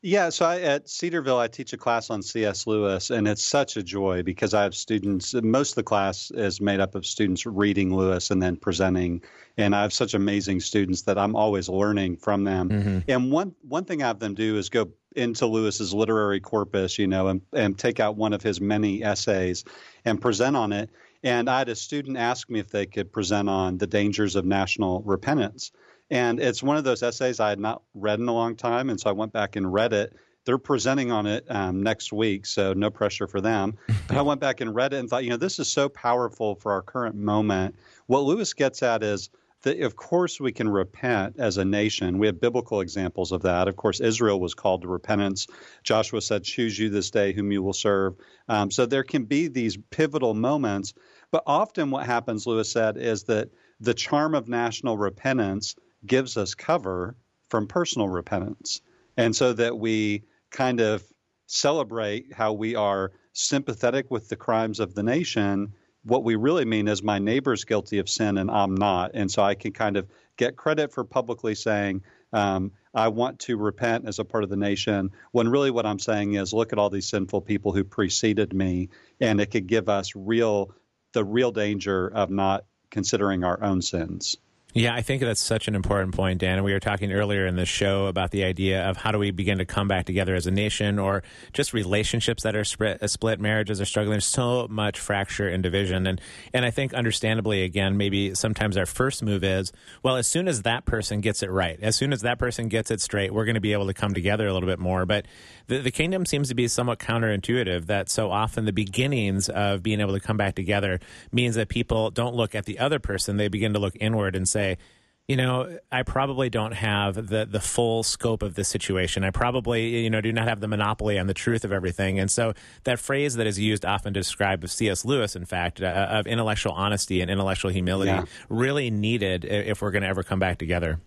Yeah, 0.07 0.29
so 0.29 0.45
I, 0.45 0.61
at 0.61 0.87
Cedarville, 0.87 1.39
I 1.39 1.49
teach 1.49 1.73
a 1.73 1.79
class 1.79 2.11
on 2.11 2.23
C.S. 2.23 2.67
Lewis, 2.67 3.09
and 3.09 3.27
it's 3.27 3.43
such 3.43 3.79
a 3.79 3.83
joy 3.83 4.23
because 4.23 4.53
I 4.53 4.63
have 4.63 4.75
students. 4.75 5.33
Most 5.33 5.71
of 5.71 5.77
the 5.77 5.83
class 5.83 6.31
is 6.31 6.61
made 6.61 6.79
up 6.79 6.95
of 6.95 7.07
students 7.07 7.47
reading 7.47 7.97
Lewis 7.97 8.31
and 8.31 8.43
then 8.43 8.57
presenting, 8.57 9.23
and 9.57 9.75
I 9.75 9.81
have 9.81 9.95
such 9.95 10.13
amazing 10.13 10.61
students 10.61 11.03
that 11.03 11.17
I'm 11.17 11.35
always 11.35 11.71
learning 11.71 12.19
from 12.19 12.45
them. 12.45 12.69
Mm-hmm. 12.69 12.99
And 13.09 13.33
one 13.33 13.55
one 13.63 13.87
thing 13.87 14.03
I 14.03 14.09
have 14.09 14.19
them 14.19 14.35
do 14.35 14.59
is 14.59 14.69
go 14.69 14.91
into 15.17 15.47
Lewis's 15.47 15.95
literary 15.95 16.41
corpus, 16.41 16.99
you 16.99 17.07
know, 17.07 17.29
and, 17.29 17.41
and 17.55 17.79
take 17.79 17.99
out 17.99 18.17
one 18.17 18.35
of 18.35 18.43
his 18.43 18.61
many 18.61 19.03
essays 19.03 19.65
and 20.05 20.21
present 20.21 20.55
on 20.55 20.73
it. 20.73 20.91
And 21.23 21.49
I 21.49 21.61
had 21.61 21.71
a 21.71 21.75
student 21.75 22.19
ask 22.19 22.51
me 22.51 22.61
if 22.61 22.69
they 22.69 22.85
could 22.85 23.11
present 23.11 23.49
on 23.49 23.79
the 23.79 23.87
dangers 23.87 24.37
of 24.37 24.45
national 24.45 25.01
repentance. 25.03 25.73
And 26.11 26.41
it's 26.41 26.63
one 26.63 26.77
of 26.77 26.85
those 26.85 27.03
essays 27.03 27.41
I 27.41 27.49
had 27.49 27.59
not 27.59 27.83
read 27.95 28.21
in 28.21 28.29
a 28.29 28.33
long 28.33 28.57
time. 28.57 28.91
And 28.91 29.01
so 29.01 29.11
I 29.11 29.13
went 29.13 29.33
back 29.33 29.57
and 29.57 29.73
read 29.73 29.93
it. 29.93 30.15
They're 30.45 30.59
presenting 30.59 31.11
on 31.11 31.27
it 31.27 31.47
um, 31.49 31.83
next 31.83 32.13
week, 32.13 32.45
so 32.45 32.75
no 32.75 32.91
pressure 32.91 33.27
for 33.27 33.41
them. 33.41 33.79
But 34.07 34.19
I 34.19 34.23
went 34.23 34.41
back 34.41 34.61
and 34.61 34.75
read 34.75 34.93
it 34.93 34.99
and 34.99 35.09
thought, 35.09 35.25
you 35.25 35.31
know, 35.31 35.39
this 35.39 35.59
is 35.59 35.69
so 35.69 35.89
powerful 35.89 36.57
for 36.57 36.73
our 36.73 36.83
current 36.83 37.15
moment. 37.15 37.77
What 38.07 38.25
Lewis 38.25 38.53
gets 38.53 38.83
at 38.83 39.03
is 39.03 39.31
that, 39.63 39.81
of 39.81 39.97
course, 39.97 40.39
we 40.39 40.53
can 40.53 40.69
repent 40.69 41.37
as 41.39 41.57
a 41.57 41.65
nation. 41.65 42.19
We 42.19 42.27
have 42.27 42.39
biblical 42.39 42.83
examples 42.83 43.33
of 43.33 43.43
that. 43.43 43.67
Of 43.67 43.77
course, 43.77 44.01
Israel 44.01 44.39
was 44.39 44.53
called 44.53 44.83
to 44.83 44.89
repentance. 44.89 45.47
Joshua 45.83 46.21
said, 46.21 46.45
Choose 46.45 46.79
you 46.79 46.91
this 46.91 47.11
day 47.11 47.33
whom 47.33 47.51
you 47.51 47.63
will 47.63 47.73
serve. 47.73 48.15
Um, 48.47 48.71
so 48.71 48.85
there 48.85 49.05
can 49.05 49.25
be 49.25 49.49
these 49.49 49.79
pivotal 49.91 50.35
moments. 50.35 50.93
But 51.31 51.45
often, 51.47 51.91
what 51.91 52.05
happens, 52.05 52.47
Lewis 52.47 52.71
said, 52.71 52.99
is 52.99 53.25
that 53.25 53.49
the 53.81 53.95
charm 53.95 54.35
of 54.35 54.49
national 54.49 54.99
repentance 54.99 55.75
gives 56.07 56.37
us 56.37 56.55
cover 56.55 57.17
from 57.49 57.67
personal 57.67 58.09
repentance. 58.09 58.81
And 59.17 59.35
so 59.35 59.53
that 59.53 59.79
we 59.79 60.25
kind 60.51 60.81
of 60.81 61.05
celebrate 61.47 62.33
how 62.33 62.53
we 62.53 62.75
are 62.75 63.13
sympathetic 63.33 64.11
with 64.11 64.29
the 64.29 64.37
crimes 64.37 64.81
of 64.81 64.95
the 64.95 65.03
nation. 65.03 65.75
What 66.05 66.25
we 66.25 66.37
really 66.37 66.65
mean 66.65 66.89
is 66.89 67.03
my 67.03 67.19
neighbor's 67.19 67.65
guilty 67.65 67.99
of 67.99 68.09
sin 68.09 68.39
and 68.39 68.51
I'm 68.51 68.75
not. 68.75 69.13
And 69.15 69.31
so 69.31 69.43
I 69.43 69.55
can 69.55 69.73
kind 69.73 69.97
of 69.97 70.09
get 70.37 70.57
credit 70.57 70.93
for 70.93 71.05
publicly 71.05 71.55
saying, 71.55 72.03
um, 72.33 72.73
I 72.93 73.09
want 73.09 73.41
to 73.41 73.57
repent 73.57 74.07
as 74.07 74.19
a 74.19 74.25
part 74.25 74.45
of 74.45 74.51
the 74.51 74.57
nation, 74.57 75.11
when 75.33 75.49
really 75.49 75.71
what 75.71 75.87
I'm 75.87 75.99
saying 75.99 76.35
is 76.35 76.53
look 76.53 76.73
at 76.73 76.79
all 76.79 76.91
these 76.91 77.09
sinful 77.09 77.43
people 77.43 77.73
who 77.73 77.85
preceded 77.85 78.53
me, 78.53 78.89
and 79.21 79.41
it 79.41 79.47
could 79.47 79.67
give 79.67 79.89
us 79.89 80.15
real 80.15 80.75
the 81.13 81.25
real 81.25 81.53
danger 81.53 82.09
of 82.09 82.31
not 82.31 82.65
considering 82.91 83.45
our 83.45 83.63
own 83.63 83.83
sins. 83.83 84.37
Yeah, 84.77 84.93
I 84.93 85.03
think 85.03 85.23
that's 85.23 85.41
such 85.41 85.69
an 85.69 85.77
important 85.77 86.17
point, 86.17 86.41
Dan. 86.41 86.57
And 86.57 86.65
we 86.65 86.73
were 86.73 86.81
talking 86.81 87.13
earlier 87.13 87.47
in 87.47 87.55
the 87.55 87.65
show 87.65 88.07
about 88.07 88.33
the 88.33 88.43
idea 88.43 88.85
of 88.91 88.97
how 88.97 89.13
do 89.13 89.21
we 89.21 89.31
begin 89.31 89.59
to 89.59 89.65
come 89.65 89.87
back 89.87 90.05
together 90.05 90.35
as 90.35 90.49
a 90.49 90.51
nation 90.51 90.99
or 90.99 91.23
just 91.53 91.73
relationships 91.73 92.43
that 92.43 92.57
are 92.57 92.65
split, 92.65 93.01
uh, 93.01 93.07
split 93.07 93.39
marriages 93.39 93.81
are 93.81 93.85
struggling. 93.85 94.15
There's 94.15 94.25
so 94.25 94.67
much 94.67 94.99
fracture 94.99 95.49
and 95.49 95.63
division. 95.63 96.09
And, 96.09 96.21
and 96.53 96.65
I 96.65 96.73
think 96.73 96.93
understandably, 96.93 97.63
again, 97.63 97.97
maybe 97.97 98.35
sometimes 98.35 98.77
our 98.77 98.85
first 98.85 99.23
move 99.23 99.45
is, 99.45 99.71
well, 100.03 100.17
as 100.17 100.27
soon 100.27 100.49
as 100.49 100.63
that 100.63 100.87
person 100.87 101.21
gets 101.21 101.45
it 101.45 101.53
right, 101.53 101.79
as 101.81 101.95
soon 101.95 102.13
as 102.13 102.23
that 102.23 102.41
person 102.41 102.67
gets 102.67 102.91
it 102.91 103.01
straight, 103.01 103.33
we're 103.33 103.45
going 103.45 103.55
to 103.55 103.61
be 103.61 103.75
able 103.75 103.87
to 103.87 103.95
come 103.95 104.13
together 104.13 104.49
a 104.49 104.53
little 104.53 104.69
bit 104.69 104.81
more. 104.81 105.07
But 105.07 105.27
the, 105.67 105.79
the 105.79 105.91
kingdom 105.91 106.27
seems 106.27 106.49
to 106.49 106.55
be 106.55 106.69
somewhat 106.69 106.99
counterintuitive 106.99 107.87
that 107.87 108.09
so 108.09 108.31
often 108.31 108.65
the 108.65 108.73
beginnings 108.73 109.49
of 109.49 109.83
being 109.83 110.01
able 110.01 110.13
to 110.15 110.21
come 110.21 110.37
back 110.37 110.55
together 110.55 111.01
means 111.33 111.55
that 111.57 111.69
people 111.69 112.11
don't 112.11 112.35
look 112.35 112.55
at 112.55 112.65
the 112.67 112.79
other 112.79 112.99
person. 112.99 113.37
They 113.37 113.49
begin 113.49 113.73
to 113.73 113.79
look 113.79 113.95
inward 114.01 114.37
and 114.37 114.49
say, 114.49 114.79
you 115.27 115.37
know, 115.37 115.79
I 115.91 116.03
probably 116.03 116.51
don't 116.51 116.73
have 116.75 117.15
the 117.15 117.47
the 117.47 117.61
full 117.61 118.03
scope 118.03 118.43
of 118.43 118.57
the 118.57 118.63
situation. 118.65 119.25
I 119.25 119.31
probably, 119.31 120.03
you 120.03 120.11
know, 120.11 120.21
do 120.21 120.31
not 120.35 120.47
have 120.49 120.61
the 120.61 120.69
monopoly 120.69 121.19
on 121.19 121.27
the 121.29 121.33
truth 121.33 121.65
of 121.65 121.73
everything. 121.73 122.19
And 122.19 122.31
so 122.31 122.53
that 122.83 122.99
phrase 122.99 123.37
that 123.37 123.47
is 123.47 123.59
used 123.59 123.87
often 123.87 124.13
to 124.13 124.21
describe 124.21 124.69
C.S. 124.69 125.03
Lewis, 125.03 125.35
in 125.35 125.47
fact, 125.47 125.81
uh, 125.81 125.87
of 125.87 126.27
intellectual 126.27 126.75
honesty 126.75 127.23
and 127.23 127.31
intellectual 127.31 127.71
humility, 127.71 128.11
Yeah. 128.11 128.25
really 128.51 128.91
needed 128.91 129.47
if 129.47 129.81
we're 129.81 129.93
going 129.93 130.03
to 130.03 130.09
ever 130.09 130.23
come 130.23 130.41
back 130.41 130.59
together. 130.59 131.01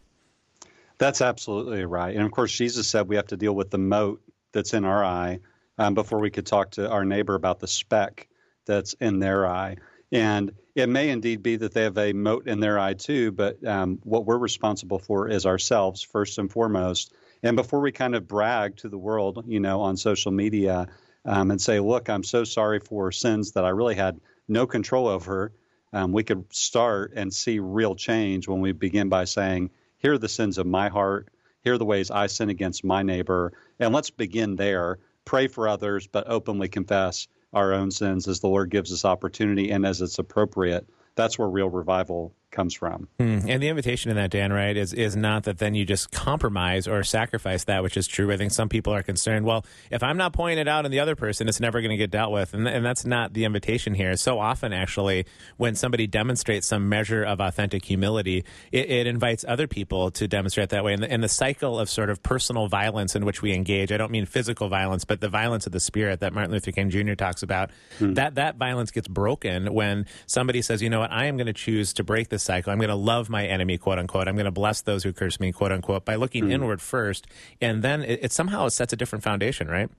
That's 0.98 1.22
absolutely 1.22 1.86
right. 1.86 2.16
And 2.16 2.26
of 2.26 2.32
course, 2.32 2.52
Jesus 2.52 2.88
said 2.88 3.08
we 3.08 3.18
have 3.18 3.28
to 3.28 3.38
deal 3.38 3.54
with 3.54 3.70
the 3.70 3.78
mote 3.78 4.20
that's 4.52 4.74
in 4.74 4.86
our 4.86 5.04
eye 5.04 5.40
um, 5.78 5.94
before 5.94 6.20
we 6.20 6.32
could 6.32 6.46
talk 6.46 6.72
to 6.72 6.90
our 6.90 7.06
neighbor 7.06 7.36
about 7.36 7.60
the 7.60 7.68
speck 7.68 8.28
that's 8.66 8.94
in 8.94 9.20
their 9.20 9.48
eye. 9.48 9.78
And 10.12 10.52
it 10.76 10.88
may 10.88 11.10
indeed 11.10 11.44
be 11.44 11.58
that 11.58 11.74
they 11.74 11.84
have 11.84 11.98
a 11.98 12.14
mote 12.14 12.48
in 12.48 12.60
their 12.60 12.80
eye 12.80 12.94
too, 12.94 13.32
but 13.32 13.66
um, 13.66 14.00
what 14.04 14.26
we're 14.26 14.38
responsible 14.38 15.00
for 15.00 15.28
is 15.28 15.46
ourselves 15.46 16.02
first 16.02 16.38
and 16.38 16.52
foremost. 16.52 17.14
And 17.44 17.56
before 17.56 17.82
we 17.82 17.92
kind 17.92 18.16
of 18.16 18.28
brag 18.28 18.78
to 18.78 18.90
the 18.90 18.98
world, 18.98 19.46
you 19.48 19.60
know, 19.60 19.82
on 19.82 19.98
social 19.98 20.32
media 20.32 20.88
um, 21.26 21.52
and 21.52 21.62
say, 21.62 21.80
look, 21.80 22.10
I'm 22.10 22.24
so 22.24 22.44
sorry 22.44 22.80
for 22.80 23.12
sins 23.12 23.52
that 23.54 23.66
I 23.66 23.70
really 23.70 23.96
had 23.96 24.20
no 24.48 24.66
control 24.66 25.08
over, 25.08 25.52
um, 25.94 26.12
we 26.12 26.24
could 26.24 26.46
start 26.54 27.14
and 27.16 27.34
see 27.34 27.60
real 27.60 27.96
change 27.96 28.48
when 28.48 28.62
we 28.62 28.72
begin 28.72 29.10
by 29.10 29.26
saying, 29.26 29.72
here 29.98 30.14
are 30.14 30.18
the 30.18 30.30
sins 30.30 30.58
of 30.58 30.66
my 30.66 30.90
heart. 30.90 31.30
Here 31.64 31.74
are 31.74 31.78
the 31.78 31.86
ways 31.86 32.12
I 32.12 32.28
sin 32.28 32.50
against 32.50 32.84
my 32.84 33.04
neighbor. 33.04 33.54
And 33.80 33.94
let's 33.94 34.10
begin 34.10 34.56
there. 34.56 35.00
Pray 35.26 35.48
for 35.48 35.68
others, 35.68 36.08
but 36.08 36.30
openly 36.30 36.70
confess 36.70 37.28
our 37.54 37.74
own 37.74 37.92
sins 37.92 38.28
as 38.28 38.40
the 38.40 38.48
Lord 38.48 38.70
gives 38.70 38.92
us 38.94 39.06
opportunity 39.06 39.72
and 39.72 39.86
as 39.86 40.02
it's 40.02 40.20
appropriate. 40.20 40.88
That's 41.16 41.38
where 41.40 41.50
real 41.50 41.70
revival 41.70 42.34
comes 42.52 42.74
from. 42.74 43.08
Hmm. 43.20 43.40
And 43.48 43.62
the 43.62 43.68
invitation 43.68 44.10
in 44.10 44.18
that, 44.18 44.32
Dan, 44.32 44.52
right, 44.52 44.76
is 44.76 44.94
is 44.94 45.16
not 45.16 45.44
that 45.44 45.58
then 45.58 45.76
you 45.76 45.86
just 45.86 46.12
compromise 46.12 46.88
or 46.88 47.04
sacrifice 47.04 47.66
that 47.66 47.84
which 47.84 47.98
is 47.98 48.08
true. 48.08 48.32
I 48.32 48.38
think 48.38 48.52
some 48.52 48.70
people 48.70 48.94
are 48.94 49.04
concerned. 49.04 49.46
Well, 49.46 49.66
if 49.92 50.04
I'm 50.04 50.18
not 50.18 50.34
pointing 50.34 50.60
it 50.60 50.68
out 50.68 50.86
in 50.86 50.92
the 50.92 51.00
other 51.00 51.16
person, 51.16 51.48
it's 51.48 51.60
never 51.60 51.82
going 51.82 51.92
to 51.92 51.98
get 51.98 52.12
dealt 52.12 52.32
with, 52.32 52.54
and 52.54 52.68
and 52.68 52.86
that's 52.86 53.06
not 53.06 53.34
the 53.34 53.46
invitation 53.46 53.94
here. 53.94 54.16
So 54.16 54.40
often, 54.40 54.74
actually, 54.74 55.26
when 55.58 55.76
somebody 55.76 56.08
demonstrates 56.08 56.68
some 56.68 56.90
measure 56.90 57.24
of 57.24 57.40
authentic 57.40 57.86
humility, 57.86 58.46
it, 58.72 58.90
it 58.90 59.08
invites 59.08 59.44
other 59.48 59.68
people 59.68 60.12
to 60.12 60.28
demonstrate 60.28 60.70
that 60.70 60.84
way. 60.84 60.94
And 60.94 61.04
the, 61.04 61.12
and 61.12 61.24
the 61.24 61.30
cycle 61.30 61.80
of 61.80 61.90
sort 61.90 62.10
of 62.10 62.24
personal 62.24 62.68
violence 62.68 63.16
in 63.16 63.26
which 63.26 63.42
we 63.42 63.54
engage. 63.54 63.92
I 63.92 63.98
don't 63.98 64.12
mean 64.12 64.26
physical 64.26 64.70
violence, 64.70 65.06
but 65.06 65.22
the 65.22 65.30
violence 65.30 65.66
of 65.66 65.72
the 65.72 65.80
spirit 65.80 66.22
that 66.22 66.34
Martin 66.34 66.52
Luther 66.52 66.72
King 66.72 66.90
Jr. 66.90 67.14
talks 67.14 67.44
about. 67.44 67.72
That 68.16 68.36
that 68.36 68.56
violence 68.56 68.92
gets 68.92 69.08
broken 69.08 69.74
when 69.74 70.06
somebody 70.26 70.62
says, 70.62 70.82
you 70.82 70.90
know 70.90 71.00
what, 71.00 71.12
I 71.12 71.26
am 71.26 71.38
going 71.38 71.48
to 71.48 71.54
choose 71.54 71.94
to 71.94 72.04
break 72.04 72.30
this 72.30 72.37
cycle. 72.40 72.72
I'm 72.72 72.80
going 72.80 72.90
to 72.90 72.96
love 72.96 73.30
my 73.30 73.46
enemy, 73.46 73.78
quote 73.78 74.00
unquote. 74.00 74.28
I'm 74.28 74.36
going 74.36 74.46
to 74.46 74.52
bless 74.52 74.82
those 74.82 75.04
who 75.04 75.14
curse 75.14 75.40
me, 75.40 75.52
quote 75.52 75.72
unquote, 75.72 76.06
by 76.06 76.16
looking 76.16 76.46
Hmm. 76.46 76.52
inward 76.52 76.82
first, 76.82 77.28
and 77.62 77.84
then 77.84 78.04
it, 78.04 78.20
it 78.24 78.32
somehow 78.32 78.68
sets 78.70 78.94
a 78.94 78.96
different 78.96 79.24
foundation, 79.24 79.68
right? 79.68 79.90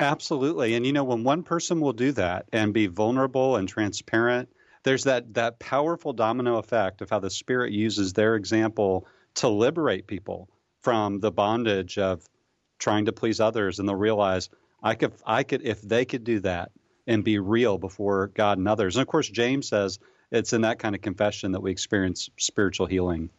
Absolutely. 0.00 0.74
And 0.74 0.84
you 0.84 0.92
know, 0.92 1.04
when 1.04 1.22
one 1.22 1.42
person 1.44 1.80
will 1.80 1.92
do 1.92 2.12
that 2.12 2.46
and 2.52 2.74
be 2.74 2.88
vulnerable 2.88 3.56
and 3.56 3.68
transparent, 3.68 4.48
there's 4.82 5.04
that 5.04 5.34
that 5.34 5.58
powerful 5.58 6.12
domino 6.12 6.56
effect 6.58 7.00
of 7.00 7.10
how 7.10 7.20
the 7.20 7.30
spirit 7.30 7.72
uses 7.72 8.12
their 8.12 8.34
example 8.34 9.06
to 9.34 9.48
liberate 9.48 10.06
people 10.06 10.48
from 10.82 11.20
the 11.20 11.30
bondage 11.30 11.98
of 11.98 12.24
trying 12.78 13.04
to 13.04 13.12
please 13.12 13.40
others 13.40 13.78
and 13.78 13.88
they'll 13.88 13.96
realize 13.96 14.48
I 14.82 14.94
could 14.94 15.12
I 15.24 15.42
could 15.44 15.62
if 15.62 15.80
they 15.82 16.04
could 16.04 16.24
do 16.24 16.40
that 16.40 16.70
and 17.06 17.22
be 17.24 17.38
real 17.38 17.78
before 17.78 18.28
God 18.28 18.58
and 18.58 18.68
others. 18.68 18.96
And 18.96 19.02
of 19.02 19.08
course 19.08 19.28
James 19.28 19.68
says 19.68 19.98
it's 20.30 20.52
in 20.52 20.62
that 20.62 20.78
kind 20.78 20.94
of 20.94 21.00
confession 21.00 21.52
that 21.52 21.60
we 21.60 21.70
experience 21.70 22.28
spiritual 22.36 22.86
healing. 22.86 23.30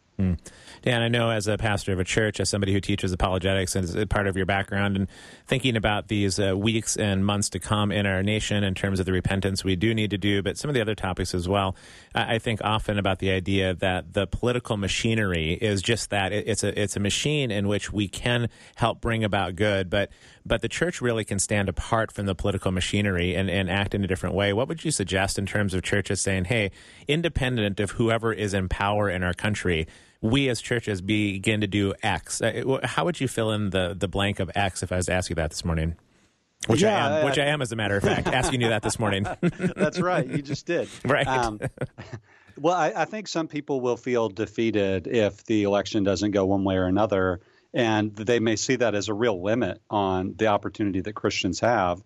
Dan, 0.82 1.02
I 1.02 1.08
know 1.08 1.30
as 1.30 1.48
a 1.48 1.58
pastor 1.58 1.94
of 1.94 2.00
a 2.00 2.04
church, 2.04 2.42
as 2.42 2.50
somebody 2.50 2.74
who 2.74 2.82
teaches 2.82 3.14
apologetics 3.14 3.76
and 3.76 4.10
part 4.10 4.28
of 4.28 4.36
your 4.36 4.46
background, 4.46 4.98
and 4.98 5.08
thinking 5.48 5.78
about 5.78 6.10
these 6.10 6.40
uh, 6.40 6.58
weeks 6.58 6.98
and 6.98 7.26
months 7.26 7.50
to 7.52 7.60
come 7.60 7.92
in 7.92 8.06
our 8.06 8.22
nation 8.22 8.64
in 8.64 8.76
terms 8.76 9.00
of 9.00 9.06
the 9.06 9.14
repentance 9.14 9.64
we 9.64 9.78
do 9.78 9.94
need 9.94 10.10
to 10.10 10.18
do, 10.18 10.44
but 10.44 10.58
some 10.58 10.70
of 10.70 10.74
the 10.74 10.82
other 10.82 10.96
topics 10.96 11.34
as 11.34 11.48
well. 11.48 11.76
I, 12.14 12.36
I 12.36 12.40
think 12.40 12.60
often 12.64 12.98
about 12.98 13.20
the 13.20 13.32
idea 13.32 13.74
that 13.76 14.14
the 14.14 14.28
political 14.28 14.76
machinery 14.76 15.54
is 15.54 15.82
just 15.82 16.10
that 16.10 16.34
it, 16.34 16.48
it's 16.48 16.64
a 16.66 16.82
it's 16.82 16.98
a 16.98 17.00
machine 17.00 17.50
in 17.50 17.70
which 17.70 17.94
we 17.94 18.10
can 18.10 18.50
help 18.76 19.00
bring 19.00 19.24
about 19.24 19.56
good, 19.56 19.90
but 19.90 20.10
but 20.46 20.62
the 20.62 20.70
church 20.70 21.02
really 21.02 21.24
can 21.24 21.40
stand 21.40 21.70
apart 21.70 22.12
from 22.12 22.26
the 22.26 22.36
political 22.36 22.72
machinery 22.72 23.36
and, 23.36 23.50
and 23.50 23.70
act 23.70 23.94
in 23.94 24.04
a 24.04 24.08
different 24.08 24.36
way. 24.36 24.54
What 24.54 24.68
would 24.68 24.84
you 24.84 24.92
suggest 24.92 25.38
in 25.38 25.46
terms 25.46 25.74
of 25.74 25.84
churches 25.84 26.22
saying, 26.22 26.46
hey, 26.46 26.72
independent 27.08 27.80
of 27.80 27.92
whoever 27.92 28.34
is 28.34 28.54
in 28.54 28.70
power 28.70 29.10
in 29.10 29.24
our 29.24 29.34
country, 29.34 29.88
we 30.22 30.50
as 30.50 30.62
churches 30.62 31.02
begin 31.02 31.62
to 31.62 31.68
do 31.68 31.94
X. 32.04 32.42
Uh, 32.42 32.80
How 32.84 33.06
would 33.06 33.22
you 33.22 33.28
fill 33.28 33.52
in 33.52 33.70
the, 33.70 33.96
the 33.98 34.08
blank 34.08 34.40
of 34.40 34.52
X 34.56 34.84
if 34.84 34.92
I 34.92 34.98
was 34.98 35.06
to 35.06 35.14
ask 35.14 35.30
you 35.30 35.36
that 35.36 35.50
this 35.50 35.64
morning? 35.64 35.96
Which 36.68 36.82
Yeah, 36.82 37.08
I 37.08 37.20
am, 37.20 37.26
which 37.26 37.40
I 37.40 37.46
am, 37.46 37.62
as 37.62 37.72
a 37.72 37.76
matter 37.76 37.96
of 37.96 38.04
fact, 38.04 38.28
asking 38.34 38.62
you 38.62 38.70
that 38.70 38.82
this 38.84 39.00
morning. 39.00 39.26
That's 39.42 40.00
right. 40.00 40.28
You 40.28 40.42
just 40.42 40.66
did. 40.66 40.90
Right. 41.06 41.26
Um, 41.26 41.60
well, 42.60 42.76
I, 42.76 42.92
I 42.96 43.06
think 43.06 43.28
some 43.28 43.48
people 43.48 43.80
will 43.80 43.96
feel 43.96 44.28
defeated 44.28 45.08
if 45.08 45.46
the 45.46 45.64
election 45.64 46.04
doesn't 46.04 46.32
go 46.32 46.46
one 46.46 46.66
way 46.66 46.76
or 46.76 46.86
another, 46.86 47.40
and 47.74 48.16
they 48.16 48.40
may 48.40 48.56
see 48.56 48.78
that 48.78 48.96
as 48.96 49.10
a 49.10 49.14
real 49.14 49.42
limit 49.42 49.82
on 49.90 50.36
the 50.38 50.48
opportunity 50.48 51.02
that 51.02 51.14
Christians 51.14 51.60
have. 51.60 52.02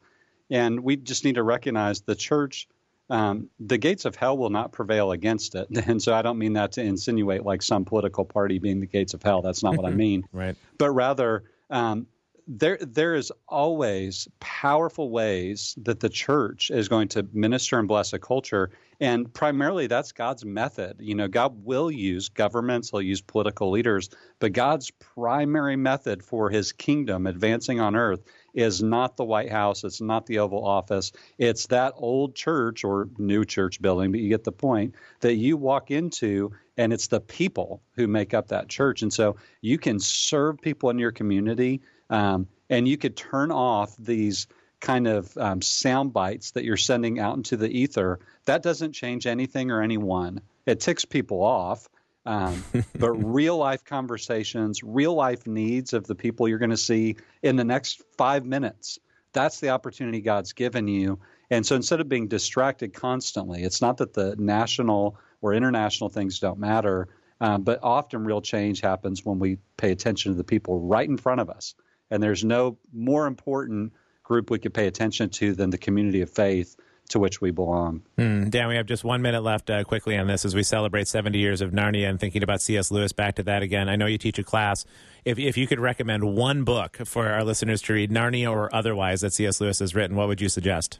And 0.49 0.81
we 0.81 0.97
just 0.97 1.23
need 1.23 1.35
to 1.35 1.43
recognize 1.43 2.01
the 2.01 2.15
church. 2.15 2.67
Um, 3.09 3.49
the 3.59 3.77
gates 3.77 4.05
of 4.05 4.15
hell 4.15 4.37
will 4.37 4.49
not 4.49 4.71
prevail 4.71 5.11
against 5.11 5.55
it. 5.55 5.67
And 5.87 6.01
so 6.01 6.13
I 6.13 6.21
don't 6.21 6.37
mean 6.37 6.53
that 6.53 6.73
to 6.73 6.81
insinuate 6.81 7.43
like 7.43 7.61
some 7.61 7.85
political 7.85 8.25
party 8.25 8.59
being 8.59 8.79
the 8.79 8.87
gates 8.87 9.13
of 9.13 9.23
hell. 9.23 9.41
That's 9.41 9.63
not 9.63 9.75
what 9.75 9.85
I 9.85 9.91
mean. 9.91 10.25
right. 10.31 10.55
But 10.77 10.91
rather, 10.91 11.43
um, 11.69 12.07
there 12.47 12.77
there 12.81 13.15
is 13.15 13.31
always 13.47 14.27
powerful 14.39 15.09
ways 15.09 15.75
that 15.81 15.99
the 15.99 16.09
church 16.09 16.71
is 16.71 16.89
going 16.89 17.07
to 17.09 17.27
minister 17.33 17.79
and 17.79 17.87
bless 17.87 18.13
a 18.13 18.19
culture 18.19 18.71
and 18.99 19.33
primarily 19.33 19.87
that's 19.87 20.13
God's 20.13 20.45
method. 20.45 20.97
You 20.99 21.15
know, 21.15 21.27
God 21.27 21.65
will 21.65 21.91
use 21.91 22.29
governments, 22.29 22.91
he'll 22.91 23.01
use 23.01 23.21
political 23.21 23.69
leaders, 23.69 24.09
but 24.39 24.53
God's 24.53 24.91
primary 24.91 25.75
method 25.75 26.23
for 26.23 26.49
his 26.49 26.71
kingdom 26.71 27.27
advancing 27.27 27.79
on 27.79 27.95
earth 27.95 28.23
is 28.53 28.83
not 28.83 29.17
the 29.17 29.25
White 29.25 29.51
House, 29.51 29.83
it's 29.83 29.99
not 29.99 30.25
the 30.25 30.39
Oval 30.39 30.65
Office. 30.65 31.11
It's 31.37 31.67
that 31.67 31.93
old 31.97 32.35
church 32.35 32.83
or 32.83 33.09
new 33.17 33.45
church 33.45 33.81
building, 33.81 34.11
but 34.11 34.21
you 34.21 34.29
get 34.29 34.43
the 34.43 34.51
point 34.51 34.93
that 35.21 35.35
you 35.35 35.57
walk 35.57 35.91
into 35.91 36.51
and 36.77 36.93
it's 36.93 37.07
the 37.07 37.19
people 37.19 37.81
who 37.95 38.07
make 38.07 38.33
up 38.33 38.47
that 38.47 38.69
church. 38.69 39.01
And 39.01 39.11
so 39.11 39.35
you 39.61 39.77
can 39.77 39.99
serve 39.99 40.61
people 40.61 40.89
in 40.89 40.97
your 40.97 41.11
community 41.11 41.81
um, 42.09 42.47
and 42.69 42.87
you 42.87 42.97
could 42.97 43.15
turn 43.15 43.51
off 43.51 43.95
these 43.97 44.47
kind 44.79 45.07
of 45.07 45.35
um, 45.37 45.61
sound 45.61 46.13
bites 46.13 46.51
that 46.51 46.65
you're 46.65 46.77
sending 46.77 47.19
out 47.19 47.37
into 47.37 47.55
the 47.55 47.69
ether. 47.69 48.19
That 48.45 48.63
doesn't 48.63 48.91
change 48.91 49.25
anything 49.25 49.71
or 49.71 49.81
anyone. 49.81 50.41
It 50.65 50.81
ticks 50.81 51.05
people 51.05 51.41
off. 51.41 51.87
Um, 52.25 52.63
but 52.99 53.11
real 53.11 53.57
life 53.57 53.83
conversations, 53.85 54.83
real 54.83 55.13
life 55.13 55.47
needs 55.47 55.93
of 55.93 56.05
the 56.05 56.15
people 56.15 56.47
you're 56.47 56.59
going 56.59 56.69
to 56.69 56.77
see 56.77 57.15
in 57.41 57.55
the 57.55 57.63
next 57.63 58.01
five 58.17 58.45
minutes. 58.45 58.99
That's 59.31 59.59
the 59.59 59.69
opportunity 59.69 60.21
God's 60.21 60.53
given 60.53 60.87
you. 60.87 61.19
And 61.49 61.65
so 61.65 61.75
instead 61.75 61.99
of 61.99 62.09
being 62.09 62.27
distracted 62.27 62.93
constantly, 62.93 63.63
it's 63.63 63.81
not 63.81 63.97
that 63.97 64.13
the 64.13 64.35
national 64.37 65.17
or 65.41 65.53
international 65.53 66.09
things 66.09 66.39
don't 66.39 66.59
matter, 66.59 67.09
um, 67.41 67.63
but 67.63 67.79
often 67.83 68.23
real 68.23 68.41
change 68.41 68.81
happens 68.81 69.25
when 69.25 69.39
we 69.39 69.57
pay 69.77 69.91
attention 69.91 70.31
to 70.31 70.37
the 70.37 70.43
people 70.43 70.79
right 70.79 71.07
in 71.07 71.17
front 71.17 71.41
of 71.41 71.49
us. 71.49 71.75
And 72.13 72.21
there's 72.21 72.43
no 72.43 72.77
more 72.93 73.25
important 73.25 73.91
group 74.21 74.51
we 74.51 74.59
could 74.59 74.71
pay 74.71 74.85
attention 74.85 75.31
to 75.31 75.55
than 75.55 75.71
the 75.71 75.79
community 75.79 76.21
of 76.21 76.29
faith 76.29 76.75
to 77.09 77.17
which 77.17 77.41
we 77.41 77.49
belong. 77.49 78.03
Hmm. 78.19 78.49
Dan, 78.49 78.67
we 78.67 78.75
have 78.75 78.85
just 78.85 79.03
one 79.03 79.23
minute 79.23 79.41
left 79.41 79.71
uh, 79.71 79.83
quickly 79.83 80.15
on 80.15 80.27
this 80.27 80.45
as 80.45 80.53
we 80.53 80.61
celebrate 80.61 81.07
70 81.07 81.39
years 81.39 81.59
of 81.59 81.71
Narnia 81.71 82.07
and 82.07 82.19
thinking 82.19 82.43
about 82.43 82.61
C.S. 82.61 82.91
Lewis. 82.91 83.13
Back 83.13 83.35
to 83.37 83.43
that 83.43 83.63
again. 83.63 83.89
I 83.89 83.95
know 83.95 84.05
you 84.05 84.19
teach 84.19 84.37
a 84.37 84.43
class. 84.43 84.85
If, 85.25 85.39
if 85.39 85.57
you 85.57 85.65
could 85.65 85.79
recommend 85.79 86.23
one 86.23 86.63
book 86.63 86.97
for 87.03 87.29
our 87.29 87.43
listeners 87.43 87.81
to 87.83 87.93
read, 87.93 88.11
Narnia 88.11 88.51
or 88.51 88.73
otherwise, 88.73 89.21
that 89.21 89.33
C.S. 89.33 89.59
Lewis 89.59 89.79
has 89.79 89.95
written, 89.95 90.15
what 90.15 90.27
would 90.27 90.39
you 90.39 90.49
suggest? 90.49 90.99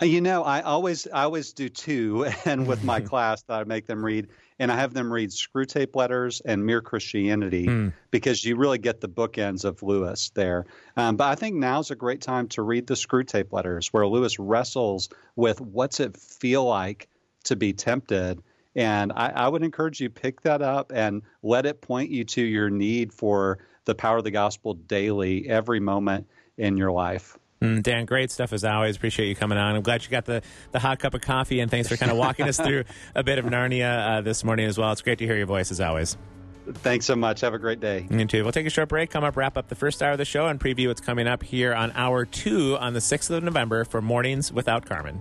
Uh, 0.00 0.06
You 0.06 0.20
know, 0.20 0.42
I 0.42 0.62
always 0.62 1.06
I 1.06 1.24
always 1.24 1.52
do 1.52 1.68
two, 1.68 2.26
and 2.44 2.66
with 2.66 2.82
my 2.84 3.00
class, 3.10 3.42
that 3.42 3.60
I 3.60 3.64
make 3.64 3.86
them 3.86 4.04
read, 4.04 4.28
and 4.58 4.70
I 4.72 4.76
have 4.76 4.94
them 4.94 5.12
read 5.12 5.30
Screwtape 5.30 5.94
Letters 5.94 6.40
and 6.44 6.64
Mere 6.64 6.80
Christianity 6.80 7.66
Hmm. 7.66 7.88
because 8.10 8.44
you 8.44 8.56
really 8.56 8.78
get 8.78 9.00
the 9.00 9.08
bookends 9.08 9.64
of 9.64 9.82
Lewis 9.82 10.30
there. 10.34 10.66
Um, 10.96 11.16
but 11.16 11.28
I 11.28 11.34
think 11.34 11.56
now's 11.56 11.90
a 11.90 11.96
great 11.96 12.20
time 12.20 12.48
to 12.48 12.62
read 12.62 12.86
the 12.86 12.94
Screwtape 12.94 13.52
Letters, 13.52 13.88
where 13.92 14.06
Lewis 14.06 14.38
wrestles 14.38 15.08
with 15.36 15.60
what's 15.60 16.00
it 16.00 16.16
feel 16.16 16.64
like 16.64 17.08
to 17.44 17.56
be 17.56 17.72
tempted. 17.72 18.42
And 18.74 19.12
I, 19.12 19.28
I 19.28 19.48
would 19.48 19.62
encourage 19.62 20.00
you 20.00 20.08
pick 20.08 20.40
that 20.42 20.62
up 20.62 20.92
and 20.94 21.22
let 21.42 21.66
it 21.66 21.82
point 21.82 22.10
you 22.10 22.24
to 22.24 22.42
your 22.42 22.70
need 22.70 23.12
for 23.12 23.58
the 23.84 23.94
power 23.94 24.18
of 24.18 24.24
the 24.24 24.30
gospel 24.30 24.74
daily, 24.74 25.48
every 25.48 25.80
moment 25.80 26.26
in 26.56 26.76
your 26.76 26.92
life. 26.92 27.36
Mm, 27.62 27.82
Dan, 27.82 28.06
great 28.06 28.30
stuff 28.32 28.52
as 28.52 28.64
always. 28.64 28.96
Appreciate 28.96 29.28
you 29.28 29.36
coming 29.36 29.56
on. 29.56 29.76
I'm 29.76 29.82
glad 29.82 30.02
you 30.02 30.10
got 30.10 30.24
the, 30.24 30.42
the 30.72 30.80
hot 30.80 30.98
cup 30.98 31.14
of 31.14 31.20
coffee, 31.20 31.60
and 31.60 31.70
thanks 31.70 31.88
for 31.88 31.96
kind 31.96 32.10
of 32.10 32.18
walking 32.18 32.48
us 32.48 32.56
through 32.56 32.84
a 33.14 33.22
bit 33.22 33.38
of 33.38 33.44
Narnia 33.44 34.18
uh, 34.18 34.20
this 34.20 34.42
morning 34.42 34.66
as 34.66 34.76
well. 34.76 34.90
It's 34.90 35.02
great 35.02 35.18
to 35.18 35.26
hear 35.26 35.36
your 35.36 35.46
voice 35.46 35.70
as 35.70 35.80
always. 35.80 36.16
Thanks 36.66 37.06
so 37.06 37.14
much. 37.16 37.40
Have 37.40 37.54
a 37.54 37.58
great 37.58 37.80
day. 37.80 38.06
You 38.10 38.24
too. 38.26 38.42
We'll 38.42 38.52
take 38.52 38.66
a 38.66 38.70
short 38.70 38.88
break, 38.88 39.10
come 39.10 39.24
up, 39.24 39.36
wrap 39.36 39.56
up 39.56 39.68
the 39.68 39.74
first 39.74 40.02
hour 40.02 40.12
of 40.12 40.18
the 40.18 40.24
show, 40.24 40.46
and 40.46 40.58
preview 40.58 40.88
what's 40.88 41.00
coming 41.00 41.26
up 41.26 41.42
here 41.42 41.72
on 41.74 41.92
hour 41.92 42.24
two 42.24 42.76
on 42.78 42.94
the 42.94 43.00
6th 43.00 43.30
of 43.30 43.44
November 43.44 43.84
for 43.84 44.00
Mornings 44.00 44.52
Without 44.52 44.84
Carmen. 44.86 45.20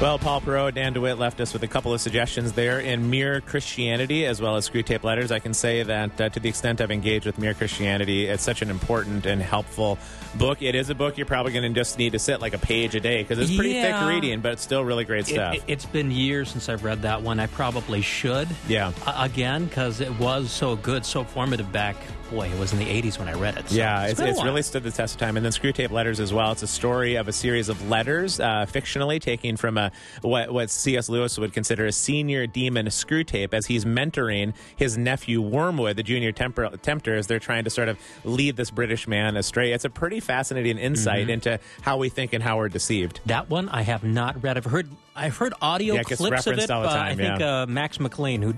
Well, 0.00 0.18
Paul 0.18 0.40
Perot, 0.40 0.72
Dan 0.76 0.94
DeWitt 0.94 1.18
left 1.18 1.42
us 1.42 1.52
with 1.52 1.62
a 1.62 1.66
couple 1.68 1.92
of 1.92 2.00
suggestions 2.00 2.52
there 2.52 2.80
in 2.80 3.10
Mere 3.10 3.42
Christianity 3.42 4.24
as 4.24 4.40
well 4.40 4.56
as 4.56 4.66
Screwtape 4.66 5.04
Letters. 5.04 5.30
I 5.30 5.40
can 5.40 5.52
say 5.52 5.82
that 5.82 6.18
uh, 6.18 6.30
to 6.30 6.40
the 6.40 6.48
extent 6.48 6.80
I've 6.80 6.90
engaged 6.90 7.26
with 7.26 7.36
Mere 7.38 7.52
Christianity, 7.52 8.24
it's 8.26 8.42
such 8.42 8.62
an 8.62 8.70
important 8.70 9.26
and 9.26 9.42
helpful 9.42 9.98
book. 10.36 10.62
It 10.62 10.74
is 10.74 10.88
a 10.88 10.94
book 10.94 11.18
you're 11.18 11.26
probably 11.26 11.52
going 11.52 11.70
to 11.70 11.78
just 11.78 11.98
need 11.98 12.12
to 12.12 12.18
sit 12.18 12.40
like 12.40 12.54
a 12.54 12.58
page 12.58 12.94
a 12.94 13.00
day 13.00 13.22
because 13.22 13.38
it's 13.38 13.54
pretty 13.54 13.74
Yeah. 13.74 14.00
thick 14.00 14.08
reading, 14.08 14.40
but 14.40 14.52
it's 14.52 14.62
still 14.62 14.82
really 14.82 15.04
great 15.04 15.28
It, 15.28 15.34
stuff. 15.34 15.54
it, 15.56 15.68
has 15.68 15.84
been 15.84 16.10
years 16.10 16.48
since 16.48 16.70
I've 16.70 16.82
read 16.82 17.02
that 17.02 17.20
one. 17.20 17.38
I 17.38 17.46
probably 17.48 18.00
should. 18.00 18.48
Yeah. 18.68 18.92
Uh, 19.06 19.12
again, 19.18 19.66
because 19.66 20.00
it 20.00 20.18
was 20.18 20.50
so 20.50 20.76
good, 20.76 21.04
so 21.04 21.24
formative 21.24 21.70
back. 21.72 21.96
Boy, 22.30 22.46
it 22.48 22.56
was 22.60 22.72
in 22.72 22.78
the 22.78 22.84
80s 22.86 23.18
when 23.18 23.28
I 23.28 23.32
read 23.32 23.56
it. 23.58 23.68
So 23.68 23.74
yeah, 23.74 24.06
it's, 24.06 24.20
a 24.20 24.28
it's 24.28 24.44
really 24.44 24.62
stood 24.62 24.84
the 24.84 24.92
test 24.92 25.14
of 25.16 25.20
time. 25.20 25.36
And 25.36 25.44
then 25.44 25.50
Screwtape 25.50 25.90
Letters 25.90 26.20
as 26.20 26.32
well. 26.32 26.52
It's 26.52 26.62
a 26.62 26.68
story 26.68 27.16
of 27.16 27.26
a 27.26 27.32
series 27.32 27.68
of 27.68 27.88
letters, 27.90 28.38
uh, 28.38 28.66
fictionally 28.70 29.20
taking 29.20 29.56
from 29.56 29.76
a 29.76 29.89
what, 30.22 30.52
what 30.52 30.70
C.S. 30.70 31.08
Lewis 31.08 31.38
would 31.38 31.52
consider 31.52 31.86
a 31.86 31.92
senior 31.92 32.46
demon 32.46 32.86
Screwtape 32.86 33.54
as 33.54 33.66
he's 33.66 33.84
mentoring 33.84 34.54
his 34.76 34.96
nephew 34.98 35.40
Wormwood, 35.40 35.96
the 35.96 36.02
junior 36.02 36.32
temper, 36.32 36.68
tempter, 36.82 37.14
as 37.16 37.26
they're 37.26 37.38
trying 37.38 37.64
to 37.64 37.70
sort 37.70 37.88
of 37.88 37.98
lead 38.24 38.56
this 38.56 38.70
British 38.70 39.06
man 39.08 39.36
astray. 39.36 39.72
It's 39.72 39.84
a 39.84 39.90
pretty 39.90 40.20
fascinating 40.20 40.78
insight 40.78 41.26
Mhm. 41.28 41.30
into 41.32 41.60
how 41.82 41.96
we 41.96 42.08
think 42.08 42.32
and 42.32 42.42
how 42.42 42.56
we're 42.58 42.68
deceived. 42.68 43.20
That 43.26 43.48
one 43.50 43.68
I 43.68 43.82
have 43.82 44.04
not 44.04 44.42
read. 44.42 44.56
I've 44.56 44.64
heard 44.64 44.88
I've 45.16 45.36
heard 45.36 45.54
audio 45.60 45.94
Yeah, 45.96 46.02
clips 46.04 46.46
of 46.46 46.58
it. 46.58 46.70
all 46.70 46.82
the 46.82 46.88
uh, 46.88 46.94
time, 46.94 47.12
I 47.12 47.14
think 47.14 47.40
yeah. 47.40 47.62
uh, 47.62 47.66
Max 47.66 48.00
McLean, 48.00 48.40
who 48.42 48.54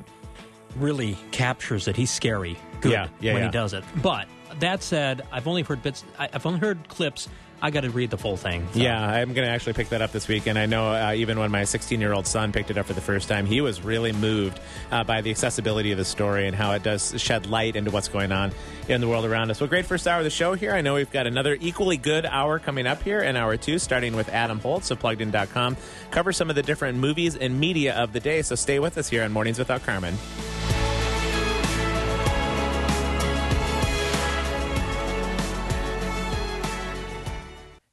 really 0.76 1.16
captures 1.30 1.88
it. 1.88 1.96
He's 1.96 2.10
scary. 2.10 2.56
Good 2.80 2.92
Yeah, 2.92 3.08
yeah, 3.20 3.34
when 3.34 3.42
he 3.44 3.48
does 3.50 3.72
it. 3.74 3.84
But 4.02 4.26
that 4.60 4.82
said, 4.82 5.22
I've 5.32 5.46
only 5.48 5.62
heard 5.62 5.82
bits. 5.82 6.04
I- 6.18 6.28
I've 6.32 6.46
only 6.46 6.60
heard 6.60 6.86
clips. 6.88 7.28
I 7.64 7.70
got 7.70 7.82
to 7.82 7.90
read 7.90 8.10
the 8.10 8.18
full 8.18 8.36
thing. 8.36 8.66
so. 8.72 8.80
Yeah, 8.80 9.00
I'm 9.00 9.34
going 9.34 9.46
to 9.46 9.52
actually 9.52 9.74
pick 9.74 9.90
that 9.90 10.02
up 10.02 10.10
this 10.10 10.26
week. 10.26 10.46
And 10.46 10.58
I 10.58 10.66
know 10.66 10.92
uh, 10.92 11.12
even 11.14 11.38
when 11.38 11.52
my 11.52 11.62
16 11.62 12.00
year 12.00 12.12
old 12.12 12.26
son 12.26 12.50
picked 12.50 12.72
it 12.72 12.76
up 12.76 12.86
for 12.86 12.92
the 12.92 13.00
first 13.00 13.28
time, 13.28 13.46
he 13.46 13.60
was 13.60 13.82
really 13.82 14.10
moved 14.10 14.58
uh, 14.90 15.04
by 15.04 15.20
the 15.20 15.30
accessibility 15.30 15.92
of 15.92 15.98
the 15.98 16.04
story 16.04 16.48
and 16.48 16.56
how 16.56 16.72
it 16.72 16.82
does 16.82 17.14
shed 17.22 17.46
light 17.46 17.76
into 17.76 17.92
what's 17.92 18.08
going 18.08 18.32
on 18.32 18.50
in 18.88 19.00
the 19.00 19.06
world 19.06 19.24
around 19.24 19.52
us. 19.52 19.60
Well, 19.60 19.68
great 19.68 19.86
first 19.86 20.08
hour 20.08 20.18
of 20.18 20.24
the 20.24 20.30
show 20.30 20.54
here. 20.54 20.72
I 20.72 20.80
know 20.80 20.94
we've 20.94 21.10
got 21.12 21.28
another 21.28 21.56
equally 21.60 21.96
good 21.96 22.26
hour 22.26 22.58
coming 22.58 22.88
up 22.88 23.00
here 23.00 23.20
in 23.20 23.36
hour 23.36 23.56
two, 23.56 23.78
starting 23.78 24.16
with 24.16 24.28
Adam 24.30 24.58
Holz 24.58 24.90
of 24.90 24.98
pluggedin.com. 24.98 25.76
Cover 26.10 26.32
some 26.32 26.50
of 26.50 26.56
the 26.56 26.64
different 26.64 26.98
movies 26.98 27.36
and 27.36 27.60
media 27.60 27.94
of 27.94 28.12
the 28.12 28.20
day. 28.20 28.42
So 28.42 28.56
stay 28.56 28.80
with 28.80 28.98
us 28.98 29.08
here 29.08 29.22
on 29.22 29.30
Mornings 29.30 29.60
Without 29.60 29.84
Carmen. 29.84 30.18